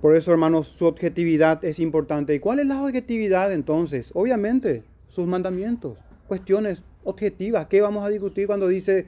Por 0.00 0.16
eso, 0.16 0.32
hermanos, 0.32 0.68
su 0.78 0.86
objetividad 0.86 1.64
es 1.64 1.78
importante. 1.78 2.34
¿Y 2.34 2.40
cuál 2.40 2.60
es 2.60 2.66
la 2.66 2.82
objetividad 2.82 3.52
entonces? 3.52 4.10
Obviamente, 4.14 4.82
sus 5.08 5.26
mandamientos, 5.26 5.98
cuestiones 6.26 6.82
objetivas. 7.04 7.66
¿Qué 7.66 7.80
vamos 7.80 8.04
a 8.04 8.08
discutir 8.08 8.46
cuando 8.46 8.68
dice 8.68 9.06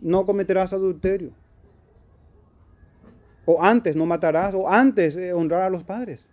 no 0.00 0.26
cometerás 0.26 0.72
adulterio? 0.72 1.30
O 3.44 3.62
antes 3.62 3.96
no 3.96 4.06
matarás, 4.06 4.54
o 4.54 4.68
antes 4.68 5.16
eh, 5.16 5.32
honrar 5.32 5.62
a 5.62 5.70
los 5.70 5.84
padres. 5.84 6.24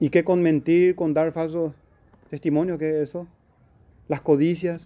¿Y 0.00 0.10
qué 0.10 0.24
con 0.24 0.42
mentir, 0.42 0.94
con 0.94 1.14
dar 1.14 1.32
falsos 1.32 1.72
testimonios? 2.30 2.78
¿Qué 2.78 3.02
es 3.02 3.08
eso? 3.08 3.26
las 4.08 4.20
codicias. 4.20 4.82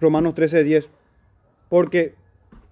Romanos 0.00 0.34
13:10. 0.34 0.88
Porque 1.68 2.14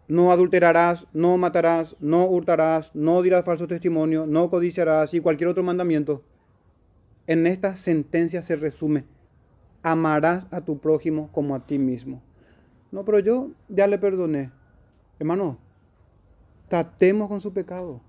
no 0.09 0.31
adulterarás, 0.31 1.07
no 1.13 1.39
matarás, 1.39 1.97
no 2.01 2.27
hurtarás, 2.27 2.91
no 2.95 3.23
dirás 3.23 3.45
falso 3.45 3.67
testimonio, 3.67 4.27
no 4.27 4.51
codiciarás 4.51 5.15
y 5.15 5.21
cualquier 5.21 5.49
otro 5.49 5.63
mandamiento. 5.63 6.23
En 7.27 7.47
esta 7.47 7.77
sentencia 7.77 8.43
se 8.43 8.57
resume, 8.57 9.05
amarás 9.83 10.47
a 10.51 10.61
tu 10.61 10.79
prójimo 10.79 11.31
como 11.33 11.55
a 11.55 11.67
ti 11.67 11.79
mismo. 11.79 12.23
No, 12.91 13.05
pero 13.05 13.21
yo 13.21 13.51
ya 13.69 13.87
le 13.87 13.99
perdoné. 13.99 14.51
Hermano, 15.19 15.57
tratemos 16.69 17.29
con 17.29 17.41
su 17.41 17.53
pecado. 17.53 18.01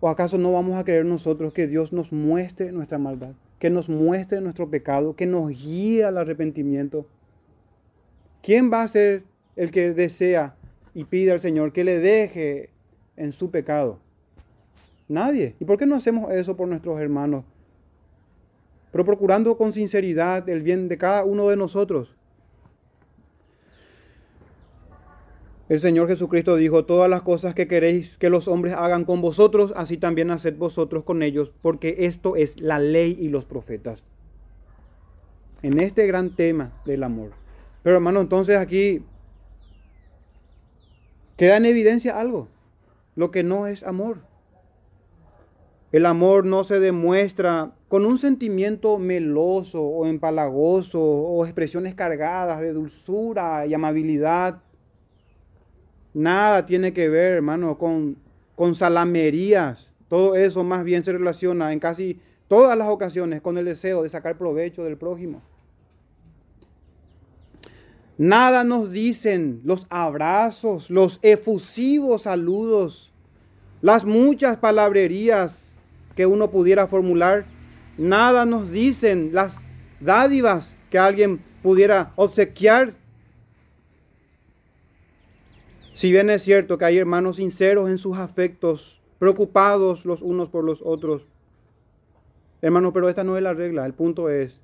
¿O 0.00 0.08
acaso 0.08 0.36
no 0.36 0.52
vamos 0.52 0.76
a 0.76 0.84
querer 0.84 1.04
nosotros 1.04 1.52
que 1.52 1.66
Dios 1.66 1.92
nos 1.92 2.12
muestre 2.12 2.72
nuestra 2.72 2.98
maldad, 2.98 3.34
que 3.58 3.70
nos 3.70 3.88
muestre 3.88 4.40
nuestro 4.40 4.68
pecado, 4.68 5.14
que 5.14 5.26
nos 5.26 5.48
guíe 5.48 6.04
al 6.04 6.18
arrepentimiento? 6.18 7.06
¿Quién 8.42 8.72
va 8.72 8.82
a 8.82 8.88
ser 8.88 9.22
el 9.56 9.70
que 9.70 9.92
desea 9.92 10.54
y 10.94 11.04
pide 11.04 11.32
al 11.32 11.40
Señor 11.40 11.72
que 11.72 11.84
le 11.84 11.98
deje 11.98 12.70
en 13.16 13.32
su 13.32 13.50
pecado? 13.50 13.98
Nadie. 15.08 15.54
¿Y 15.60 15.64
por 15.64 15.76
qué 15.76 15.86
no 15.86 15.96
hacemos 15.96 16.32
eso 16.32 16.56
por 16.56 16.68
nuestros 16.68 17.00
hermanos? 17.00 17.44
Pero 18.92 19.04
procurando 19.04 19.56
con 19.56 19.72
sinceridad 19.72 20.48
el 20.48 20.62
bien 20.62 20.88
de 20.88 20.98
cada 20.98 21.24
uno 21.24 21.48
de 21.48 21.56
nosotros. 21.56 22.14
El 25.68 25.80
Señor 25.80 26.08
Jesucristo 26.08 26.56
dijo, 26.56 26.84
todas 26.84 27.08
las 27.08 27.22
cosas 27.22 27.54
que 27.54 27.68
queréis 27.68 28.16
que 28.18 28.30
los 28.30 28.48
hombres 28.48 28.74
hagan 28.74 29.04
con 29.04 29.20
vosotros, 29.20 29.72
así 29.76 29.98
también 29.98 30.32
haced 30.32 30.56
vosotros 30.56 31.04
con 31.04 31.22
ellos, 31.22 31.52
porque 31.62 31.94
esto 32.00 32.34
es 32.34 32.60
la 32.60 32.80
ley 32.80 33.16
y 33.20 33.28
los 33.28 33.44
profetas. 33.44 34.02
En 35.62 35.78
este 35.78 36.08
gran 36.08 36.34
tema 36.34 36.72
del 36.86 37.04
amor. 37.04 37.39
Pero 37.82 37.96
hermano, 37.96 38.20
entonces 38.20 38.56
aquí 38.56 39.02
queda 41.36 41.56
en 41.56 41.64
evidencia 41.64 42.18
algo, 42.18 42.48
lo 43.16 43.30
que 43.30 43.42
no 43.42 43.66
es 43.66 43.82
amor. 43.82 44.18
El 45.92 46.06
amor 46.06 46.44
no 46.44 46.62
se 46.62 46.78
demuestra 46.78 47.72
con 47.88 48.06
un 48.06 48.18
sentimiento 48.18 48.98
meloso 48.98 49.82
o 49.82 50.06
empalagoso 50.06 51.00
o 51.00 51.44
expresiones 51.44 51.94
cargadas 51.94 52.60
de 52.60 52.72
dulzura 52.72 53.66
y 53.66 53.74
amabilidad 53.74 54.60
Nada 56.12 56.66
tiene 56.66 56.92
que 56.92 57.08
ver, 57.08 57.34
hermano, 57.34 57.78
con, 57.78 58.16
con 58.56 58.74
salamerías. 58.74 59.88
Todo 60.08 60.34
eso 60.34 60.64
más 60.64 60.82
bien 60.84 61.02
se 61.02 61.12
relaciona 61.12 61.72
en 61.72 61.78
casi 61.78 62.20
todas 62.48 62.76
las 62.76 62.88
ocasiones 62.88 63.40
con 63.40 63.58
el 63.58 63.64
deseo 63.64 64.02
de 64.02 64.10
sacar 64.10 64.36
provecho 64.36 64.82
del 64.82 64.96
prójimo. 64.96 65.40
Nada 68.20 68.64
nos 68.64 68.90
dicen 68.90 69.62
los 69.64 69.86
abrazos, 69.88 70.90
los 70.90 71.18
efusivos 71.22 72.22
saludos, 72.22 73.10
las 73.80 74.04
muchas 74.04 74.58
palabrerías 74.58 75.52
que 76.14 76.26
uno 76.26 76.50
pudiera 76.50 76.86
formular. 76.86 77.46
Nada 77.96 78.44
nos 78.44 78.70
dicen 78.70 79.30
las 79.32 79.56
dádivas 80.00 80.70
que 80.90 80.98
alguien 80.98 81.40
pudiera 81.62 82.12
obsequiar 82.16 82.92
si 85.94 86.12
bien 86.12 86.28
es 86.28 86.42
cierto 86.42 86.76
que 86.76 86.84
hay 86.84 86.98
hermanos 86.98 87.36
sinceros 87.36 87.88
en 87.88 87.96
sus 87.96 88.18
afectos, 88.18 89.00
preocupados 89.18 90.04
los 90.04 90.20
unos 90.20 90.50
por 90.50 90.62
los 90.62 90.80
otros, 90.82 91.22
hermanos, 92.60 92.92
pero 92.92 93.08
esta 93.08 93.24
no 93.24 93.38
es 93.38 93.42
la 93.42 93.54
regla. 93.54 93.86
El 93.86 93.94
punto 93.94 94.28
es 94.28 94.60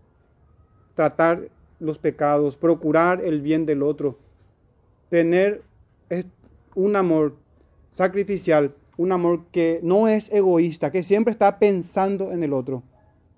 tratar 0.95 1.49
los 1.79 1.99
pecados, 1.99 2.57
procurar 2.57 3.25
el 3.25 3.41
bien 3.41 3.67
del 3.67 3.83
otro, 3.83 4.19
tener 5.11 5.63
un 6.75 6.97
amor 6.97 7.35
sacrificial, 7.91 8.75
un 8.97 9.13
amor 9.13 9.47
que 9.53 9.81
no 9.83 10.09
es 10.09 10.31
egoísta, 10.33 10.91
que 10.91 11.03
siempre 11.03 11.33
está 11.33 11.59
pensando 11.59 12.33
en 12.33 12.43
el 12.43 12.53
otro, 12.53 12.83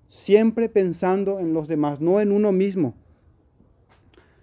siempre 0.07 0.69
pensando 0.69 1.39
en 1.39 1.53
los 1.53 1.67
demás, 1.67 2.01
no 2.01 2.19
en 2.19 2.31
uno 2.31 2.51
mismo, 2.51 2.93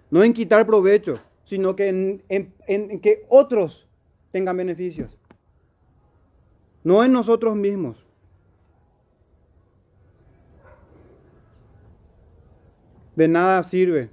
no 0.09 0.23
en 0.23 0.33
quitar 0.33 0.65
provecho, 0.65 1.19
sino 1.45 1.75
que 1.75 1.89
en, 1.89 2.23
en 2.29 2.99
que 2.99 3.25
otros 3.29 3.87
tengan 4.31 4.57
beneficios, 4.57 5.17
no 6.83 7.03
en 7.03 7.11
nosotros 7.11 7.55
mismos. 7.55 8.06
De 13.17 13.27
nada 13.27 13.63
sirve 13.63 14.11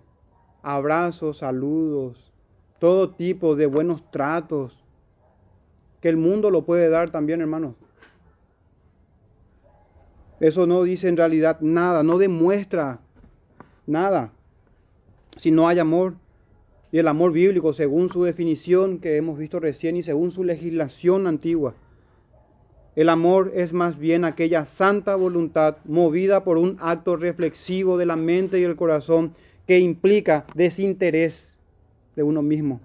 abrazos, 0.63 1.37
saludos, 1.37 2.33
todo 2.79 3.11
tipo 3.11 3.55
de 3.55 3.67
buenos 3.67 4.11
tratos, 4.11 4.83
que 6.01 6.09
el 6.09 6.17
mundo 6.17 6.49
lo 6.49 6.65
puede 6.65 6.89
dar 6.89 7.11
también, 7.11 7.43
hermanos. 7.43 7.75
Eso 10.41 10.67
no 10.67 10.83
dice 10.85 11.09
en 11.09 11.19
realidad 11.19 11.61
nada, 11.61 12.03
no 12.03 12.17
demuestra 12.17 13.01
nada 13.87 14.33
si 15.37 15.51
no 15.51 15.69
hay 15.69 15.81
amor. 15.81 16.15
Y 16.91 16.99
el 16.99 17.09
amor 17.09 17.33
bíblico, 17.33 17.75
según 17.75 18.09
su 18.09 18.25
definición 18.25 19.01
que 19.01 19.19
hemos 19.19 19.37
visto 19.37 19.61
recién 19.61 19.97
y 19.97 20.03
según 20.03 20.31
su 20.31 20.45
legislación 20.45 21.27
antigua, 21.27 21.75
el 22.97 23.09
amor 23.09 23.53
es 23.55 23.72
más 23.72 23.99
bien 23.99 24.24
aquella 24.24 24.66
santa 24.66 25.16
voluntad 25.16 25.76
movida 25.84 26.45
por 26.45 26.59
un 26.59 26.76
acto 26.80 27.16
reflexivo 27.16 27.99
de 27.99 28.07
la 28.07 28.16
mente 28.16 28.61
y 28.61 28.64
el 28.64 28.76
corazón 28.76 29.34
que 29.66 29.80
implica 29.80 30.47
desinterés 30.55 31.49
de 32.14 32.22
uno 32.22 32.42
mismo 32.42 32.80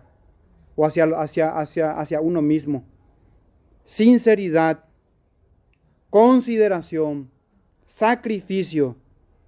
o 0.76 0.86
hacia, 0.86 1.05
hacia, 1.05 1.49
hacia, 1.49 1.91
hacia 1.91 2.22
uno 2.22 2.41
mismo. 2.41 2.84
Sinceridad, 3.86 4.86
consideración, 6.10 7.30
sacrificio 7.88 8.95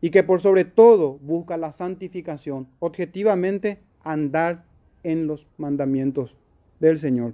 y 0.01 0.09
que 0.09 0.23
por 0.23 0.41
sobre 0.41 0.65
todo 0.65 1.17
busca 1.21 1.57
la 1.57 1.73
santificación, 1.73 2.67
objetivamente 2.79 3.79
andar 4.03 4.63
en 5.03 5.25
los 5.25 5.47
mandamientos 5.57 6.35
del 6.79 6.99
Señor. 6.99 7.33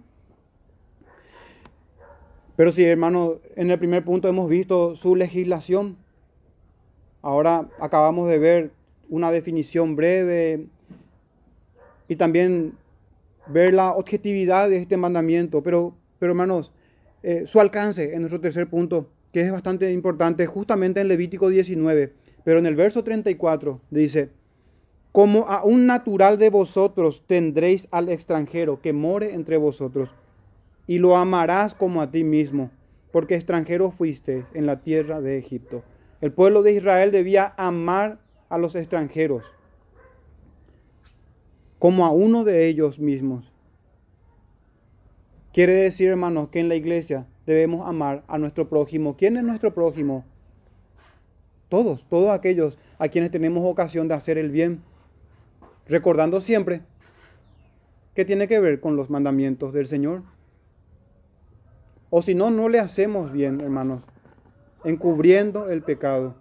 Pero 2.58 2.72
si, 2.72 2.84
hermano, 2.84 3.36
en 3.56 3.70
el 3.70 3.78
primer 3.78 4.04
punto 4.04 4.28
hemos 4.28 4.50
visto 4.50 4.96
su 4.96 5.16
legislación. 5.16 5.96
Ahora 7.22 7.70
acabamos 7.80 8.28
de 8.30 8.40
ver 8.40 8.72
una 9.10 9.32
definición 9.32 9.96
breve 9.96 10.66
y 12.08 12.16
también 12.16 12.74
ver 13.46 13.76
la 13.76 13.94
objetividad 13.94 14.72
de 14.72 14.78
este 14.78 14.98
mandamiento. 14.98 15.62
Pero, 15.62 15.94
pero 16.18 16.32
hermanos, 16.32 16.74
eh, 17.22 17.44
su 17.46 17.60
alcance 17.60 18.16
en 18.16 18.22
nuestro 18.22 18.42
tercer 18.42 18.68
punto, 18.68 19.08
que 19.32 19.42
es 19.42 19.52
bastante 19.52 19.92
importante, 19.92 20.48
justamente 20.48 21.00
en 21.00 21.10
Levítico 21.10 21.50
19, 21.50 22.12
pero 22.44 22.58
en 22.58 22.66
el 22.66 22.76
verso 22.76 23.04
34 23.04 23.82
dice, 23.92 24.30
como 25.12 25.48
a 25.48 25.64
un 25.64 25.86
natural 25.86 26.40
de 26.40 26.50
vosotros 26.50 27.24
tendréis 27.28 27.88
al 27.92 28.10
extranjero 28.10 28.82
que 28.82 28.94
more 28.94 29.32
entre 29.32 29.58
vosotros 29.58 30.10
y 30.88 31.00
lo 31.00 31.18
amarás 31.18 31.74
como 31.74 32.02
a 32.02 32.10
ti 32.10 32.24
mismo, 32.24 32.72
porque 33.12 33.36
extranjero 33.36 33.92
fuiste 33.92 34.46
en 34.54 34.66
la 34.66 34.82
tierra 34.82 35.22
de 35.22 35.38
Egipto. 35.38 35.84
El 36.22 36.32
pueblo 36.32 36.64
de 36.64 36.74
Israel 36.74 37.12
debía 37.12 37.54
amar 37.58 38.18
a 38.50 38.58
los 38.58 38.76
extranjeros 38.76 39.44
como 41.80 42.06
a 42.06 42.12
uno 42.12 42.44
de 42.44 42.68
ellos 42.68 43.00
mismos. 43.00 43.52
Quiere 45.54 45.74
decir, 45.74 46.10
hermanos, 46.10 46.50
que 46.50 46.60
en 46.60 46.70
la 46.70 46.76
iglesia 46.76 47.28
debemos 47.46 47.88
amar 47.88 48.24
a 48.28 48.38
nuestro 48.38 48.68
prójimo. 48.68 49.16
¿Quién 49.16 49.38
es 49.38 49.44
nuestro 49.44 49.74
prójimo? 49.74 50.26
Todos, 51.70 52.06
todos 52.10 52.30
aquellos 52.30 52.78
a 52.98 53.10
quienes 53.10 53.32
tenemos 53.32 53.66
ocasión 53.66 54.08
de 54.08 54.14
hacer 54.14 54.38
el 54.38 54.52
bien, 54.52 54.82
recordando 55.88 56.42
siempre 56.42 56.82
que 58.16 58.26
tiene 58.26 58.48
que 58.48 58.60
ver 58.60 58.80
con 58.80 58.96
los 58.96 59.10
mandamientos 59.10 59.74
del 59.74 59.88
Señor. 59.88 60.24
O 62.10 62.22
si 62.22 62.36
no, 62.36 62.50
no 62.50 62.70
le 62.70 62.80
hacemos 62.80 63.32
bien, 63.32 63.60
hermanos, 63.60 64.02
encubriendo 64.84 65.70
el 65.70 65.82
pecado. 65.82 66.36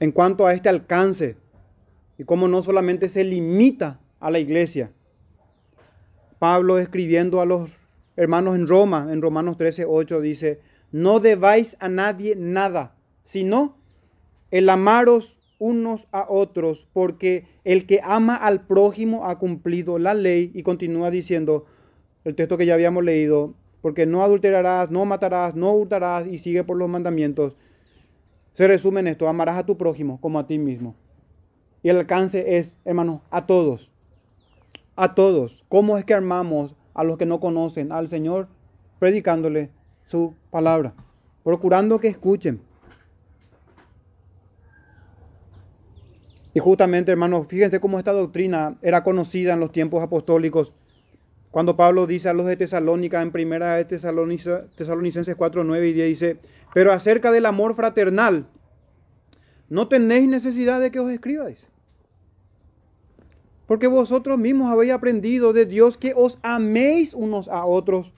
En 0.00 0.12
cuanto 0.12 0.46
a 0.46 0.54
este 0.54 0.68
alcance, 0.68 1.36
y 2.18 2.24
cómo 2.24 2.48
no 2.48 2.62
solamente 2.62 3.08
se 3.08 3.24
limita 3.24 4.00
a 4.20 4.30
la 4.30 4.38
iglesia, 4.38 4.90
Pablo 6.38 6.78
escribiendo 6.78 7.40
a 7.40 7.46
los 7.46 7.70
hermanos 8.16 8.56
en 8.56 8.66
Roma, 8.66 9.08
en 9.10 9.22
Romanos 9.22 9.56
13, 9.56 9.84
8, 9.86 10.20
dice, 10.20 10.60
no 10.92 11.20
debáis 11.20 11.76
a 11.80 11.88
nadie 11.88 12.34
nada, 12.36 12.94
sino 13.24 13.76
el 14.50 14.68
amaros 14.68 15.45
unos 15.58 16.06
a 16.12 16.26
otros, 16.28 16.86
porque 16.92 17.46
el 17.64 17.86
que 17.86 18.00
ama 18.02 18.36
al 18.36 18.66
prójimo 18.66 19.26
ha 19.26 19.38
cumplido 19.38 19.98
la 19.98 20.14
ley 20.14 20.50
y 20.54 20.62
continúa 20.62 21.10
diciendo 21.10 21.66
el 22.24 22.34
texto 22.34 22.58
que 22.58 22.66
ya 22.66 22.74
habíamos 22.74 23.04
leído, 23.04 23.54
porque 23.80 24.04
no 24.06 24.22
adulterarás, 24.22 24.90
no 24.90 25.04
matarás, 25.04 25.54
no 25.54 25.72
hurtarás 25.72 26.26
y 26.26 26.38
sigue 26.38 26.64
por 26.64 26.76
los 26.76 26.88
mandamientos. 26.88 27.54
Se 28.54 28.66
resume 28.66 29.00
en 29.00 29.08
esto, 29.08 29.28
amarás 29.28 29.58
a 29.58 29.66
tu 29.66 29.76
prójimo 29.76 30.20
como 30.20 30.38
a 30.38 30.46
ti 30.46 30.58
mismo. 30.58 30.96
Y 31.82 31.88
el 31.88 31.98
alcance 31.98 32.58
es, 32.58 32.72
hermano, 32.84 33.22
a 33.30 33.46
todos, 33.46 33.90
a 34.96 35.14
todos. 35.14 35.64
¿Cómo 35.68 35.98
es 35.98 36.04
que 36.04 36.14
armamos 36.14 36.74
a 36.94 37.04
los 37.04 37.16
que 37.16 37.26
no 37.26 37.38
conocen 37.38 37.92
al 37.92 38.08
Señor? 38.08 38.48
Predicándole 38.98 39.70
su 40.08 40.34
palabra, 40.50 40.94
procurando 41.44 42.00
que 42.00 42.08
escuchen. 42.08 42.60
Y 46.56 46.58
justamente, 46.58 47.12
hermanos, 47.12 47.48
fíjense 47.48 47.80
cómo 47.80 47.98
esta 47.98 48.12
doctrina 48.12 48.78
era 48.80 49.04
conocida 49.04 49.52
en 49.52 49.60
los 49.60 49.72
tiempos 49.72 50.02
apostólicos. 50.02 50.72
Cuando 51.50 51.76
Pablo 51.76 52.06
dice 52.06 52.30
a 52.30 52.32
los 52.32 52.46
de 52.46 52.56
Tesalónica 52.56 53.20
en 53.20 53.30
primera 53.30 53.76
de 53.76 53.84
Tesalonicenses 53.84 55.36
4, 55.36 55.64
9 55.64 55.88
y 55.88 55.92
10, 55.92 56.08
dice, 56.08 56.38
pero 56.72 56.92
acerca 56.92 57.30
del 57.30 57.44
amor 57.44 57.74
fraternal, 57.74 58.46
no 59.68 59.88
tenéis 59.88 60.30
necesidad 60.30 60.80
de 60.80 60.90
que 60.90 60.98
os 60.98 61.10
escribáis. 61.10 61.58
Porque 63.66 63.86
vosotros 63.86 64.38
mismos 64.38 64.72
habéis 64.72 64.92
aprendido 64.92 65.52
de 65.52 65.66
Dios 65.66 65.98
que 65.98 66.14
os 66.16 66.38
améis 66.40 67.12
unos 67.12 67.48
a 67.48 67.66
otros. 67.66 68.10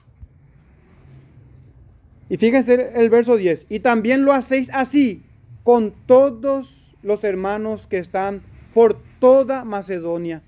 Y 2.29 2.37
fíjense 2.37 2.93
el 2.95 3.09
verso 3.09 3.35
10, 3.35 3.65
y 3.67 3.81
también 3.81 4.23
lo 4.23 4.31
hacéis 4.31 4.69
así 4.71 5.25
con 5.65 5.93
todos 6.05 6.78
los 7.01 7.23
hermanos 7.23 7.87
que 7.87 7.97
están 7.97 8.41
por 8.73 8.97
toda 9.19 9.63
Macedonia. 9.63 10.41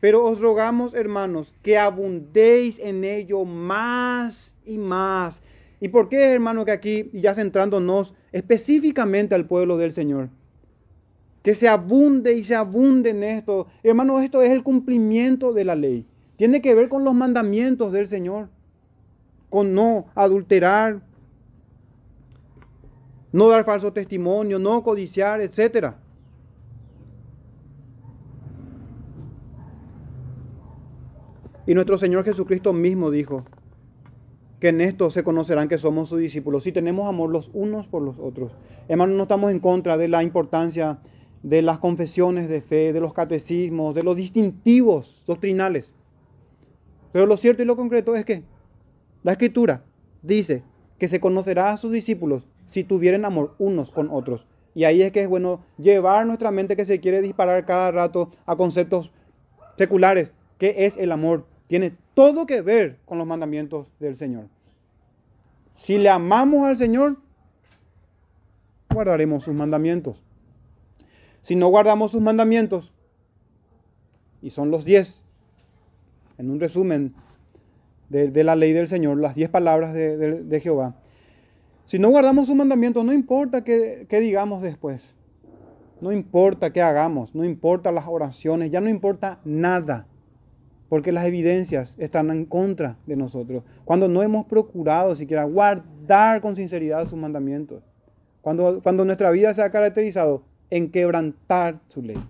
Pero 0.00 0.24
os 0.24 0.40
rogamos, 0.40 0.94
hermanos, 0.94 1.52
que 1.62 1.76
abundéis 1.76 2.78
en 2.78 3.04
ello 3.04 3.44
más 3.44 4.52
y 4.64 4.78
más. 4.78 5.40
¿Y 5.80 5.88
por 5.88 6.08
qué, 6.08 6.32
hermano, 6.32 6.64
que 6.64 6.70
aquí, 6.70 7.10
ya 7.12 7.34
centrándonos 7.34 8.14
específicamente 8.32 9.34
al 9.34 9.46
pueblo 9.46 9.76
del 9.76 9.92
Señor? 9.92 10.28
Que 11.42 11.54
se 11.54 11.68
abunde 11.68 12.34
y 12.34 12.44
se 12.44 12.54
abunde 12.54 13.10
en 13.10 13.22
esto. 13.22 13.68
Hermano, 13.82 14.20
esto 14.20 14.42
es 14.42 14.50
el 14.50 14.62
cumplimiento 14.62 15.52
de 15.52 15.64
la 15.64 15.74
ley. 15.74 16.06
Tiene 16.36 16.62
que 16.62 16.74
ver 16.74 16.88
con 16.88 17.04
los 17.04 17.14
mandamientos 17.14 17.92
del 17.92 18.08
Señor. 18.08 18.48
Con 19.50 19.74
no 19.74 20.06
adulterar, 20.14 21.00
no 23.38 23.48
dar 23.48 23.64
falso 23.64 23.92
testimonio, 23.92 24.58
no 24.58 24.82
codiciar, 24.82 25.40
etc. 25.40 25.92
Y 31.66 31.74
nuestro 31.74 31.98
Señor 31.98 32.24
Jesucristo 32.24 32.72
mismo 32.72 33.10
dijo 33.12 33.44
que 34.58 34.70
en 34.70 34.80
esto 34.80 35.10
se 35.10 35.22
conocerán 35.22 35.68
que 35.68 35.78
somos 35.78 36.08
sus 36.08 36.18
discípulos, 36.18 36.64
si 36.64 36.72
tenemos 36.72 37.08
amor 37.08 37.30
los 37.30 37.48
unos 37.52 37.86
por 37.86 38.02
los 38.02 38.18
otros. 38.18 38.50
Hermanos, 38.88 39.16
no 39.16 39.22
estamos 39.22 39.52
en 39.52 39.60
contra 39.60 39.96
de 39.96 40.08
la 40.08 40.24
importancia 40.24 40.98
de 41.44 41.62
las 41.62 41.78
confesiones 41.78 42.48
de 42.48 42.60
fe, 42.60 42.92
de 42.92 43.00
los 43.00 43.14
catecismos, 43.14 43.94
de 43.94 44.02
los 44.02 44.16
distintivos 44.16 45.22
doctrinales. 45.26 45.92
Pero 47.12 47.26
lo 47.26 47.36
cierto 47.36 47.62
y 47.62 47.66
lo 47.66 47.76
concreto 47.76 48.16
es 48.16 48.24
que 48.24 48.42
la 49.22 49.32
Escritura 49.32 49.84
dice 50.22 50.64
que 50.98 51.06
se 51.06 51.20
conocerá 51.20 51.70
a 51.70 51.76
sus 51.76 51.92
discípulos 51.92 52.48
si 52.68 52.84
tuvieran 52.84 53.24
amor 53.24 53.56
unos 53.58 53.90
con 53.90 54.08
otros. 54.10 54.46
Y 54.74 54.84
ahí 54.84 55.02
es 55.02 55.10
que 55.10 55.22
es 55.22 55.28
bueno 55.28 55.64
llevar 55.76 56.24
nuestra 56.24 56.52
mente 56.52 56.76
que 56.76 56.84
se 56.84 57.00
quiere 57.00 57.20
disparar 57.20 57.66
cada 57.66 57.90
rato 57.90 58.30
a 58.46 58.54
conceptos 58.54 59.10
seculares. 59.76 60.30
¿Qué 60.58 60.86
es 60.86 60.96
el 60.96 61.10
amor? 61.10 61.46
Tiene 61.66 61.94
todo 62.14 62.46
que 62.46 62.60
ver 62.60 62.98
con 63.04 63.18
los 63.18 63.26
mandamientos 63.26 63.88
del 63.98 64.16
Señor. 64.16 64.44
Si 65.78 65.98
le 65.98 66.08
amamos 66.08 66.64
al 66.66 66.78
Señor, 66.78 67.16
guardaremos 68.92 69.44
sus 69.44 69.54
mandamientos. 69.54 70.22
Si 71.42 71.56
no 71.56 71.68
guardamos 71.68 72.12
sus 72.12 72.20
mandamientos, 72.20 72.92
y 74.42 74.50
son 74.50 74.70
los 74.70 74.84
diez, 74.84 75.20
en 76.36 76.50
un 76.50 76.60
resumen 76.60 77.14
de, 78.08 78.44
la 78.44 78.56
ley 78.56 78.72
del 78.72 78.88
Señor, 78.88 79.18
las 79.18 79.34
diez 79.34 79.50
palabras 79.50 79.92
de, 79.92 80.60
Jehová. 80.62 80.94
Si 81.88 81.98
no 81.98 82.10
guardamos 82.10 82.46
sus 82.46 82.54
mandamientos, 82.54 83.02
no 83.02 83.14
importa 83.14 83.64
qué, 83.64 84.04
qué 84.10 84.20
digamos 84.20 84.60
después, 84.60 85.02
no 86.02 86.12
importa 86.12 86.70
qué 86.70 86.82
hagamos, 86.82 87.34
no 87.34 87.46
importa 87.46 87.90
las 87.90 88.06
oraciones, 88.06 88.70
ya 88.70 88.82
no 88.82 88.90
importa 88.90 89.40
nada, 89.42 90.06
porque 90.90 91.12
las 91.12 91.24
evidencias 91.24 91.94
están 91.96 92.30
en 92.30 92.44
contra 92.44 92.98
de 93.06 93.16
nosotros. 93.16 93.64
Cuando 93.86 94.06
no 94.06 94.22
hemos 94.22 94.44
procurado 94.44 95.16
siquiera 95.16 95.44
guardar 95.44 96.42
con 96.42 96.56
sinceridad 96.56 97.06
sus 97.06 97.18
mandamientos, 97.18 97.82
cuando, 98.42 98.82
cuando 98.82 99.06
nuestra 99.06 99.30
vida 99.30 99.54
se 99.54 99.62
ha 99.62 99.70
caracterizado 99.70 100.42
en 100.68 100.90
quebrantar 100.90 101.80
su 101.88 102.02
ley. 102.02 102.22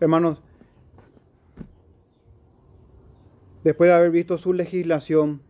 Hermanos, 0.00 0.40
después 3.64 3.88
de 3.88 3.94
haber 3.94 4.10
visto 4.10 4.38
su 4.38 4.52
legislación 4.52 5.40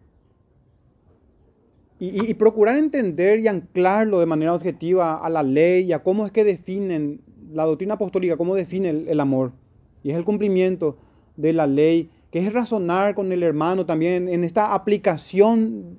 y, 2.00 2.32
procurar 2.34 2.78
entender 2.78 3.40
y 3.40 3.48
anclarlo 3.48 4.20
de 4.20 4.26
manera 4.26 4.54
objetiva 4.54 5.16
a 5.16 5.28
la 5.28 5.42
ley 5.42 5.84
y 5.86 5.92
a 5.92 6.02
cómo 6.02 6.24
es 6.24 6.32
que 6.32 6.44
definen 6.44 7.20
la 7.52 7.64
doctrina 7.64 7.94
apostólica, 7.94 8.36
cómo 8.36 8.54
define 8.54 8.90
el, 8.90 9.20
amor. 9.20 9.52
Y 10.04 10.10
es 10.10 10.16
el 10.16 10.24
cumplimiento 10.24 10.96
de 11.36 11.52
la 11.52 11.66
ley, 11.66 12.10
que 12.30 12.38
es 12.38 12.52
razonar 12.52 13.16
con 13.16 13.32
el 13.32 13.42
hermano 13.42 13.84
también 13.84 14.28
en 14.28 14.44
esta 14.44 14.74
aplicación 14.74 15.98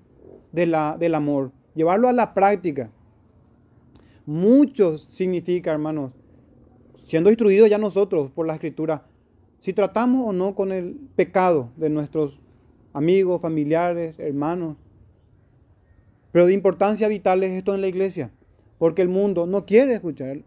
del 0.54 1.16
amor, 1.16 1.52
llevarlo 1.76 2.08
a 2.08 2.14
la 2.14 2.34
práctica. 2.34 2.90
Mucho 4.26 4.98
significa, 4.98 5.72
hermanos, 5.72 6.14
siendo 7.10 7.30
instruidos 7.30 7.70
ya 7.70 7.80
nosotros 7.80 8.32
por 8.32 8.46
la 8.46 8.54
escritura, 8.54 9.04
si 9.62 9.74
tratamos 9.74 10.28
o 10.28 10.32
no 10.32 10.54
con 10.56 10.72
el 10.72 10.96
pecado 11.16 11.70
de 11.76 11.90
nuestros 11.90 12.40
amigos, 12.94 13.42
familiares, 13.42 14.20
hermanos. 14.20 14.78
Pero 16.32 16.46
de 16.46 16.54
importancia 16.54 17.08
vital 17.08 17.44
es 17.44 17.52
esto 17.52 17.74
en 17.74 17.82
la 17.82 17.88
iglesia, 17.88 18.30
porque 18.78 19.02
el 19.02 19.10
mundo 19.10 19.48
no 19.48 19.66
quiere 19.66 19.96
escuchar. 19.96 20.38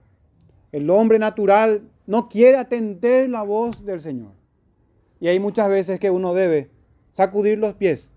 El 0.71 0.89
hombre 0.89 1.19
natural 1.19 1.83
no 2.07 2.29
quiere 2.29 2.57
atender 2.57 3.29
la 3.29 3.43
voz 3.43 3.85
del 3.85 4.01
Señor. 4.01 4.31
Y 5.21 5.29
hay 5.29 5.41
muchas 5.41 5.69
veces 5.69 5.99
que 5.99 6.11
uno 6.11 6.33
debe 6.33 6.71
sacudir 7.13 7.59
los 7.59 7.75
pies 7.75 8.09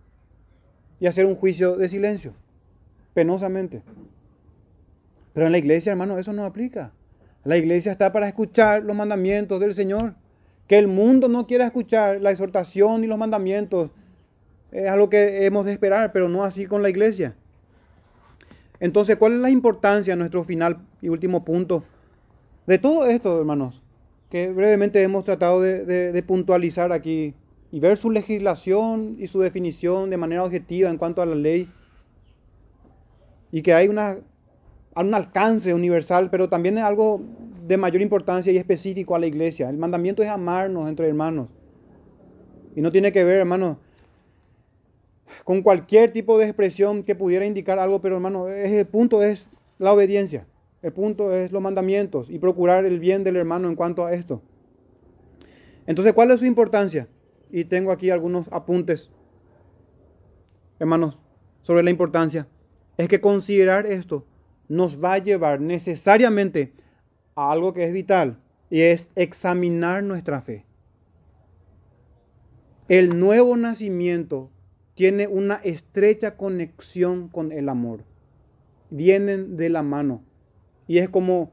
y 1.00 1.08
hacer 1.08 1.26
un 1.26 1.36
juicio 1.36 1.76
de 1.78 1.90
silencio, 1.90 2.34
penosamente. 3.14 3.82
Pero 5.34 5.48
en 5.48 5.52
la 5.52 5.58
iglesia, 5.58 5.92
hermano, 5.92 6.18
eso 6.18 6.32
no 6.32 6.46
aplica. 6.46 6.94
La 7.46 7.58
iglesia 7.58 7.92
está 7.92 8.12
para 8.12 8.28
escuchar 8.28 8.84
los 8.84 8.96
mandamientos 8.96 9.62
del 9.62 9.76
Señor. 9.76 10.16
Que 10.68 10.80
el 10.80 10.88
mundo 10.88 11.28
no 11.28 11.46
quiera 11.46 11.68
escuchar 11.68 12.20
la 12.20 12.32
exhortación 12.32 13.04
y 13.04 13.08
los 13.08 13.20
mandamientos 13.20 13.92
es 14.72 14.90
algo 14.90 15.10
que 15.10 15.46
hemos 15.46 15.64
de 15.66 15.72
esperar, 15.72 16.12
pero 16.12 16.28
no 16.28 16.44
así 16.44 16.66
con 16.66 16.82
la 16.82 16.90
iglesia. 16.90 17.36
Entonces, 18.80 19.16
¿cuál 19.18 19.34
es 19.34 19.40
la 19.40 19.52
importancia, 19.52 20.16
nuestro 20.16 20.44
final 20.44 20.80
y 21.02 21.10
último 21.10 21.46
punto, 21.46 21.84
de 22.66 22.80
todo 22.80 23.06
esto, 23.06 23.40
hermanos? 23.40 23.82
Que 24.30 24.52
brevemente 24.52 25.02
hemos 25.04 25.24
tratado 25.24 25.62
de, 25.62 26.24
puntualizar 26.28 26.92
aquí 26.92 27.36
y 27.72 27.80
ver 27.80 27.98
su 27.98 28.10
legislación 28.10 29.18
y 29.20 29.28
su 29.28 29.40
definición 29.40 30.10
de 30.10 30.18
manera 30.18 30.44
objetiva 30.44 30.90
en 30.90 30.98
cuanto 30.98 31.22
a 31.22 31.26
la 31.28 31.36
ley. 31.36 31.70
Y 33.52 33.62
que 33.62 33.74
hay 33.74 33.88
una, 33.88 34.18
un 35.02 35.14
alcance 35.14 35.74
universal, 35.74 36.30
pero 36.30 36.48
también 36.48 36.78
es 36.78 36.84
algo 36.84 37.22
de 37.68 37.78
mayor 37.78 38.02
importancia 38.02 38.52
y 38.52 38.58
específico 38.58 39.16
a 39.16 39.20
la 39.20 39.26
iglesia. 39.26 39.70
El 39.70 39.78
mandamiento 39.78 40.24
es 40.24 40.30
amarnos 40.30 40.88
entre 40.88 41.08
hermanos. 41.08 41.50
Y 42.76 42.82
no 42.82 42.92
tiene 42.92 43.12
que 43.12 43.24
ver, 43.24 43.40
hermanos, 43.40 43.78
con 45.44 45.62
cualquier 45.62 46.12
tipo 46.12 46.38
de 46.38 46.46
expresión 46.46 47.04
que 47.04 47.16
pudiera 47.16 47.46
indicar 47.46 47.80
algo, 47.80 48.02
pero 48.02 48.16
hermano, 48.16 48.48
el 48.48 48.86
punto 48.88 49.22
es 49.22 49.50
la 49.80 49.94
obediencia. 49.94 50.46
El 50.82 50.94
punto 50.94 51.34
es 51.34 51.52
los 51.52 51.62
mandamientos 51.62 52.30
y 52.30 52.40
procurar 52.40 52.86
el 52.86 53.00
bien 53.00 53.24
del 53.24 53.36
hermano 53.38 53.68
en 53.68 53.76
cuanto 53.76 54.06
a 54.06 54.14
esto. 54.14 54.42
Entonces, 55.88 56.14
¿cuál 56.14 56.32
es 56.32 56.40
su 56.40 56.46
importancia? 56.46 57.08
Y 57.50 57.66
tengo 57.66 57.92
aquí 57.92 58.10
algunos 58.10 58.48
apuntes, 58.52 59.10
hermanos, 60.80 61.18
sobre 61.64 61.84
la 61.84 61.90
importancia. 61.90 62.48
Es 62.98 63.08
que 63.08 63.20
considerar 63.22 63.86
esto 63.86 64.26
nos 64.68 65.04
va 65.04 65.14
a 65.14 65.20
llevar 65.20 65.62
necesariamente 65.62 66.74
a 67.36 67.52
algo 67.52 67.74
que 67.74 67.84
es 67.84 67.94
vital 67.94 68.38
y 68.70 68.82
es 68.82 69.10
examinar 69.16 70.04
nuestra 70.04 70.42
fe. 70.42 70.66
El 72.88 73.20
nuevo 73.20 73.58
nacimiento 73.58 74.50
tiene 74.96 75.28
una 75.28 75.56
estrecha 75.56 76.38
conexión 76.38 77.30
con 77.30 77.52
el 77.52 77.70
amor. 77.70 78.04
Vienen 78.90 79.58
de 79.58 79.70
la 79.70 79.84
mano 79.84 80.24
y 80.88 81.00
es 81.00 81.10
como 81.10 81.52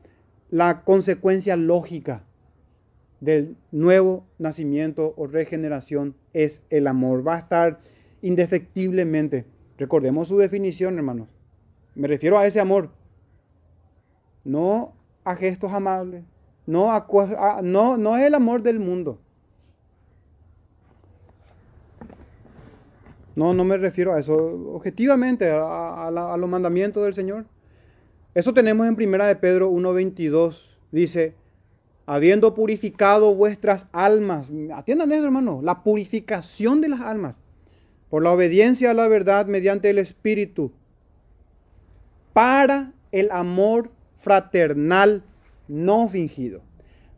la 0.50 0.82
consecuencia 0.82 1.56
lógica 1.56 2.24
del 3.20 3.56
nuevo 3.70 4.26
nacimiento 4.38 5.14
o 5.16 5.26
regeneración 5.26 6.14
es 6.32 6.60
el 6.70 6.86
amor. 6.86 7.26
Va 7.26 7.36
a 7.36 7.38
estar 7.38 7.80
indefectiblemente. 8.20 9.46
Recordemos 9.78 10.28
su 10.28 10.38
definición, 10.38 10.96
hermanos. 10.96 11.28
Me 11.94 12.08
refiero 12.08 12.38
a 12.38 12.46
ese 12.46 12.60
amor. 12.60 12.90
No 14.44 14.92
a 15.24 15.34
gestos 15.36 15.72
amables. 15.72 16.24
No, 16.66 16.92
a, 16.92 17.60
no, 17.62 17.96
no 17.96 18.16
es 18.16 18.24
el 18.24 18.34
amor 18.34 18.62
del 18.62 18.78
mundo. 18.78 19.18
No, 23.34 23.54
no 23.54 23.64
me 23.64 23.76
refiero 23.78 24.12
a 24.12 24.20
eso. 24.20 24.34
Objetivamente, 24.74 25.50
a, 25.50 26.08
a 26.08 26.36
los 26.36 26.48
mandamientos 26.48 27.04
del 27.04 27.14
Señor. 27.14 27.46
Eso 28.34 28.54
tenemos 28.54 28.86
en 28.86 28.96
Primera 28.96 29.26
de 29.26 29.36
Pedro 29.36 29.70
1.22. 29.70 30.56
Dice, 30.90 31.34
habiendo 32.06 32.54
purificado 32.54 33.34
vuestras 33.34 33.86
almas. 33.92 34.48
Atiendan 34.74 35.12
eso, 35.12 35.24
hermano. 35.24 35.60
La 35.62 35.82
purificación 35.82 36.80
de 36.80 36.88
las 36.90 37.00
almas. 37.00 37.34
Por 38.10 38.22
la 38.22 38.32
obediencia 38.32 38.90
a 38.90 38.94
la 38.94 39.08
verdad 39.08 39.46
mediante 39.46 39.90
el 39.90 39.98
Espíritu. 39.98 40.72
Para 42.32 42.92
el 43.10 43.30
amor 43.30 43.90
fraternal 44.22 45.22
no 45.68 46.08
fingido. 46.08 46.62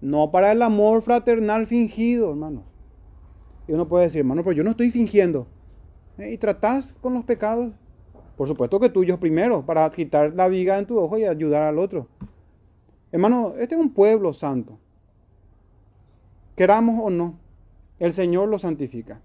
No 0.00 0.30
para 0.30 0.52
el 0.52 0.62
amor 0.62 1.02
fraternal 1.02 1.66
fingido, 1.66 2.30
hermano. 2.30 2.64
Y 3.66 3.72
uno 3.72 3.88
puede 3.88 4.04
decir, 4.04 4.20
hermano, 4.20 4.42
pero 4.42 4.56
yo 4.56 4.64
no 4.64 4.70
estoy 4.70 4.90
fingiendo. 4.90 5.46
Eh, 6.18 6.32
¿Y 6.32 6.38
tratás 6.38 6.92
con 7.00 7.14
los 7.14 7.24
pecados? 7.24 7.72
Por 8.36 8.48
supuesto 8.48 8.80
que 8.80 8.90
tuyos 8.90 9.18
primero, 9.18 9.64
para 9.64 9.90
quitar 9.92 10.34
la 10.34 10.48
viga 10.48 10.78
en 10.78 10.86
tu 10.86 10.98
ojo 10.98 11.16
y 11.18 11.24
ayudar 11.24 11.62
al 11.62 11.78
otro. 11.78 12.08
Hermano, 13.12 13.54
este 13.58 13.76
es 13.76 13.80
un 13.80 13.94
pueblo 13.94 14.34
santo. 14.34 14.78
Queramos 16.56 17.00
o 17.02 17.10
no, 17.10 17.38
el 17.98 18.12
Señor 18.12 18.48
lo 18.48 18.58
santifica. 18.58 19.20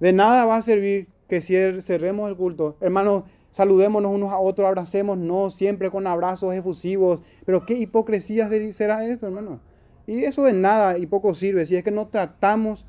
De 0.00 0.12
nada 0.12 0.44
va 0.44 0.56
a 0.56 0.62
servir 0.62 1.08
que 1.28 1.40
cerremos 1.40 2.28
el 2.28 2.36
culto. 2.36 2.76
Hermano, 2.80 3.24
saludémonos 3.54 4.12
unos 4.12 4.32
a 4.32 4.38
otros, 4.38 4.66
abracemos, 4.66 5.16
no 5.16 5.48
siempre 5.48 5.88
con 5.88 6.08
abrazos 6.08 6.52
efusivos. 6.54 7.22
Pero 7.46 7.64
qué 7.64 7.74
hipocresía 7.74 8.48
será 8.72 9.06
eso, 9.06 9.26
hermano. 9.26 9.60
Y 10.08 10.24
eso 10.24 10.42
de 10.42 10.52
nada 10.52 10.98
y 10.98 11.06
poco 11.06 11.34
sirve 11.34 11.64
si 11.64 11.76
es 11.76 11.84
que 11.84 11.92
no 11.92 12.08
tratamos 12.08 12.84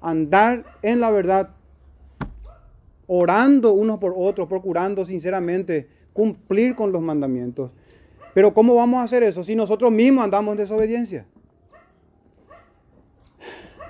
andar 0.00 0.64
en 0.82 1.00
la 1.00 1.10
verdad, 1.10 1.50
orando 3.08 3.72
unos 3.72 3.98
por 3.98 4.14
otros, 4.16 4.48
procurando 4.48 5.04
sinceramente 5.04 5.88
cumplir 6.12 6.76
con 6.76 6.92
los 6.92 7.02
mandamientos. 7.02 7.72
Pero 8.34 8.54
¿cómo 8.54 8.76
vamos 8.76 9.00
a 9.00 9.02
hacer 9.02 9.24
eso 9.24 9.42
si 9.42 9.56
nosotros 9.56 9.90
mismos 9.90 10.24
andamos 10.24 10.52
en 10.52 10.58
desobediencia? 10.58 11.26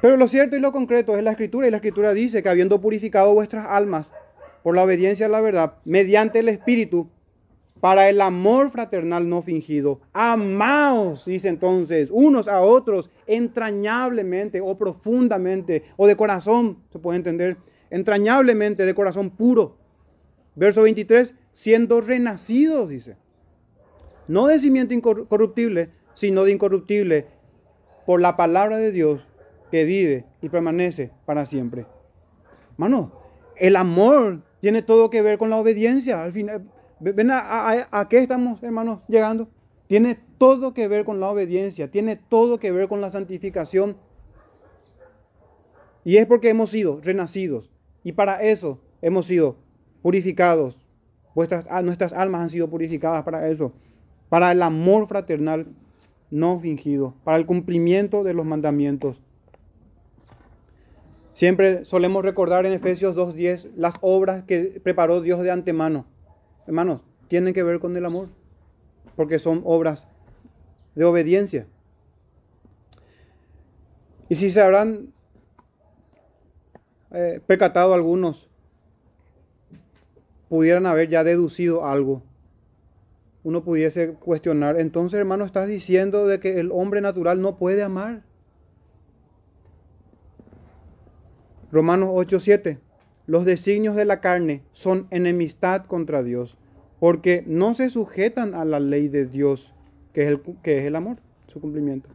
Pero 0.01 0.16
lo 0.16 0.27
cierto 0.27 0.57
y 0.57 0.61
lo 0.61 0.72
concreto 0.72 1.18
es 1.18 1.22
la 1.22 1.33
escritura 1.33 1.68
y 1.68 1.70
la 1.70 1.79
escritura 1.79 2.14
dice 2.14 2.43
que 2.43 2.49
habiendo 2.49 2.81
purificado 2.81 3.35
vuestras 3.35 3.66
almas 3.66 4.07
por 4.65 4.75
la 4.75 4.83
obediencia 4.83 5.27
a 5.27 5.29
la 5.29 5.43
verdad, 5.43 5.75
mediante 5.85 6.39
el 6.39 6.49
Espíritu, 6.49 7.11
para 7.81 8.09
el 8.09 8.23
amor 8.23 8.71
fraternal 8.71 9.29
no 9.29 9.43
fingido. 9.43 10.01
Amaos, 10.15 11.27
dice 11.27 11.49
entonces, 11.49 12.09
unos 12.11 12.49
a 12.49 12.62
otros 12.62 13.11
entrañablemente 13.27 14.62
o 14.62 14.79
profundamente 14.79 15.85
o 15.99 16.07
de 16.07 16.17
corazón, 16.17 16.79
se 16.91 16.99
puede 16.99 17.19
entender, 17.19 17.59
entrañablemente 17.91 18.87
de 18.87 18.95
corazón 18.95 19.29
puro. 19.29 19.77
Verso 20.55 20.83
23, 20.85 21.35
siendo 21.53 22.01
renacidos, 22.01 22.89
dice. 22.89 23.17
No 24.29 24.47
de 24.47 24.61
cimiento 24.61 24.95
incorruptible, 24.95 25.91
sino 26.15 26.45
de 26.45 26.53
incorruptible, 26.53 27.27
por 28.07 28.19
la 28.19 28.35
palabra 28.35 28.79
de 28.79 28.93
Dios, 28.93 29.27
que 29.71 29.85
vive 29.85 30.25
y 30.41 30.49
permanece 30.49 31.11
para 31.27 31.45
siempre. 31.45 31.85
Hermano, 32.73 33.12
el 33.57 33.77
amor 33.77 34.41
tiene 34.65 34.81
todo 34.81 35.11
que 35.11 35.21
ver 35.21 35.37
con 35.37 35.51
la 35.51 35.59
obediencia. 35.59 36.25
Al 36.25 36.33
final, 36.33 36.65
¿ven 36.99 37.31
a, 37.31 37.87
a 37.91 38.09
qué 38.09 38.17
estamos, 38.17 38.62
hermanos, 38.62 39.01
llegando? 39.09 39.51
Tiene 39.89 40.19
todo 40.39 40.73
que 40.73 40.89
ver 40.89 41.05
con 41.05 41.21
la 41.21 41.29
obediencia, 41.29 41.91
tiene 41.91 42.17
todo 42.17 42.59
que 42.59 42.73
ver 42.73 42.89
con 42.89 43.03
la 43.03 43.11
santificación. 43.11 43.99
Y 46.03 46.17
es 46.17 46.25
porque 46.25 46.49
hemos 46.49 46.71
sido 46.71 46.99
renacidos. 47.03 47.71
Y 48.05 48.12
para 48.12 48.43
eso 48.43 48.81
hemos 49.03 49.27
sido 49.27 49.57
purificados. 50.01 50.79
Vuestras, 51.35 51.67
nuestras 51.85 52.15
almas 52.15 52.41
han 52.41 52.49
sido 52.49 52.71
purificadas 52.71 53.23
para 53.23 53.51
eso. 53.51 53.75
Para 54.31 54.51
el 54.51 54.62
amor 54.62 55.09
fraternal 55.09 55.67
no 56.31 56.59
fingido. 56.59 57.12
Para 57.23 57.37
el 57.37 57.45
cumplimiento 57.45 58.25
de 58.25 58.33
los 58.33 58.47
mandamientos. 58.47 59.21
Siempre 61.35 61.85
solemos 61.85 62.24
recordar 62.24 62.64
en 62.64 62.72
Efesios 62.72 63.16
2.10 63.16 63.72
las 63.76 63.97
obras 64.01 64.45
que 64.45 64.80
preparó 64.82 65.20
Dios 65.20 65.43
de 65.43 65.51
antemano. 65.51 66.07
Hermanos, 66.64 67.01
tienen 67.26 67.53
que 67.53 67.64
ver 67.64 67.80
con 67.80 67.97
el 67.97 68.07
amor. 68.07 68.28
Porque 69.16 69.41
son 69.41 69.61
obras 69.64 70.07
de 70.95 71.05
obediencia. 71.05 71.66
Y 74.28 74.37
si 74.37 74.53
se 74.53 74.61
habrán 74.61 75.12
eh, 77.11 77.41
percatado 77.45 77.95
algunos, 77.95 78.49
pudieran 80.49 80.87
haber 80.87 81.09
ya 81.09 81.24
deducido 81.24 81.85
algo. 81.85 82.22
Uno 83.43 83.64
pudiese 83.64 84.14
cuestionar, 84.14 84.78
entonces 84.78 85.18
hermano, 85.18 85.45
estás 85.45 85.66
diciendo 85.66 86.28
de 86.28 86.39
que 86.39 86.61
el 86.61 86.70
hombre 86.72 87.01
natural 87.01 87.43
no 87.43 87.57
puede 87.57 87.82
amar. 87.82 88.22
Romanos 91.75 92.11
8:7. 92.12 92.79
Los 93.27 93.45
designios 93.45 93.97
de 93.97 94.05
la 94.05 94.20
carne 94.20 94.62
son 94.75 95.09
enemistad 95.11 95.87
contra 95.87 96.22
Dios, 96.22 96.57
porque 97.01 97.43
no 97.49 97.75
se 97.75 97.91
sujetan 97.91 98.55
a 98.55 98.64
la 98.64 98.79
ley 98.79 99.09
de 99.09 99.27
Dios, 99.27 99.75
que 100.12 100.22
es 100.22 100.29
el, 100.29 100.41
que 100.62 100.79
es 100.79 100.85
el 100.85 100.95
amor, 100.95 101.16
su 101.49 101.61
cumplimiento. 101.61 102.09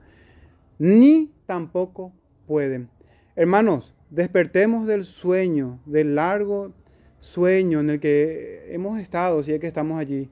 Ni 0.78 1.34
tampoco 1.46 2.14
pueden. 2.48 2.88
Hermanos, 3.36 3.94
despertemos 4.10 4.88
del 4.88 5.04
sueño, 5.04 5.82
del 5.86 6.16
largo 6.16 6.72
sueño 7.18 7.82
en 7.82 7.90
el 7.90 8.00
que 8.00 8.74
hemos 8.74 8.98
estado, 8.98 9.44
si 9.44 9.52
es 9.52 9.60
que 9.60 9.68
estamos 9.68 10.00
allí. 10.00 10.30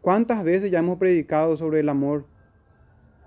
¿Cuántas 0.00 0.42
veces 0.44 0.70
ya 0.70 0.78
hemos 0.78 0.98
predicado 0.98 1.58
sobre 1.58 1.80
el 1.80 1.90
amor? 1.90 2.24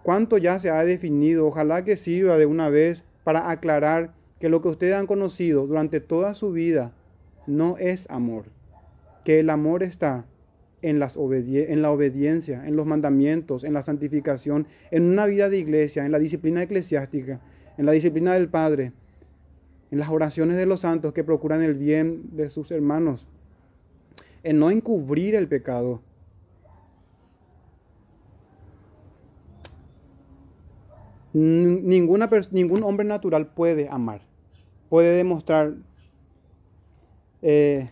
¿Cuánto 0.02 0.39
ya 0.39 0.58
se 0.58 0.72
ha 0.72 0.84
definido? 0.84 1.45
Ojalá 1.45 1.84
que 1.84 1.97
sirva 1.97 2.39
de 2.39 2.47
una 2.47 2.70
vez 2.70 3.04
para 3.24 3.52
aclarar 3.52 4.18
que 4.40 4.50
lo 4.50 4.62
que 4.62 4.70
ustedes 4.70 4.96
han 4.96 5.08
conocido 5.08 5.68
durante 5.68 6.00
toda 6.00 6.34
su 6.34 6.52
vida 6.52 6.94
no 7.48 7.78
es 7.78 8.10
amor. 8.10 8.46
Que 9.24 9.40
el 9.40 9.50
amor 9.50 9.84
está 9.84 10.26
en, 10.82 11.00
la 11.00 11.10
obediencia, 11.92 12.66
en 12.66 12.76
los 12.76 12.86
mandamientos, 12.86 13.64
en 13.64 13.74
la 13.74 13.82
santificación, 13.82 14.68
en 14.92 15.04
una 15.04 15.26
vida 15.26 15.50
de 15.50 15.58
iglesia, 15.58 16.06
en 16.06 16.12
la 16.12 16.20
disciplina 16.20 16.64
eclesiástica, 16.64 17.40
en 17.78 17.86
la 17.86 17.92
disciplina 17.92 18.34
del 18.34 18.50
Padre, 18.50 18.94
en 19.92 20.00
las 20.00 20.10
oraciones 20.10 20.58
de 20.58 20.66
los 20.66 20.82
santos 20.82 21.14
que 21.14 21.24
procuran 21.24 21.62
el 21.62 21.74
bien 21.74 22.36
de 22.36 22.50
sus 22.50 22.72
hermanos, 22.72 23.28
en 24.44 24.60
no 24.60 24.72
encubrir 24.72 25.36
el 25.36 25.48
pecado. 25.48 26.02
Ninguna, 31.34 32.30
ningún 32.52 32.84
hombre 32.84 33.06
natural 33.06 33.48
puede 33.48 33.88
amar, 33.90 34.22
puede 34.90 35.16
demostrar 35.16 35.76
eh, 37.42 37.90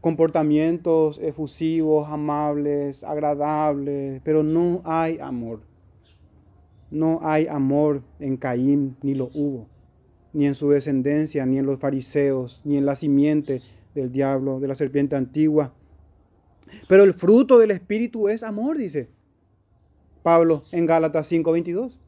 comportamientos 0.00 1.18
efusivos, 1.18 2.08
amables, 2.08 3.02
agradables, 3.02 4.20
pero 4.24 4.42
no 4.42 4.80
hay 4.84 5.18
amor. 5.18 5.60
No 6.90 7.18
hay 7.22 7.48
amor 7.48 8.02
en 8.20 8.36
Caín, 8.36 8.96
ni 9.02 9.14
lo 9.14 9.30
hubo, 9.34 9.66
ni 10.32 10.46
en 10.46 10.54
su 10.54 10.70
descendencia, 10.70 11.44
ni 11.44 11.58
en 11.58 11.66
los 11.66 11.80
fariseos, 11.80 12.60
ni 12.64 12.76
en 12.76 12.86
la 12.86 12.94
simiente 12.94 13.60
del 13.94 14.12
diablo, 14.12 14.60
de 14.60 14.68
la 14.68 14.76
serpiente 14.76 15.16
antigua. 15.16 15.72
Pero 16.88 17.02
el 17.02 17.14
fruto 17.14 17.58
del 17.58 17.72
Espíritu 17.72 18.28
es 18.28 18.42
amor, 18.42 18.78
dice 18.78 19.08
Pablo 20.22 20.64
en 20.72 20.86
Gálatas 20.86 21.28
5:22. 21.30 21.98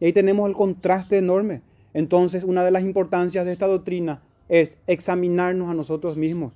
Y 0.00 0.06
ahí 0.06 0.12
tenemos 0.12 0.48
el 0.48 0.54
contraste 0.54 1.18
enorme. 1.18 1.62
Entonces, 1.96 2.44
una 2.44 2.64
de 2.64 2.70
las 2.70 2.82
importancias 2.82 3.46
de 3.46 3.52
esta 3.52 3.66
doctrina 3.66 4.22
es 4.48 4.72
examinarnos 4.86 5.70
a 5.70 5.74
nosotros 5.74 6.16
mismos 6.16 6.52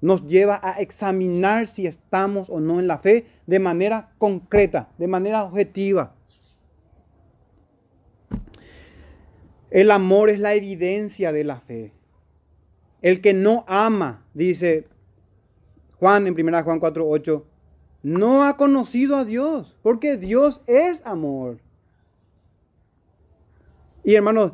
nos 0.00 0.26
lleva 0.26 0.60
a 0.62 0.80
examinar 0.80 1.68
si 1.68 1.86
estamos 1.86 2.48
o 2.50 2.60
no 2.60 2.78
en 2.78 2.86
la 2.86 2.98
fe 2.98 3.26
de 3.46 3.58
manera 3.58 4.10
concreta, 4.18 4.88
de 4.98 5.08
manera 5.08 5.44
objetiva. 5.44 6.14
El 9.70 9.90
amor 9.90 10.30
es 10.30 10.38
la 10.38 10.54
evidencia 10.54 11.32
de 11.32 11.44
la 11.44 11.60
fe. 11.60 11.92
El 13.02 13.20
que 13.20 13.34
no 13.34 13.64
ama, 13.66 14.24
dice 14.34 14.86
Juan 15.98 16.26
en 16.26 16.34
1 16.34 16.64
Juan 16.64 16.80
4:8, 16.80 17.44
no 18.02 18.44
ha 18.44 18.56
conocido 18.56 19.16
a 19.16 19.24
Dios, 19.24 19.76
porque 19.82 20.16
Dios 20.16 20.62
es 20.66 21.00
amor. 21.04 21.58
Y 24.04 24.14
hermanos, 24.14 24.52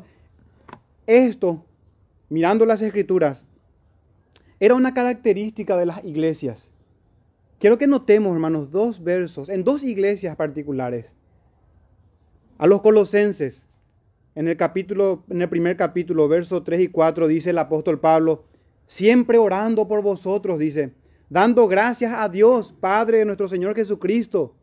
esto, 1.07 1.65
mirando 2.29 2.65
las 2.65 2.81
escrituras, 2.81 3.43
era 4.59 4.75
una 4.75 4.93
característica 4.93 5.77
de 5.77 5.85
las 5.85 6.03
iglesias. 6.03 6.69
Quiero 7.59 7.77
que 7.77 7.87
notemos, 7.87 8.33
hermanos, 8.33 8.71
dos 8.71 9.03
versos 9.03 9.49
en 9.49 9.63
dos 9.63 9.83
iglesias 9.83 10.35
particulares. 10.35 11.13
A 12.57 12.67
los 12.67 12.81
colosenses, 12.81 13.61
en 14.35 14.47
el 14.47 14.57
capítulo, 14.57 15.23
en 15.29 15.41
el 15.41 15.49
primer 15.49 15.77
capítulo, 15.77 16.27
versos 16.27 16.63
3 16.63 16.81
y 16.81 16.87
4, 16.87 17.27
dice 17.27 17.49
el 17.51 17.57
apóstol 17.57 17.99
Pablo, 17.99 18.45
siempre 18.87 19.37
orando 19.37 19.87
por 19.87 20.01
vosotros, 20.01 20.59
dice, 20.59 20.91
dando 21.29 21.67
gracias 21.67 22.13
a 22.13 22.29
Dios, 22.29 22.73
Padre 22.79 23.19
de 23.19 23.25
nuestro 23.25 23.47
Señor 23.47 23.75
Jesucristo. 23.75 24.53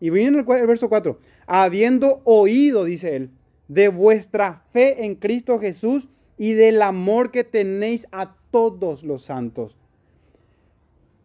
Y 0.00 0.10
viene 0.10 0.38
el, 0.38 0.50
el 0.50 0.66
verso 0.66 0.88
4, 0.88 1.18
habiendo 1.46 2.20
oído, 2.24 2.84
dice 2.84 3.16
él, 3.16 3.30
de 3.68 3.88
vuestra 3.88 4.62
fe 4.72 5.04
en 5.04 5.14
Cristo 5.16 5.58
Jesús 5.58 6.08
y 6.38 6.52
del 6.52 6.82
amor 6.82 7.30
que 7.30 7.44
tenéis 7.44 8.06
a 8.12 8.34
todos 8.50 9.02
los 9.02 9.22
santos. 9.22 9.76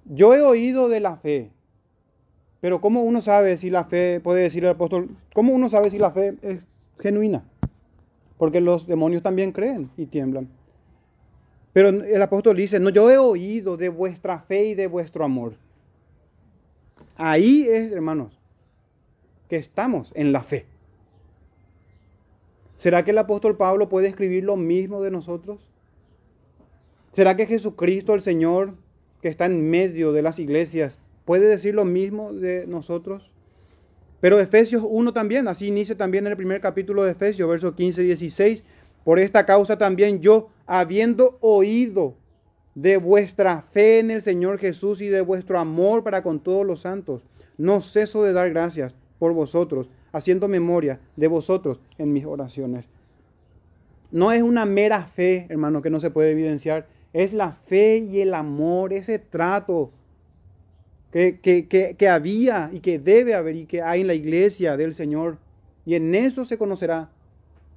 Yo 0.06 0.34
he 0.34 0.42
oído 0.42 0.90
de 0.90 1.00
la 1.00 1.18
fe, 1.18 1.52
pero 2.60 2.82
¿cómo 2.82 3.04
uno 3.04 3.22
sabe 3.22 3.58
si 3.58 3.70
la 3.70 3.86
fe, 3.86 4.20
puede 4.22 4.44
decir 4.44 4.64
el 4.64 4.72
apóstol, 4.72 5.10
cómo 5.34 5.54
uno 5.54 5.70
sabe 5.70 5.90
si 5.90 5.98
la 5.98 6.12
fe 6.12 6.36
es 6.42 6.66
genuina? 7.00 7.44
Porque 8.38 8.62
los 8.62 8.88
demonios 8.88 9.22
también 9.22 9.52
creen 9.52 9.90
y 9.98 10.06
tiemblan. 10.06 10.48
Pero 11.74 11.90
el 11.90 12.22
apóstol 12.22 12.58
dice, 12.58 12.80
no, 12.80 12.90
yo 12.90 13.10
he 13.10 13.18
oído 13.18 13.78
de 13.78 13.90
vuestra 13.90 14.40
fe 14.40 14.66
y 14.66 14.76
de 14.76 14.88
vuestro 14.88 15.24
amor. 15.24 15.54
Ahí 17.16 17.68
es, 17.70 17.92
hermanos, 17.92 18.38
que 19.48 19.58
estamos 19.58 20.12
en 20.16 20.32
la 20.32 20.42
fe. 20.44 20.66
¿Será 22.82 23.06
que 23.06 23.12
el 23.12 23.20
apóstol 23.20 23.58
Pablo 23.58 23.90
puede 23.90 24.08
escribir 24.08 24.44
lo 24.44 24.56
mismo 24.56 25.04
de 25.04 25.12
nosotros? 25.12 25.60
¿Será 27.12 27.38
que 27.38 27.46
Jesucristo, 27.46 28.16
el 28.16 28.22
Señor, 28.24 28.74
que 29.22 29.28
está 29.28 29.46
en 29.46 29.70
medio 29.70 30.14
de 30.14 30.24
las 30.24 30.40
iglesias, 30.40 30.98
puede 31.24 31.46
decir 31.46 31.76
lo 31.76 31.86
mismo 31.86 32.34
de 32.34 32.66
nosotros? 32.66 33.30
Pero 34.20 34.40
Efesios 34.40 34.84
1 34.84 35.14
también, 35.14 35.48
así 35.48 35.68
inicia 35.68 35.96
también 35.96 36.26
en 36.26 36.32
el 36.32 36.38
primer 36.38 36.60
capítulo 36.60 37.04
de 37.04 37.12
Efesios, 37.12 37.48
versos 37.48 37.76
15 37.76 38.02
y 38.02 38.06
16. 38.08 38.64
Por 39.04 39.20
esta 39.20 39.46
causa 39.46 39.78
también 39.78 40.20
yo, 40.20 40.50
habiendo 40.66 41.38
oído 41.40 42.16
de 42.74 42.98
vuestra 42.98 43.62
fe 43.74 44.00
en 44.00 44.10
el 44.10 44.24
Señor 44.24 44.58
Jesús 44.58 45.02
y 45.02 45.08
de 45.08 45.22
vuestro 45.22 45.60
amor 45.60 46.04
para 46.04 46.24
con 46.24 46.40
todos 46.40 46.66
los 46.66 46.82
santos, 46.82 47.22
no 47.60 47.84
ceso 47.84 48.24
de 48.24 48.34
dar 48.34 48.50
gracias 48.50 48.96
por 49.20 49.34
vosotros, 49.34 49.88
haciendo 50.12 50.48
memoria 50.48 51.00
de 51.16 51.28
vosotros 51.28 51.80
en 51.98 52.14
mis 52.14 52.26
oraciones. 52.26 52.86
No 54.12 54.32
es 54.32 54.44
una 54.44 54.66
mera 54.66 55.06
fe, 55.06 55.46
hermano, 55.50 55.82
que 55.82 55.90
no 55.90 56.00
se 56.00 56.12
puede 56.12 56.32
evidenciar, 56.32 56.88
es 57.14 57.34
la 57.34 57.54
fe 57.68 57.98
y 57.98 58.20
el 58.22 58.34
amor, 58.34 58.94
ese 58.94 59.20
trato 59.20 59.92
que, 61.12 61.40
que, 61.98 62.10
había 62.10 62.70
y 62.72 62.80
que 62.80 63.00
debe 63.00 63.36
haber 63.36 63.56
y 63.56 63.66
que 63.66 63.82
hay 63.82 64.02
en 64.02 64.08
la 64.08 64.14
iglesia 64.14 64.78
del 64.78 64.96
Señor. 64.96 65.38
Y 65.86 65.96
en 65.96 66.16
eso 66.16 66.46
se 66.46 66.58
conocerá, 66.58 67.10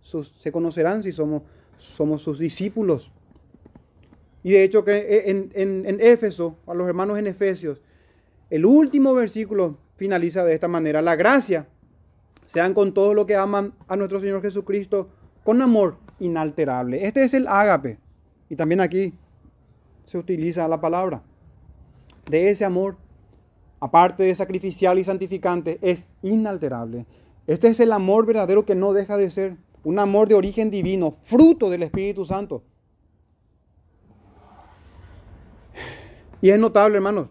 se 0.03 0.53
conocerán 0.53 1.03
si 1.03 1.12
somos, 1.12 1.43
somos 1.78 2.22
sus 2.22 2.39
discípulos. 2.39 3.11
Y 4.43 4.53
de 4.53 4.62
hecho 4.62 4.85
que 4.85 5.24
en, 5.26 5.51
en, 5.55 5.87
en 5.87 6.01
Éfeso, 6.01 6.57
a 6.66 6.74
los 6.74 6.87
hermanos 6.87 7.18
en 7.18 7.26
Efesios, 7.26 7.80
el 8.51 8.66
último 8.66 9.14
versículo 9.14 9.78
finaliza 9.97 10.45
de 10.45 10.55
esta 10.55 10.68
manera. 10.68 11.01
La 11.01 11.16
gracia 11.16 11.66
sean 12.55 12.73
con 12.73 12.95
todos 12.95 13.17
los 13.17 13.27
que 13.27 13.35
aman 13.35 13.73
a 13.89 13.97
nuestro 13.97 14.21
Señor 14.21 14.41
Jesucristo 14.41 15.09
con 15.43 15.61
amor 15.61 15.97
inalterable. 16.21 17.05
Este 17.05 17.25
es 17.25 17.35
el 17.35 17.49
ágape. 17.49 17.99
Y 18.49 18.55
también 18.55 18.81
aquí 18.81 19.13
se 20.07 20.19
utiliza 20.19 20.69
la 20.69 20.81
palabra. 20.81 21.23
De 22.31 22.51
ese 22.51 22.65
amor, 22.65 22.97
aparte 23.81 24.23
de 24.23 24.37
sacrificial 24.37 25.01
y 25.01 25.05
santificante, 25.05 25.81
es 25.83 26.05
inalterable. 26.23 27.07
Este 27.49 27.67
es 27.67 27.81
el 27.81 27.91
amor 27.91 28.25
verdadero 28.25 28.65
que 28.65 28.77
no 28.77 28.93
deja 28.93 29.17
de 29.17 29.33
ser 29.33 29.57
un 29.83 29.99
amor 29.99 30.29
de 30.29 30.37
origen 30.37 30.71
divino, 30.71 31.17
fruto 31.25 31.71
del 31.71 31.83
Espíritu 31.83 32.25
Santo. 32.25 32.63
Y 36.41 36.51
es 36.51 36.61
notable, 36.61 36.97
hermanos, 36.97 37.29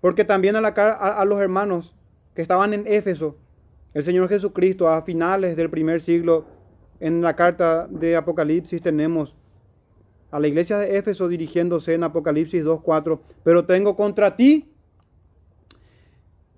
porque 0.00 0.24
también 0.24 0.56
a, 0.56 0.60
a, 0.60 1.24
los 1.24 1.40
hermanos 1.40 1.94
que 2.34 2.42
estaban 2.42 2.74
en 2.74 2.86
Éfeso, 2.88 3.36
el 3.94 4.04
Señor 4.04 4.28
Jesucristo 4.28 4.88
a 4.88 5.02
finales 5.02 5.56
del 5.56 5.70
primer 5.70 6.00
siglo, 6.00 6.46
en 7.00 7.22
la 7.22 7.34
carta 7.34 7.86
de 7.88 8.14
Apocalipsis 8.16 8.82
tenemos 8.82 9.34
a 10.30 10.38
la 10.38 10.46
iglesia 10.46 10.78
de 10.78 10.96
Éfeso 10.96 11.28
dirigiéndose 11.28 11.94
en 11.94 12.04
Apocalipsis 12.04 12.64
2.4, 12.64 13.18
pero 13.42 13.64
tengo 13.64 13.96
contra 13.96 14.36
ti 14.36 14.70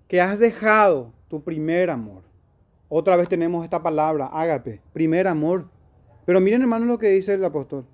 que 0.09 0.21
has 0.21 0.39
dejado 0.39 1.13
tu 1.29 1.43
primer 1.43 1.89
amor. 1.89 2.23
Otra 2.89 3.17
vez 3.17 3.29
tenemos 3.29 3.65
esta 3.65 3.83
palabra, 3.83 4.27
ágape, 4.27 4.83
primer 4.93 5.27
amor. 5.27 5.65
Pero 6.27 6.41
miren 6.41 6.61
hermanos 6.61 6.87
lo 6.87 6.99
que 6.99 7.09
dice 7.09 7.33
el 7.33 7.45
apóstol. 7.45 7.87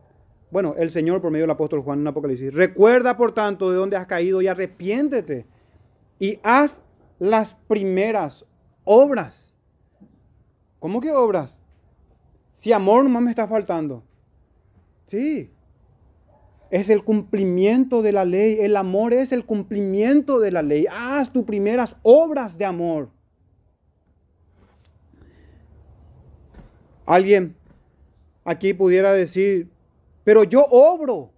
Bueno, 0.50 0.74
el 0.76 0.90
Señor 0.90 1.20
por 1.20 1.30
medio 1.30 1.44
del 1.44 1.52
apóstol 1.52 1.82
Juan 1.82 2.00
en 2.00 2.08
Apocalipsis. 2.08 2.52
Recuerda 2.52 3.16
por 3.16 3.32
tanto 3.32 3.70
de 3.70 3.76
dónde 3.76 3.96
has 3.96 4.06
caído 4.06 4.42
y 4.42 4.48
arrepiéntete 4.48 5.46
y 6.18 6.40
haz 6.42 6.74
las 7.20 7.54
primeras 7.68 8.44
obras. 8.90 9.52
¿Cómo 10.78 11.02
que 11.02 11.12
obras? 11.12 11.58
Si 12.54 12.72
amor 12.72 13.04
nomás 13.04 13.22
me 13.22 13.30
está 13.30 13.46
faltando. 13.46 14.02
Sí. 15.06 15.50
Es 16.70 16.88
el 16.88 17.04
cumplimiento 17.04 18.00
de 18.00 18.12
la 18.12 18.24
ley. 18.24 18.58
El 18.60 18.76
amor 18.76 19.12
es 19.12 19.30
el 19.30 19.44
cumplimiento 19.44 20.40
de 20.40 20.52
la 20.52 20.62
ley. 20.62 20.86
Haz 20.90 21.30
tus 21.30 21.44
primeras 21.44 21.96
obras 22.02 22.56
de 22.56 22.64
amor. 22.64 23.10
Alguien 27.04 27.56
aquí 28.44 28.72
pudiera 28.72 29.12
decir, 29.12 29.68
pero 30.24 30.44
yo 30.44 30.64
obro, 30.70 31.30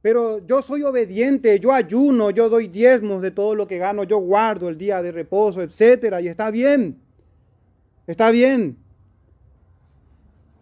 pero 0.00 0.46
yo 0.46 0.62
soy 0.62 0.82
obediente, 0.84 1.58
yo 1.58 1.72
ayuno, 1.72 2.30
yo 2.30 2.48
doy 2.48 2.68
diezmos 2.68 3.20
de 3.20 3.30
todo 3.30 3.54
lo 3.54 3.66
que 3.66 3.78
gano, 3.78 4.04
yo 4.04 4.18
guardo 4.18 4.68
el 4.68 4.78
día 4.78 5.02
de 5.02 5.10
reposo, 5.10 5.60
etcétera, 5.60 6.20
y 6.20 6.28
está 6.28 6.50
bien. 6.50 6.98
Está 8.06 8.30
bien. 8.30 8.76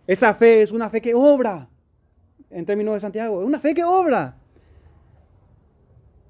Esa 0.07 0.35
fe 0.35 0.63
es 0.63 0.73
una 0.73 0.89
fe 0.89 1.01
que 1.01 1.15
obra, 1.15 1.69
en 2.51 2.65
términos 2.65 2.95
de 2.95 3.01
Santiago, 3.01 3.41
es 3.41 3.47
una 3.47 3.61
fe 3.61 3.75
que 3.75 3.85
obra. 3.85 4.37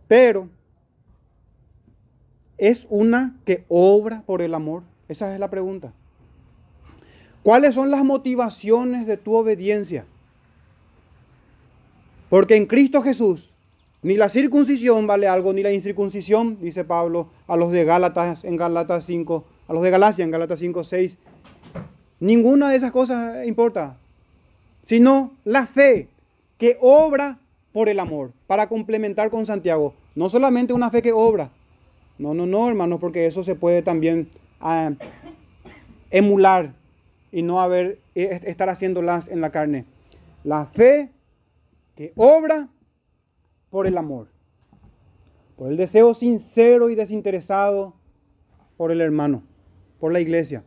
Pero 0.09 0.49
es 2.59 2.87
una 2.89 3.37
que 3.45 3.65
obra 3.69 4.23
por 4.27 4.43
el 4.43 4.55
amor. 4.55 4.83
Esa 5.09 5.33
es 5.33 5.39
la 5.39 5.51
pregunta. 5.51 5.93
¿Cuáles 7.43 7.75
son 7.75 7.91
las 7.91 8.05
motivaciones 8.05 9.07
de 9.07 9.17
tu 9.17 9.35
obediencia? 9.35 10.05
Porque 12.29 12.57
en 12.57 12.67
Cristo 12.67 13.03
Jesús 13.03 13.51
ni 14.03 14.17
la 14.17 14.29
circuncisión 14.29 15.07
vale 15.07 15.27
algo, 15.27 15.53
ni 15.53 15.63
la 15.63 15.73
incircuncisión, 15.73 16.59
dice 16.61 16.85
Pablo 16.85 17.29
a 17.49 17.57
los 17.57 17.73
de 17.73 17.85
Gálatas 17.85 18.45
en 18.45 18.57
Gálatas 18.57 19.05
5, 19.05 19.45
a 19.69 19.73
los 19.73 19.83
de 19.83 19.91
Galacia 19.91 20.25
en 20.25 20.31
Gálatas 20.31 20.61
5, 20.61 20.85
6. 20.85 21.17
Ninguna 22.21 22.71
de 22.71 22.77
esas 22.77 22.93
cosas 22.93 23.47
importa, 23.47 23.97
sino 24.85 25.33
la 25.45 25.67
fe 25.67 26.09
que 26.59 26.79
obra 26.81 27.39
por 27.73 27.89
el 27.89 27.99
amor, 28.01 28.31
para 28.47 28.69
complementar 28.69 29.29
con 29.29 29.45
Santiago. 29.45 29.95
No 30.15 30.31
solamente 30.31 30.73
una 30.73 30.91
fe 30.91 31.03
que 31.03 31.13
obra, 31.13 31.51
no, 32.19 32.33
no, 32.33 32.47
no, 32.47 32.69
hermanos, 32.69 33.01
porque 33.01 33.27
eso 33.27 33.45
se 33.45 33.55
puede 33.55 33.83
también 33.83 34.29
ah, 34.61 34.93
emular 36.11 36.73
y 37.33 37.43
no 37.43 37.61
haber, 37.61 37.99
e, 38.15 38.41
estar 38.47 38.71
haciéndolas 38.71 39.29
en 39.29 39.41
la 39.41 39.51
carne. 39.51 39.85
La 40.45 40.67
fe 40.67 41.11
que 41.97 42.13
obra 42.15 42.69
por 43.71 43.87
el 43.87 43.99
amor, 43.99 44.29
por 45.57 45.71
el 45.71 45.77
deseo 45.77 46.15
sincero 46.15 46.91
y 46.91 46.95
desinteresado 46.95 47.95
por 48.77 48.93
el 48.93 49.01
hermano, 49.01 49.43
por 49.99 50.13
la 50.13 50.21
iglesia. 50.21 50.63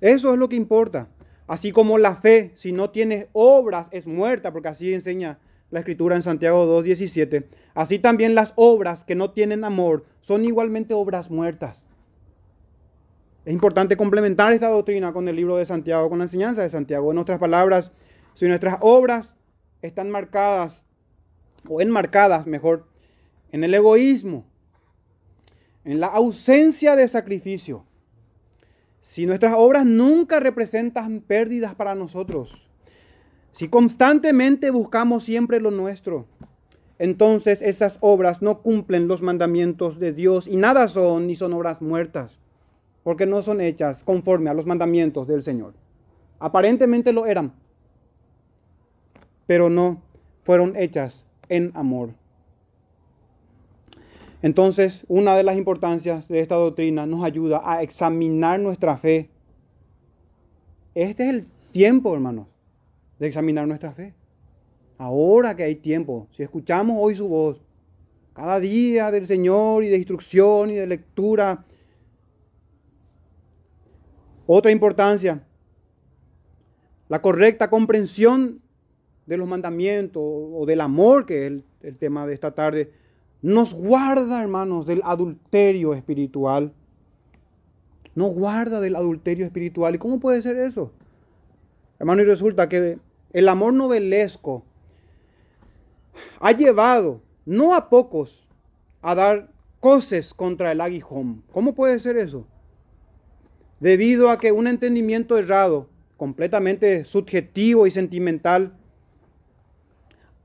Eso 0.00 0.32
es 0.32 0.38
lo 0.38 0.48
que 0.48 0.56
importa. 0.56 1.08
Así 1.46 1.72
como 1.72 1.96
la 1.96 2.16
fe, 2.16 2.52
si 2.56 2.72
no 2.72 2.90
tiene 2.90 3.28
obras, 3.32 3.88
es 3.90 4.06
muerta, 4.06 4.52
porque 4.52 4.68
así 4.68 4.92
enseña 4.92 5.38
la 5.70 5.80
escritura 5.80 6.14
en 6.14 6.22
Santiago 6.22 6.82
2.17. 6.82 7.46
Así 7.74 7.98
también 7.98 8.34
las 8.34 8.52
obras 8.54 9.04
que 9.04 9.14
no 9.14 9.30
tienen 9.30 9.64
amor 9.64 10.04
son 10.20 10.44
igualmente 10.44 10.92
obras 10.92 11.30
muertas. 11.30 11.86
Es 13.46 13.54
importante 13.54 13.96
complementar 13.96 14.52
esta 14.52 14.68
doctrina 14.68 15.14
con 15.14 15.26
el 15.26 15.36
libro 15.36 15.56
de 15.56 15.64
Santiago, 15.64 16.10
con 16.10 16.18
la 16.18 16.26
enseñanza 16.26 16.60
de 16.60 16.68
Santiago. 16.68 17.10
En 17.10 17.18
otras 17.18 17.38
palabras, 17.38 17.90
si 18.34 18.46
nuestras 18.46 18.76
obras 18.82 19.34
están 19.82 20.10
marcadas, 20.10 20.80
o 21.68 21.80
enmarcadas 21.80 22.46
mejor, 22.46 22.86
en 23.52 23.64
el 23.64 23.74
egoísmo, 23.74 24.44
en 25.84 26.00
la 26.00 26.08
ausencia 26.08 26.96
de 26.96 27.08
sacrificio, 27.08 27.84
si 29.00 29.26
nuestras 29.26 29.54
obras 29.56 29.86
nunca 29.86 30.40
representan 30.40 31.20
pérdidas 31.20 31.74
para 31.74 31.94
nosotros, 31.94 32.52
si 33.52 33.68
constantemente 33.68 34.70
buscamos 34.70 35.24
siempre 35.24 35.60
lo 35.60 35.70
nuestro, 35.70 36.26
entonces 36.98 37.62
esas 37.62 37.96
obras 38.00 38.42
no 38.42 38.60
cumplen 38.60 39.08
los 39.08 39.22
mandamientos 39.22 39.98
de 39.98 40.12
Dios 40.12 40.46
y 40.46 40.56
nada 40.56 40.88
son 40.88 41.26
ni 41.26 41.36
son 41.36 41.52
obras 41.52 41.80
muertas 41.80 42.38
porque 43.08 43.24
no 43.24 43.40
son 43.42 43.62
hechas 43.62 44.04
conforme 44.04 44.50
a 44.50 44.54
los 44.54 44.66
mandamientos 44.66 45.26
del 45.26 45.42
Señor. 45.42 45.72
Aparentemente 46.40 47.14
lo 47.14 47.24
eran, 47.24 47.54
pero 49.48 49.70
no 49.70 50.02
fueron 50.44 50.76
hechas 50.76 51.24
en 51.48 51.72
amor. 51.74 52.10
Entonces, 54.42 55.06
una 55.08 55.34
de 55.36 55.42
las 55.42 55.56
importancias 55.56 56.28
de 56.28 56.40
esta 56.40 56.54
doctrina 56.54 57.06
nos 57.06 57.24
ayuda 57.24 57.62
a 57.64 57.82
examinar 57.82 58.60
nuestra 58.60 58.98
fe. 58.98 59.30
Este 60.94 61.24
es 61.24 61.30
el 61.30 61.46
tiempo, 61.72 62.12
hermanos, 62.12 62.46
de 63.18 63.28
examinar 63.28 63.66
nuestra 63.66 63.92
fe. 63.92 64.12
Ahora 64.98 65.56
que 65.56 65.62
hay 65.62 65.76
tiempo, 65.76 66.28
si 66.36 66.42
escuchamos 66.42 66.98
hoy 67.00 67.16
su 67.16 67.26
voz, 67.26 67.58
cada 68.34 68.60
día 68.60 69.10
del 69.10 69.26
Señor 69.26 69.82
y 69.82 69.88
de 69.88 69.96
instrucción 69.96 70.70
y 70.70 70.74
de 70.74 70.86
lectura, 70.86 71.64
otra 74.46 74.70
importancia, 74.70 75.42
la 77.08 77.22
correcta 77.22 77.70
comprensión 77.70 78.60
de 79.28 79.36
los 79.36 79.46
mandamientos 79.46 80.22
o 80.22 80.64
del 80.66 80.80
amor, 80.80 81.26
que 81.26 81.46
es 81.46 81.52
el, 81.82 81.96
tema 81.96 82.26
de 82.26 82.34
esta 82.34 82.50
tarde, 82.50 82.90
nos 83.42 83.72
guarda, 83.72 84.42
hermanos, 84.42 84.86
del 84.86 85.00
adulterio 85.04 85.94
espiritual. 85.94 86.72
Nos 88.14 88.32
guarda 88.32 88.80
del 88.80 88.96
adulterio 88.96 89.44
espiritual. 89.46 89.94
¿Y 89.94 89.98
cómo 89.98 90.18
puede 90.18 90.42
ser 90.42 90.56
eso? 90.56 90.90
Hermano, 92.00 92.22
y 92.22 92.24
resulta 92.24 92.68
que 92.68 92.98
el 93.32 93.48
amor 93.48 93.74
novelesco 93.74 94.64
ha 96.40 96.50
llevado, 96.52 97.20
no 97.46 97.74
a 97.74 97.88
pocos, 97.88 98.44
a 99.02 99.14
dar 99.14 99.48
coces 99.78 100.34
contra 100.34 100.72
el 100.72 100.80
aguijón. 100.80 101.44
¿Cómo 101.52 101.74
puede 101.74 102.00
ser 102.00 102.16
eso? 102.16 102.44
debido 103.80 104.30
a 104.30 104.38
que 104.38 104.52
un 104.52 104.66
entendimiento 104.66 105.38
errado, 105.38 105.88
completamente 106.16 107.04
subjetivo 107.04 107.86
y 107.86 107.90
sentimental, 107.90 108.72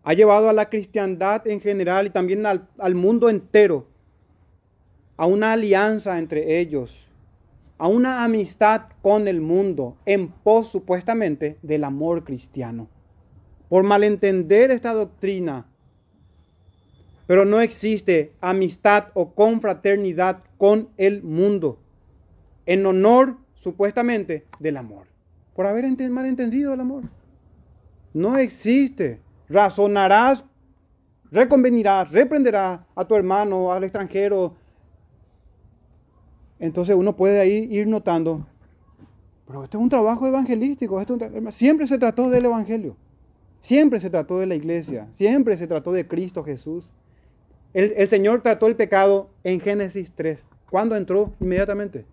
ha 0.04 0.14
llevado 0.14 0.49
a 0.49 0.54
la 0.54 0.70
cristiandad 0.70 1.47
en 1.47 1.62
general 1.62 2.08
y 2.08 2.10
también 2.10 2.45
al, 2.45 2.95
mundo 2.95 3.30
entero 3.30 3.88
a 5.16 5.26
una 5.26 5.54
alianza 5.54 6.18
entre 6.18 6.60
ellos, 6.60 6.91
a 7.78 7.88
una 7.88 8.24
amistad 8.24 8.84
con 9.01 9.28
el 9.28 9.39
mundo 9.39 9.97
en 10.06 10.30
pos 10.30 10.70
supuestamente 10.70 11.58
del 11.62 11.86
amor 11.86 12.24
cristiano. 12.24 12.89
Por 13.70 13.84
malentender 13.84 14.72
esta 14.72 14.93
doctrina, 14.93 15.66
pero 17.26 17.45
no 17.45 17.62
existe 17.62 18.34
amistad 18.41 19.06
o 19.14 19.34
confraternidad 19.34 20.43
con 20.58 20.89
el 20.97 21.24
mundo 21.24 21.80
en 22.66 22.86
honor 22.86 23.38
supuestamente 23.56 24.45
del 24.60 24.78
amor, 24.78 25.08
por 25.56 25.66
haber 25.66 25.86
malentendido 26.10 26.74
el 26.74 26.82
amor. 26.82 27.04
No 28.14 28.38
existe. 28.38 29.20
Razonarás, 29.54 30.43
reconvenirás, 31.32 32.12
reprenderás 32.12 32.82
a 32.95 33.06
tu 33.06 33.14
hermano, 33.16 33.72
al 33.72 33.84
extranjero. 33.84 34.56
Entonces 36.58 36.95
uno 36.95 37.16
puede 37.16 37.39
ahí 37.39 37.68
ir 37.70 37.88
notando 37.88 38.47
Pero 39.45 39.64
este 39.64 39.78
es 39.78 39.84
un 39.84 39.89
trabajo 39.89 40.26
evangelístico, 40.26 40.99
siempre 41.51 41.86
se 41.86 41.99
trató 41.99 42.32
del 42.32 42.45
Evangelio, 42.45 42.95
siempre 43.62 43.99
se 43.99 44.10
trató 44.10 44.39
de 44.39 44.47
la 44.47 44.56
iglesia, 44.56 45.08
siempre 45.16 45.56
se 45.56 45.68
trató 45.68 45.91
de 45.91 46.08
Cristo 46.08 46.43
Jesús. 46.43 46.89
El, 47.74 47.93
el 47.95 48.08
Señor 48.08 48.41
trató 48.41 48.66
el 48.66 48.76
pecado 48.76 49.30
en 49.43 49.60
Génesis 49.60 50.12
3. 50.16 50.43
¿Cuándo 50.72 50.95
entró? 50.95 51.32
Inmediatamente. 51.39 52.06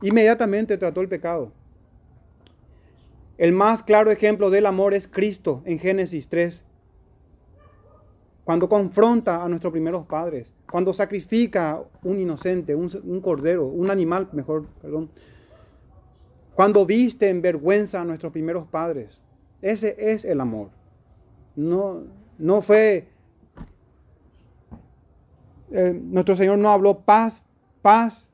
Inmediatamente 0.00 0.78
trató 0.78 1.02
el 1.02 1.08
pecado. 1.08 1.52
El 3.40 3.52
más 3.52 3.82
claro 3.82 4.10
ejemplo 4.10 4.50
del 4.50 4.66
amor 4.66 4.92
es 4.92 5.08
Cristo 5.08 5.62
en 5.64 5.78
Génesis 5.78 6.28
3. 6.28 6.62
Cuando 8.44 8.68
confronta 8.68 9.42
a 9.42 9.48
nuestros 9.48 9.72
primeros 9.72 10.04
padres, 10.04 10.52
cuando 10.70 10.92
sacrifica 10.92 11.82
un 12.02 12.20
inocente, 12.20 12.74
un, 12.74 13.20
cordero, 13.22 13.64
un 13.64 13.90
animal, 13.90 14.28
mejor, 14.32 14.66
perdón. 14.82 15.08
Cuando 16.54 16.84
viste 16.84 17.30
en 17.30 17.40
vergüenza 17.40 18.02
a 18.02 18.04
nuestros 18.04 18.30
primeros 18.30 18.68
padres. 18.68 19.18
Ese 19.62 19.96
es 19.98 20.26
el 20.26 20.38
amor. 20.38 20.68
No, 21.56 22.02
no 22.36 22.60
fue... 22.60 23.08
Eh, 25.70 25.98
nuestro 25.98 26.36
Señor 26.36 26.58
no 26.58 26.68
habló 26.68 26.98
paz, 26.98 27.42
paz, 27.80 28.28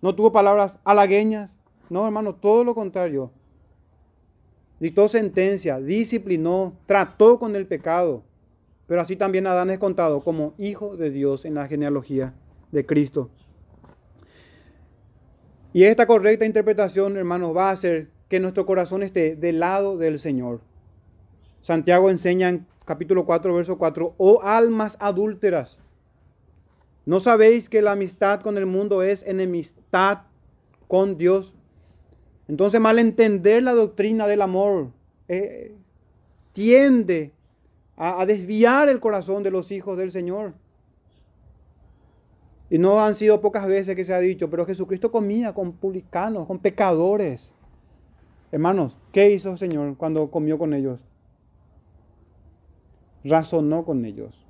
no 0.00 0.14
tuvo 0.14 0.32
palabras 0.32 0.74
halagueñas. 0.84 1.50
No, 1.90 2.06
hermano, 2.06 2.34
todo 2.34 2.64
lo 2.64 2.74
contrario. 2.74 3.30
Dictó 4.80 5.08
sentencia, 5.08 5.80
disciplinó, 5.80 6.74
trató 6.86 7.38
con 7.38 7.56
el 7.56 7.66
pecado. 7.66 8.22
Pero 8.86 9.00
así 9.00 9.16
también 9.16 9.46
Adán 9.46 9.70
es 9.70 9.78
contado 9.78 10.22
como 10.22 10.54
hijo 10.58 10.96
de 10.96 11.10
Dios 11.10 11.44
en 11.44 11.54
la 11.54 11.66
genealogía 11.66 12.34
de 12.72 12.86
Cristo. 12.86 13.30
Y 15.72 15.84
esta 15.84 16.06
correcta 16.06 16.46
interpretación, 16.46 17.16
hermanos, 17.16 17.56
va 17.56 17.70
a 17.70 17.72
hacer 17.72 18.08
que 18.28 18.40
nuestro 18.40 18.66
corazón 18.66 19.02
esté 19.02 19.36
del 19.36 19.60
lado 19.60 19.98
del 19.98 20.18
Señor. 20.20 20.60
Santiago 21.62 22.10
enseña 22.10 22.48
en 22.48 22.66
capítulo 22.84 23.26
4, 23.26 23.54
verso 23.54 23.76
4, 23.76 24.14
oh 24.16 24.40
almas 24.42 24.96
adúlteras, 25.00 25.78
¿No 27.06 27.20
sabéis 27.20 27.68
que 27.68 27.82
la 27.82 27.92
amistad 27.92 28.40
con 28.40 28.58
el 28.58 28.66
mundo 28.66 29.00
es 29.00 29.22
enemistad 29.22 30.22
con 30.88 31.16
Dios? 31.16 31.54
Entonces 32.48 32.80
malentender 32.80 33.62
la 33.62 33.74
doctrina 33.74 34.26
del 34.26 34.42
amor 34.42 34.90
eh, 35.28 35.74
tiende 36.52 37.32
a, 37.96 38.20
a 38.20 38.26
desviar 38.26 38.88
el 38.88 39.00
corazón 39.00 39.42
de 39.42 39.50
los 39.50 39.70
hijos 39.72 39.98
del 39.98 40.12
Señor. 40.12 40.54
Y 42.70 42.78
no 42.78 43.04
han 43.04 43.14
sido 43.14 43.40
pocas 43.40 43.66
veces 43.66 43.94
que 43.94 44.04
se 44.04 44.14
ha 44.14 44.18
dicho, 44.18 44.50
pero 44.50 44.66
Jesucristo 44.66 45.10
comía 45.12 45.54
con 45.54 45.72
publicanos, 45.72 46.46
con 46.46 46.58
pecadores. 46.58 47.48
Hermanos, 48.50 48.96
¿qué 49.12 49.30
hizo 49.30 49.52
el 49.52 49.58
Señor 49.58 49.96
cuando 49.96 50.30
comió 50.30 50.58
con 50.58 50.74
ellos? 50.74 51.00
Razonó 53.24 53.84
con 53.84 54.04
ellos 54.04 54.46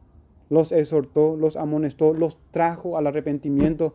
los 0.48 0.72
exhortó, 0.72 1.36
los 1.36 1.56
amonestó, 1.56 2.14
los 2.14 2.38
trajo 2.50 2.96
al 2.96 3.06
arrepentimiento. 3.06 3.94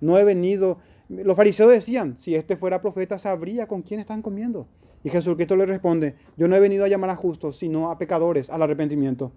No 0.00 0.18
he 0.18 0.24
venido. 0.24 0.78
Los 1.12 1.36
fariseos 1.36 1.70
decían, 1.70 2.16
si 2.18 2.34
este 2.34 2.56
fuera 2.56 2.80
profeta, 2.80 3.18
sabría 3.18 3.66
con 3.66 3.82
quién 3.82 4.00
están 4.00 4.22
comiendo. 4.22 4.66
Y 5.04 5.10
Jesucristo 5.10 5.56
le 5.56 5.66
responde, 5.66 6.14
yo 6.36 6.48
no 6.48 6.56
he 6.56 6.60
venido 6.60 6.84
a 6.84 6.88
llamar 6.88 7.10
a 7.10 7.16
justos, 7.16 7.58
sino 7.58 7.90
a 7.90 7.98
pecadores 7.98 8.48
al 8.50 8.62
arrepentimiento. 8.62 9.32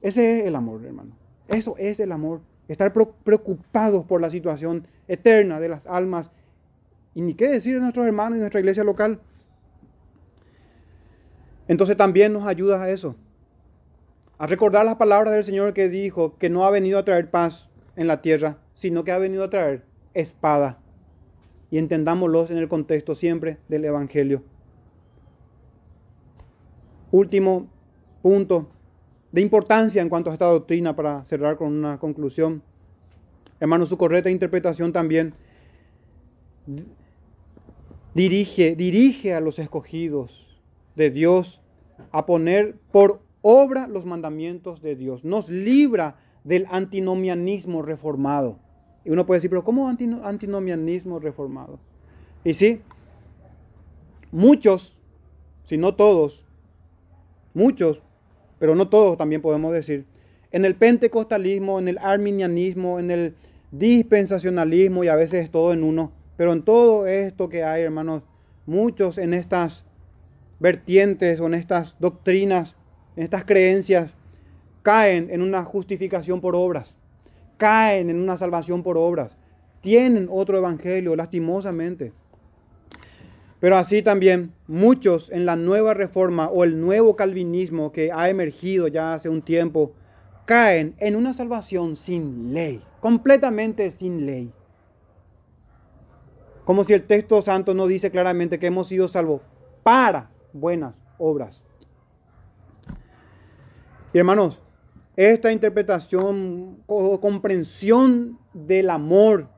Ese 0.00 0.40
es 0.40 0.46
el 0.46 0.56
amor, 0.56 0.84
hermano. 0.84 1.12
Eso 1.48 1.76
es 1.78 2.00
el 2.00 2.12
amor. 2.12 2.40
Estar 2.68 2.92
preocupados 2.92 4.04
por 4.04 4.20
la 4.20 4.30
situación 4.30 4.86
eterna 5.06 5.60
de 5.60 5.68
las 5.68 5.86
almas. 5.86 6.30
Y 7.14 7.22
ni 7.22 7.34
qué 7.34 7.48
decir 7.48 7.74
de 7.74 7.80
nuestros 7.80 8.06
hermanos 8.06 8.38
y 8.38 8.40
nuestra 8.40 8.60
iglesia 8.60 8.84
local. 8.84 9.20
Entonces 11.68 11.96
también 11.96 12.32
nos 12.32 12.46
ayuda 12.46 12.82
a 12.82 12.90
eso 12.90 13.16
a 14.38 14.46
recordar 14.46 14.84
las 14.84 14.96
palabras 14.96 15.32
del 15.32 15.44
Señor 15.44 15.72
que 15.72 15.88
dijo 15.88 16.36
que 16.38 16.50
no 16.50 16.64
ha 16.64 16.70
venido 16.70 16.98
a 16.98 17.04
traer 17.04 17.30
paz 17.30 17.68
en 17.96 18.06
la 18.06 18.20
tierra, 18.20 18.58
sino 18.74 19.04
que 19.04 19.12
ha 19.12 19.18
venido 19.18 19.44
a 19.44 19.50
traer 19.50 19.82
espada. 20.14 20.78
Y 21.70 21.78
entendámoslos 21.78 22.50
en 22.50 22.58
el 22.58 22.68
contexto 22.68 23.14
siempre 23.14 23.58
del 23.68 23.84
Evangelio. 23.84 24.42
Último 27.10 27.68
punto 28.22 28.68
de 29.32 29.40
importancia 29.40 30.02
en 30.02 30.08
cuanto 30.08 30.30
a 30.30 30.32
esta 30.32 30.46
doctrina 30.46 30.96
para 30.96 31.24
cerrar 31.24 31.56
con 31.56 31.72
una 31.72 31.98
conclusión. 31.98 32.62
Hermano, 33.60 33.86
su 33.86 33.96
correcta 33.96 34.30
interpretación 34.30 34.92
también 34.92 35.34
dirige, 38.14 38.76
dirige 38.76 39.34
a 39.34 39.40
los 39.40 39.58
escogidos 39.58 40.58
de 40.94 41.10
Dios 41.10 41.60
a 42.12 42.26
poner 42.26 42.76
por 42.92 43.20
obra 43.42 43.86
los 43.86 44.04
mandamientos 44.04 44.82
de 44.82 44.96
Dios, 44.96 45.24
nos 45.24 45.48
libra 45.48 46.16
del 46.44 46.66
antinomianismo 46.70 47.82
reformado. 47.82 48.58
Y 49.06 49.10
uno 49.10 49.24
puede 49.24 49.38
decir, 49.38 49.50
pero 49.50 49.64
¿cómo 49.64 49.88
antinomianismo 49.88 51.20
reformado? 51.20 51.78
Y 52.44 52.54
sí, 52.54 52.80
muchos, 54.32 54.94
si 55.64 55.76
no 55.76 55.94
todos, 55.94 56.44
muchos, 57.54 58.02
pero 58.58 58.74
no 58.74 58.88
todos 58.88 59.16
también 59.16 59.40
podemos 59.40 59.72
decir, 59.72 60.04
en 60.50 60.64
el 60.64 60.74
pentecostalismo, 60.74 61.78
en 61.78 61.88
el 61.88 61.98
arminianismo, 61.98 62.98
en 62.98 63.10
el 63.10 63.34
dispensacionalismo 63.70 65.04
y 65.04 65.08
a 65.08 65.16
veces 65.16 65.50
todo 65.50 65.72
en 65.72 65.84
uno, 65.84 66.10
pero 66.36 66.52
en 66.52 66.62
todo 66.62 67.06
esto 67.06 67.48
que 67.48 67.62
hay, 67.62 67.82
hermanos, 67.82 68.24
muchos 68.66 69.18
en 69.18 69.34
estas 69.34 69.84
vertientes 70.58 71.40
o 71.40 71.46
en 71.46 71.54
estas 71.54 71.96
doctrinas 72.00 72.74
estas 73.16 73.44
creencias 73.44 74.12
caen 74.82 75.28
en 75.30 75.42
una 75.42 75.64
justificación 75.64 76.40
por 76.40 76.54
obras, 76.54 76.94
caen 77.56 78.10
en 78.10 78.20
una 78.20 78.36
salvación 78.36 78.82
por 78.82 78.96
obras, 78.96 79.36
tienen 79.80 80.28
otro 80.30 80.58
evangelio, 80.58 81.16
lastimosamente. 81.16 82.12
Pero 83.60 83.76
así 83.76 84.02
también 84.02 84.52
muchos 84.66 85.30
en 85.30 85.46
la 85.46 85.56
nueva 85.56 85.94
reforma 85.94 86.48
o 86.48 86.64
el 86.64 86.80
nuevo 86.80 87.16
calvinismo 87.16 87.92
que 87.92 88.12
ha 88.12 88.28
emergido 88.28 88.88
ya 88.88 89.14
hace 89.14 89.28
un 89.28 89.42
tiempo, 89.42 89.92
caen 90.44 90.94
en 90.98 91.16
una 91.16 91.34
salvación 91.34 91.96
sin 91.96 92.52
ley, 92.52 92.82
completamente 93.00 93.90
sin 93.90 94.26
ley. 94.26 94.52
Como 96.64 96.84
si 96.84 96.92
el 96.92 97.04
texto 97.04 97.42
santo 97.42 97.74
no 97.74 97.86
dice 97.86 98.10
claramente 98.10 98.58
que 98.58 98.66
hemos 98.66 98.88
sido 98.88 99.08
salvos 99.08 99.40
para 99.82 100.30
buenas 100.52 100.94
obras 101.18 101.62
hermanos, 104.18 104.58
esta 105.16 105.50
interpretación 105.50 106.78
o 106.86 107.20
comprensión 107.20 108.38
del 108.52 108.90
amor 108.90 109.48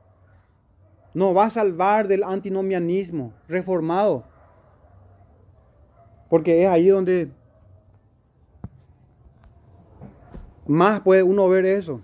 nos 1.15 1.37
va 1.37 1.47
a 1.47 1.51
salvar 1.51 2.07
del 2.07 2.23
antinomianismo 2.23 3.33
reformado. 3.49 4.25
Porque 6.31 6.63
es 6.63 6.69
ahí 6.69 6.89
donde 6.89 7.29
más 10.67 11.01
puede 11.01 11.23
uno 11.23 11.49
ver 11.49 11.67
eso. 11.67 12.01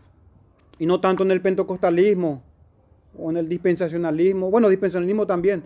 Y 0.78 0.86
no 0.86 1.00
tanto 1.00 1.22
en 1.22 1.30
el 1.30 1.40
pentecostalismo 1.40 2.42
o 3.16 3.30
en 3.30 3.36
el 3.36 3.48
dispensacionalismo. 3.48 4.50
Bueno, 4.50 4.68
dispensacionalismo 4.68 5.26
también, 5.26 5.62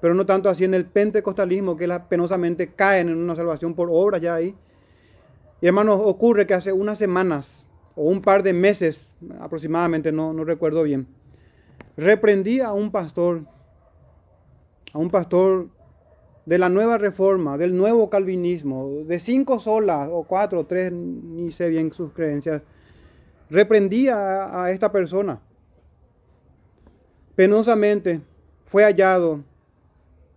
pero 0.00 0.14
no 0.14 0.24
tanto 0.24 0.48
así 0.48 0.64
en 0.64 0.74
el 0.74 0.84
pentecostalismo, 0.84 1.76
que 1.76 1.88
penosamente 2.08 2.68
caen 2.68 3.08
en 3.08 3.16
una 3.16 3.34
salvación 3.34 3.74
por 3.74 3.88
obra 3.90 4.18
ya 4.18 4.34
ahí. 4.34 4.54
Y 5.62 5.68
hermanos, 5.68 6.00
ocurre 6.02 6.44
que 6.44 6.54
hace 6.54 6.72
unas 6.72 6.98
semanas 6.98 7.46
o 7.94 8.02
un 8.02 8.20
par 8.20 8.42
de 8.42 8.52
meses 8.52 9.00
aproximadamente, 9.38 10.10
no, 10.10 10.32
recuerdo 10.42 10.82
bien, 10.82 11.06
reprendí 11.96 12.58
a 12.58 12.72
un 12.72 12.90
pastor, 12.90 13.42
a 14.92 14.98
un 14.98 15.08
pastor 15.08 15.68
de 16.46 16.58
la 16.58 16.68
nueva 16.68 16.98
reforma, 16.98 17.56
del 17.58 17.76
nuevo 17.76 18.10
calvinismo, 18.10 19.04
de 19.06 19.20
cinco 19.20 19.60
solas 19.60 20.08
o 20.10 20.24
cuatro 20.24 20.58
o 20.58 20.66
tres, 20.66 20.92
ni 20.92 21.52
sé 21.52 21.68
bien 21.68 21.92
sus 21.92 22.12
creencias, 22.12 22.60
reprendí 23.48 24.08
a, 24.08 24.64
a 24.64 24.72
esta 24.72 24.90
persona. 24.90 25.38
Penosamente 27.36 28.20
fue 28.66 28.82
hallado 28.82 29.44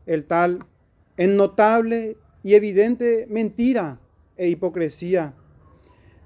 el 0.06 0.26
tal 0.26 0.60
en 1.18 1.36
notable 1.36 2.16
y 2.44 2.54
evidente 2.54 3.26
mentira 3.28 3.98
e 4.38 4.50
hipocresía. 4.50 5.34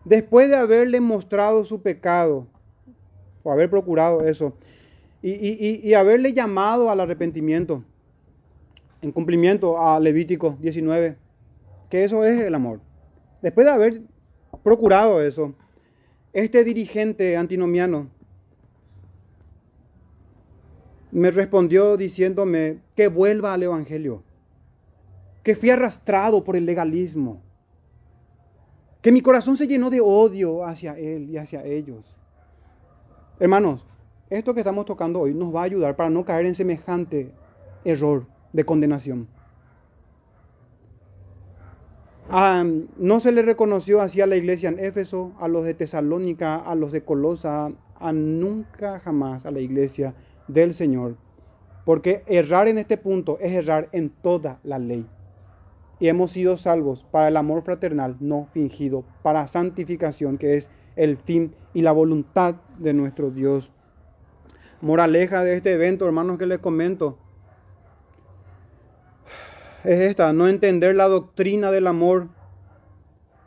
Después 0.05 0.49
de 0.49 0.55
haberle 0.55 0.99
mostrado 0.99 1.65
su 1.65 1.81
pecado, 1.81 2.47
o 3.43 3.51
haber 3.51 3.69
procurado 3.69 4.25
eso, 4.25 4.53
y, 5.21 5.93
haberle 5.93 6.33
llamado 6.33 6.89
al 6.89 6.99
arrepentimiento, 6.99 7.83
en 9.01 9.11
cumplimiento 9.11 9.81
a 9.81 9.99
Levítico 9.99 10.57
19, 10.61 11.15
que 11.89 12.03
eso 12.03 12.23
es 12.23 12.41
el 12.41 12.55
amor. 12.55 12.79
Después 13.41 13.65
de 13.65 13.71
haber 13.71 14.01
procurado 14.63 15.21
eso, 15.21 15.53
este 16.33 16.63
dirigente 16.63 17.35
antinomiano 17.37 18.07
me 21.11 21.31
respondió 21.31 21.97
diciéndome 21.97 22.77
que 22.95 23.07
vuelva 23.07 23.53
al 23.53 23.63
Evangelio, 23.63 24.23
que 25.43 25.55
fui 25.55 25.69
arrastrado 25.69 26.43
por 26.43 26.55
el 26.55 26.65
legalismo, 26.65 27.41
que 29.01 29.11
mi 29.11 29.21
corazón 29.21 29.55
se 29.57 29.67
llenó 29.67 29.89
de 29.89 30.01
odio 30.01 30.65
hacia 30.65 30.97
él 30.97 31.29
y 31.29 31.37
hacia 31.37 31.63
ellos. 31.63 32.17
Hermanos, 33.39 33.85
esto 34.29 34.53
que 34.53 34.59
estamos 34.59 34.85
tocando 34.85 35.21
hoy 35.21 35.33
nos 35.33 35.55
va 35.55 35.61
a 35.61 35.65
ayudar 35.65 35.95
para 35.95 36.09
no 36.09 36.25
caer 36.25 36.45
en 36.45 36.55
semejante 36.55 37.31
error 37.85 38.25
de 38.51 38.65
condenación. 38.65 39.27
Ah, 42.29 42.63
no 42.97 43.19
se 43.19 43.31
le 43.31 43.41
reconoció 43.41 44.01
así 44.01 44.21
a 44.21 44.27
la 44.27 44.35
iglesia 44.35 44.69
en 44.69 44.77
Éfeso, 44.77 45.31
a 45.39 45.47
los 45.47 45.65
de 45.65 45.73
Tesalónica, 45.73 46.57
a 46.57 46.75
los 46.75 46.91
de 46.91 47.03
Colosa, 47.03 47.71
a 47.99 48.13
nunca 48.13 48.99
jamás 48.99 49.45
a 49.45 49.51
la 49.51 49.61
iglesia 49.61 50.13
del 50.47 50.75
Señor. 50.75 51.15
Porque 51.85 52.23
errar 52.27 52.67
en 52.67 52.77
este 52.77 52.97
punto 52.97 53.39
es 53.39 53.53
errar 53.53 53.89
en 53.93 54.09
toda 54.09 54.59
la 54.63 54.77
ley. 54.77 55.07
Y 55.99 56.07
hemos 56.07 56.31
sido 56.31 56.57
salvos 56.57 57.05
para 57.11 57.27
el 57.27 57.37
amor 57.37 57.63
fraternal 57.63 58.15
no 58.19 58.47
fingido, 58.53 59.03
para 59.21 59.47
santificación, 59.47 60.37
que 60.37 60.57
es 60.57 60.69
el 60.95 61.17
fin 61.17 61.53
y 61.73 61.81
la 61.81 61.91
voluntad 61.91 62.55
de 62.77 62.93
nuestro 62.93 63.31
Dios. 63.31 63.69
Moraleja 64.81 65.43
de 65.43 65.57
este 65.57 65.73
evento, 65.73 66.05
hermanos, 66.05 66.37
que 66.37 66.45
les 66.45 66.59
comento, 66.59 67.17
es 69.83 69.99
esta, 70.01 70.33
no 70.33 70.47
entender 70.47 70.95
la 70.95 71.07
doctrina 71.07 71.71
del 71.71 71.87
amor 71.87 72.27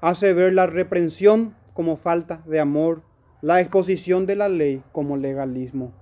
hace 0.00 0.32
ver 0.32 0.54
la 0.54 0.66
reprensión 0.66 1.54
como 1.74 1.96
falta 1.96 2.42
de 2.46 2.58
amor, 2.58 3.02
la 3.42 3.60
exposición 3.60 4.24
de 4.24 4.36
la 4.36 4.48
ley 4.48 4.82
como 4.92 5.16
legalismo. 5.16 5.92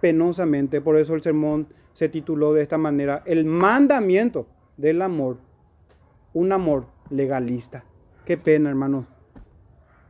Penosamente, 0.00 0.80
por 0.80 0.96
eso 0.96 1.14
el 1.14 1.22
sermón 1.22 1.68
se 1.92 2.08
tituló 2.08 2.54
de 2.54 2.62
esta 2.62 2.78
manera, 2.78 3.22
el 3.26 3.44
mandamiento 3.44 4.46
del 4.76 5.02
amor, 5.02 5.38
un 6.34 6.52
amor 6.52 6.86
legalista. 7.08 7.84
Qué 8.26 8.36
pena, 8.36 8.68
hermanos, 8.68 9.06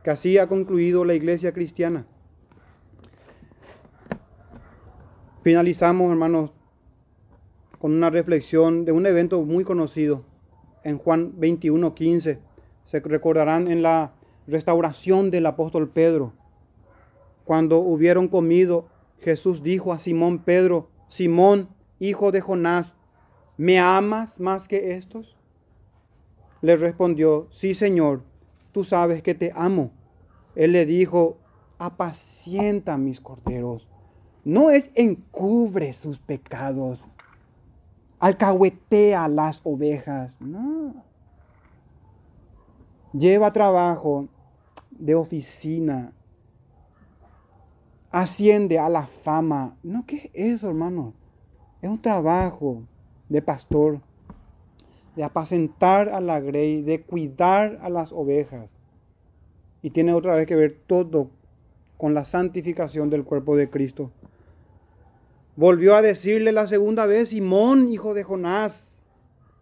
que 0.03 0.09
así 0.09 0.37
ha 0.37 0.47
concluido 0.47 1.05
la 1.05 1.13
iglesia 1.13 1.53
cristiana. 1.53 2.05
Finalizamos, 5.43 6.09
hermanos, 6.09 6.51
con 7.77 7.93
una 7.93 8.09
reflexión 8.09 8.83
de 8.83 8.91
un 8.91 9.05
evento 9.05 9.43
muy 9.43 9.63
conocido 9.63 10.23
en 10.83 10.97
Juan 10.97 11.33
21:15. 11.39 12.39
Se 12.85 12.99
recordarán 12.99 13.67
en 13.67 13.83
la 13.83 14.13
restauración 14.47 15.29
del 15.29 15.45
apóstol 15.45 15.89
Pedro. 15.89 16.33
Cuando 17.43 17.77
hubieron 17.77 18.27
comido, 18.27 18.87
Jesús 19.19 19.61
dijo 19.61 19.93
a 19.93 19.99
Simón 19.99 20.39
Pedro, 20.39 20.89
Simón, 21.09 21.69
hijo 21.99 22.31
de 22.31 22.41
Jonás, 22.41 22.91
¿me 23.57 23.79
amas 23.79 24.39
más 24.39 24.67
que 24.67 24.95
estos? 24.95 25.34
Le 26.65 26.75
respondió, 26.77 27.47
sí, 27.51 27.75
Señor, 27.75 28.23
tú 28.71 28.83
sabes 28.83 29.21
que 29.21 29.35
te 29.35 29.51
amo. 29.55 29.91
Él 30.55 30.71
le 30.71 30.85
dijo, 30.85 31.37
apacienta 31.77 32.97
mis 32.97 33.21
corderos. 33.21 33.87
No 34.43 34.69
es 34.69 34.89
encubre 34.95 35.93
sus 35.93 36.17
pecados 36.17 37.03
alcahuetea 38.19 39.27
las 39.27 39.61
ovejas. 39.63 40.31
No. 40.39 40.95
Lleva 43.13 43.53
trabajo 43.53 44.27
de 44.89 45.13
oficina. 45.13 46.11
Asciende 48.11 48.79
a 48.79 48.89
la 48.89 49.05
fama. 49.05 49.75
No, 49.83 50.05
¿qué 50.05 50.31
es 50.33 50.55
eso, 50.55 50.69
hermano? 50.69 51.13
Es 51.81 51.89
un 51.89 52.01
trabajo 52.01 52.81
de 53.29 53.41
pastor, 53.41 53.99
de 55.15 55.23
apacentar 55.23 56.09
a 56.09 56.19
la 56.19 56.39
grey, 56.39 56.81
de 56.81 57.01
cuidar 57.01 57.79
a 57.81 57.89
las 57.89 58.11
ovejas. 58.11 58.69
Y 59.81 59.91
tiene 59.91 60.13
otra 60.13 60.35
vez 60.35 60.47
que 60.47 60.55
ver 60.55 60.77
todo 60.87 61.29
con 61.97 62.13
la 62.13 62.25
santificación 62.25 63.09
del 63.09 63.23
cuerpo 63.23 63.55
de 63.55 63.69
Cristo. 63.69 64.11
Volvió 65.55 65.95
a 65.95 66.01
decirle 66.01 66.51
la 66.51 66.67
segunda 66.67 67.05
vez, 67.05 67.29
Simón, 67.29 67.89
hijo 67.89 68.13
de 68.13 68.23
Jonás, 68.23 68.89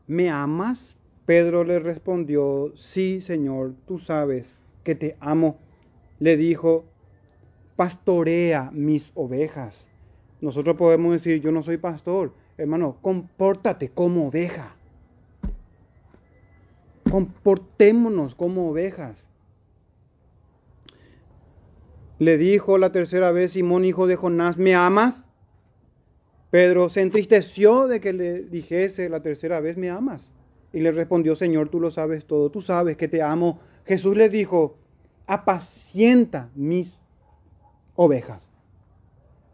¿me 0.07 0.29
amas? 0.29 0.95
Pedro 1.25 1.63
le 1.63 1.79
respondió, 1.79 2.73
sí, 2.75 3.21
Señor, 3.21 3.73
tú 3.87 3.99
sabes 3.99 4.53
que 4.83 4.95
te 4.95 5.15
amo. 5.19 5.57
Le 6.19 6.35
dijo, 6.35 6.85
pastorea 7.75 8.71
mis 8.73 9.11
ovejas. 9.13 9.87
Nosotros 10.41 10.75
podemos 10.75 11.13
decir, 11.13 11.41
yo 11.41 11.51
no 11.51 11.63
soy 11.63 11.77
pastor. 11.77 12.33
Hermano, 12.57 12.97
compórtate 13.01 13.89
como 13.89 14.27
oveja. 14.27 14.75
Comportémonos 17.13 18.33
como 18.33 18.71
ovejas. 18.71 19.23
Le 22.17 22.39
dijo 22.39 22.79
la 22.79 22.91
tercera 22.91 23.31
vez, 23.31 23.51
Simón, 23.51 23.85
hijo 23.85 24.07
de 24.07 24.15
Jonás, 24.15 24.57
¿me 24.57 24.73
amas? 24.73 25.23
Pedro 26.49 26.89
se 26.89 27.01
entristeció 27.01 27.85
de 27.87 28.01
que 28.01 28.13
le 28.13 28.41
dijese 28.41 29.09
la 29.09 29.21
tercera 29.21 29.59
vez, 29.59 29.77
¿me 29.77 29.91
amas? 29.91 30.31
Y 30.73 30.79
le 30.79 30.91
respondió, 30.91 31.35
Señor, 31.35 31.69
tú 31.69 31.79
lo 31.79 31.91
sabes 31.91 32.25
todo, 32.25 32.49
tú 32.49 32.63
sabes 32.63 32.97
que 32.97 33.07
te 33.07 33.21
amo. 33.21 33.59
Jesús 33.85 34.17
le 34.17 34.29
dijo, 34.29 34.79
apacienta 35.27 36.49
mis 36.55 36.97
ovejas. 37.93 38.41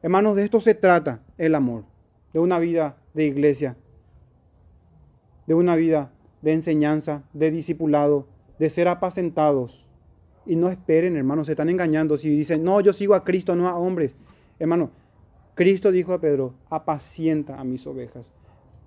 Hermanos, 0.01 0.37
de 0.37 0.45
esto 0.45 0.61
se 0.61 0.75
trata 0.75 1.23
el 1.37 1.55
amor, 1.55 1.83
de 2.31 2.39
una 2.39 2.57
vida 2.57 2.95
de 3.13 3.25
iglesia, 3.25 3.75
de 5.45 5.55
una 5.55 5.75
vida 5.75 6.13
de 6.41 6.53
enseñanza, 6.53 7.23
de 7.33 7.51
discipulado, 7.51 8.27
de 8.57 8.69
ser 8.69 8.87
apacentados. 8.87 9.85
Y 10.45 10.55
no 10.55 10.69
esperen, 10.69 11.15
hermanos, 11.15 11.47
se 11.47 11.53
están 11.53 11.69
engañando 11.69 12.17
si 12.17 12.29
dicen, 12.29 12.63
no, 12.63 12.81
yo 12.81 12.93
sigo 12.93 13.13
a 13.13 13.23
Cristo, 13.23 13.55
no 13.55 13.67
a 13.67 13.75
hombres. 13.75 14.15
Hermano, 14.57 14.91
Cristo 15.55 15.91
dijo 15.91 16.13
a 16.13 16.21
Pedro, 16.21 16.53
apacienta 16.69 17.59
a 17.59 17.63
mis 17.63 17.85
ovejas. 17.85 18.25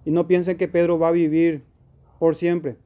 Y 0.04 0.10
no 0.10 0.26
piensen 0.26 0.56
que 0.56 0.68
Pedro 0.68 0.98
va 0.98 1.08
a 1.08 1.12
vivir 1.12 1.62
por 2.18 2.34
siempre. 2.34 2.76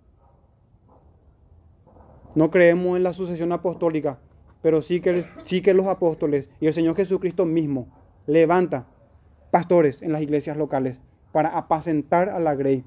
No 2.34 2.50
creemos 2.50 2.96
en 2.96 3.02
la 3.02 3.12
sucesión 3.12 3.52
apostólica, 3.52 4.18
pero 4.60 4.82
sí 4.82 5.00
que, 5.00 5.24
sí 5.44 5.62
que 5.62 5.72
los 5.72 5.86
apóstoles 5.86 6.50
y 6.60 6.66
el 6.66 6.74
Señor 6.74 6.96
Jesucristo 6.96 7.46
mismo 7.46 7.88
levanta 8.26 8.86
pastores 9.50 10.02
en 10.02 10.12
las 10.12 10.20
iglesias 10.20 10.56
locales 10.56 10.98
para 11.32 11.56
apacentar 11.56 12.28
a 12.28 12.40
la 12.40 12.54
grey, 12.54 12.84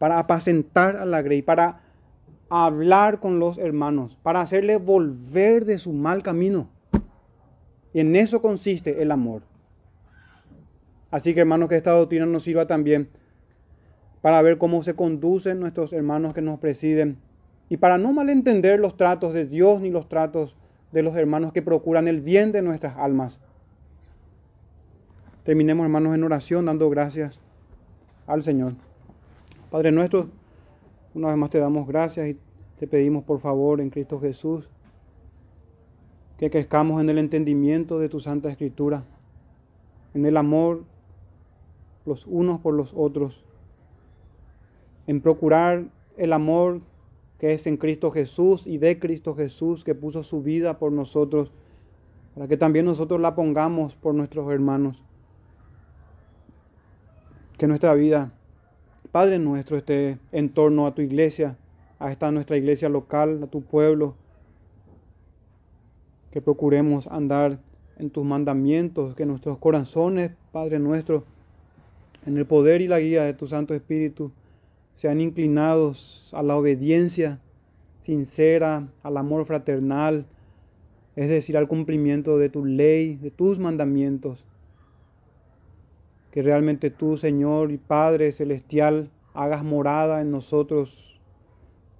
para 0.00 0.18
apacentar 0.18 0.96
a 0.96 1.04
la 1.04 1.20
grey, 1.20 1.42
para 1.42 1.82
hablar 2.48 3.20
con 3.20 3.38
los 3.38 3.58
hermanos, 3.58 4.16
para 4.22 4.40
hacerle 4.40 4.78
volver 4.78 5.66
de 5.66 5.76
su 5.76 5.92
mal 5.92 6.22
camino. 6.22 6.70
Y 7.92 8.00
en 8.00 8.16
eso 8.16 8.40
consiste 8.40 9.02
el 9.02 9.10
amor. 9.10 9.42
Así 11.10 11.34
que 11.34 11.40
hermanos, 11.40 11.68
que 11.68 11.76
esta 11.76 11.90
doctrina 11.90 12.24
nos 12.24 12.44
sirva 12.44 12.66
también 12.66 13.10
para 14.22 14.40
ver 14.40 14.56
cómo 14.56 14.82
se 14.82 14.94
conducen 14.94 15.60
nuestros 15.60 15.92
hermanos 15.92 16.32
que 16.32 16.40
nos 16.40 16.58
presiden 16.60 17.18
y 17.68 17.76
para 17.76 17.98
no 17.98 18.14
malentender 18.14 18.80
los 18.80 18.96
tratos 18.96 19.34
de 19.34 19.44
Dios 19.44 19.82
ni 19.82 19.90
los 19.90 20.08
tratos 20.08 20.56
de 20.92 21.02
los 21.02 21.14
hermanos 21.14 21.52
que 21.52 21.60
procuran 21.60 22.08
el 22.08 22.22
bien 22.22 22.52
de 22.52 22.62
nuestras 22.62 22.96
almas. 22.96 23.38
Terminemos 25.44 25.84
hermanos 25.84 26.14
en 26.14 26.24
oración 26.24 26.64
dando 26.64 26.88
gracias 26.88 27.38
al 28.26 28.42
Señor. 28.42 28.72
Padre 29.70 29.92
nuestro, 29.92 30.26
una 31.14 31.28
vez 31.28 31.36
más 31.36 31.50
te 31.50 31.60
damos 31.60 31.86
gracias 31.86 32.28
y 32.28 32.36
te 32.80 32.88
pedimos 32.88 33.22
por 33.22 33.38
favor 33.38 33.80
en 33.80 33.90
Cristo 33.90 34.18
Jesús 34.18 34.68
que 36.38 36.50
crezcamos 36.50 37.00
en 37.00 37.08
el 37.08 37.18
entendimiento 37.18 38.00
de 38.00 38.08
tu 38.08 38.18
Santa 38.18 38.50
Escritura, 38.50 39.04
en 40.12 40.26
el 40.26 40.36
amor 40.36 40.82
los 42.04 42.26
unos 42.26 42.60
por 42.60 42.74
los 42.74 42.92
otros, 42.96 43.44
en 45.06 45.20
procurar 45.20 45.84
el 46.16 46.32
amor 46.32 46.80
que 47.38 47.54
es 47.54 47.64
en 47.68 47.76
Cristo 47.76 48.10
Jesús 48.10 48.66
y 48.66 48.78
de 48.78 48.98
Cristo 48.98 49.36
Jesús 49.36 49.84
que 49.84 49.94
puso 49.94 50.24
su 50.24 50.42
vida 50.42 50.80
por 50.80 50.90
nosotros, 50.90 51.52
para 52.34 52.48
que 52.48 52.56
también 52.56 52.86
nosotros 52.86 53.20
la 53.20 53.36
pongamos 53.36 53.94
por 53.94 54.14
nuestros 54.14 54.50
hermanos. 54.50 55.00
Que 57.56 57.68
nuestra 57.68 57.94
vida, 57.94 58.32
Padre 59.12 59.40
nuestro, 59.40 59.76
esté 59.76 60.18
en 60.30 60.50
torno 60.50 60.86
a 60.86 60.94
tu 60.94 61.02
iglesia, 61.02 61.56
a 61.98 62.12
esta 62.12 62.30
nuestra 62.30 62.56
iglesia 62.56 62.88
local, 62.88 63.42
a 63.42 63.48
tu 63.48 63.62
pueblo, 63.62 64.14
que 66.30 66.40
procuremos 66.40 67.08
andar 67.08 67.58
en 67.98 68.10
tus 68.10 68.24
mandamientos, 68.24 69.16
que 69.16 69.26
nuestros 69.26 69.58
corazones, 69.58 70.30
Padre 70.52 70.78
nuestro, 70.78 71.24
en 72.24 72.38
el 72.38 72.46
poder 72.46 72.82
y 72.82 72.88
la 72.88 73.00
guía 73.00 73.24
de 73.24 73.34
tu 73.34 73.48
Santo 73.48 73.74
Espíritu, 73.74 74.30
sean 74.94 75.20
inclinados 75.20 76.30
a 76.32 76.42
la 76.44 76.56
obediencia 76.56 77.40
sincera, 78.04 78.86
al 79.02 79.16
amor 79.16 79.44
fraternal, 79.44 80.24
es 81.16 81.28
decir, 81.28 81.56
al 81.56 81.66
cumplimiento 81.66 82.38
de 82.38 82.48
tu 82.48 82.64
ley, 82.64 83.16
de 83.16 83.32
tus 83.32 83.58
mandamientos. 83.58 84.44
Que 86.30 86.42
realmente 86.42 86.90
tú, 86.90 87.16
Señor 87.16 87.72
y 87.72 87.78
Padre 87.78 88.32
Celestial, 88.32 89.10
hagas 89.34 89.64
morada 89.64 90.20
en 90.20 90.30
nosotros 90.30 91.20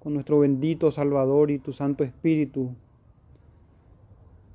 con 0.01 0.15
nuestro 0.15 0.39
bendito 0.41 0.91
Salvador 0.91 1.51
y 1.51 1.59
tu 1.59 1.73
Santo 1.73 2.05
Espíritu. 2.05 2.75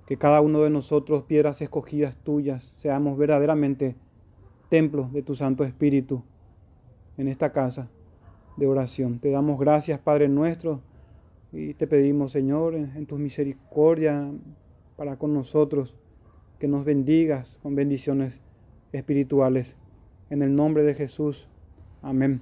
Que 0.08 0.18
cada 0.18 0.42
uno 0.42 0.62
de 0.62 0.70
nosotros, 0.70 1.24
piedras 1.24 1.62
escogidas 1.62 2.16
tuyas, 2.18 2.74
seamos 2.78 3.18
verdaderamente 3.18 3.96
templos 4.70 5.12
de 5.12 5.24
tu 5.24 5.36
Santo 5.36 5.64
Espíritu 5.64 6.24
en 7.18 7.28
esta 7.28 7.52
casa 7.52 7.88
de 8.58 8.68
oración. 8.68 9.20
Te 9.20 9.32
damos 9.32 9.60
gracias, 9.60 10.00
Padre 10.00 10.28
nuestro, 10.28 10.82
y 11.52 11.74
te 11.74 11.88
pedimos, 11.88 12.32
Señor, 12.32 12.76
en, 12.76 13.06
tu 13.06 13.18
misericordia 13.18 14.32
para 14.96 15.18
con 15.18 15.34
nosotros, 15.34 15.96
que 16.60 16.68
nos 16.68 16.86
bendigas 16.86 17.58
con 17.62 17.76
bendiciones 17.76 18.40
espirituales. 18.96 19.76
En 20.30 20.42
el 20.42 20.56
nombre 20.56 20.84
de 20.84 20.94
Jesús. 20.96 21.48
Amén. 22.02 22.42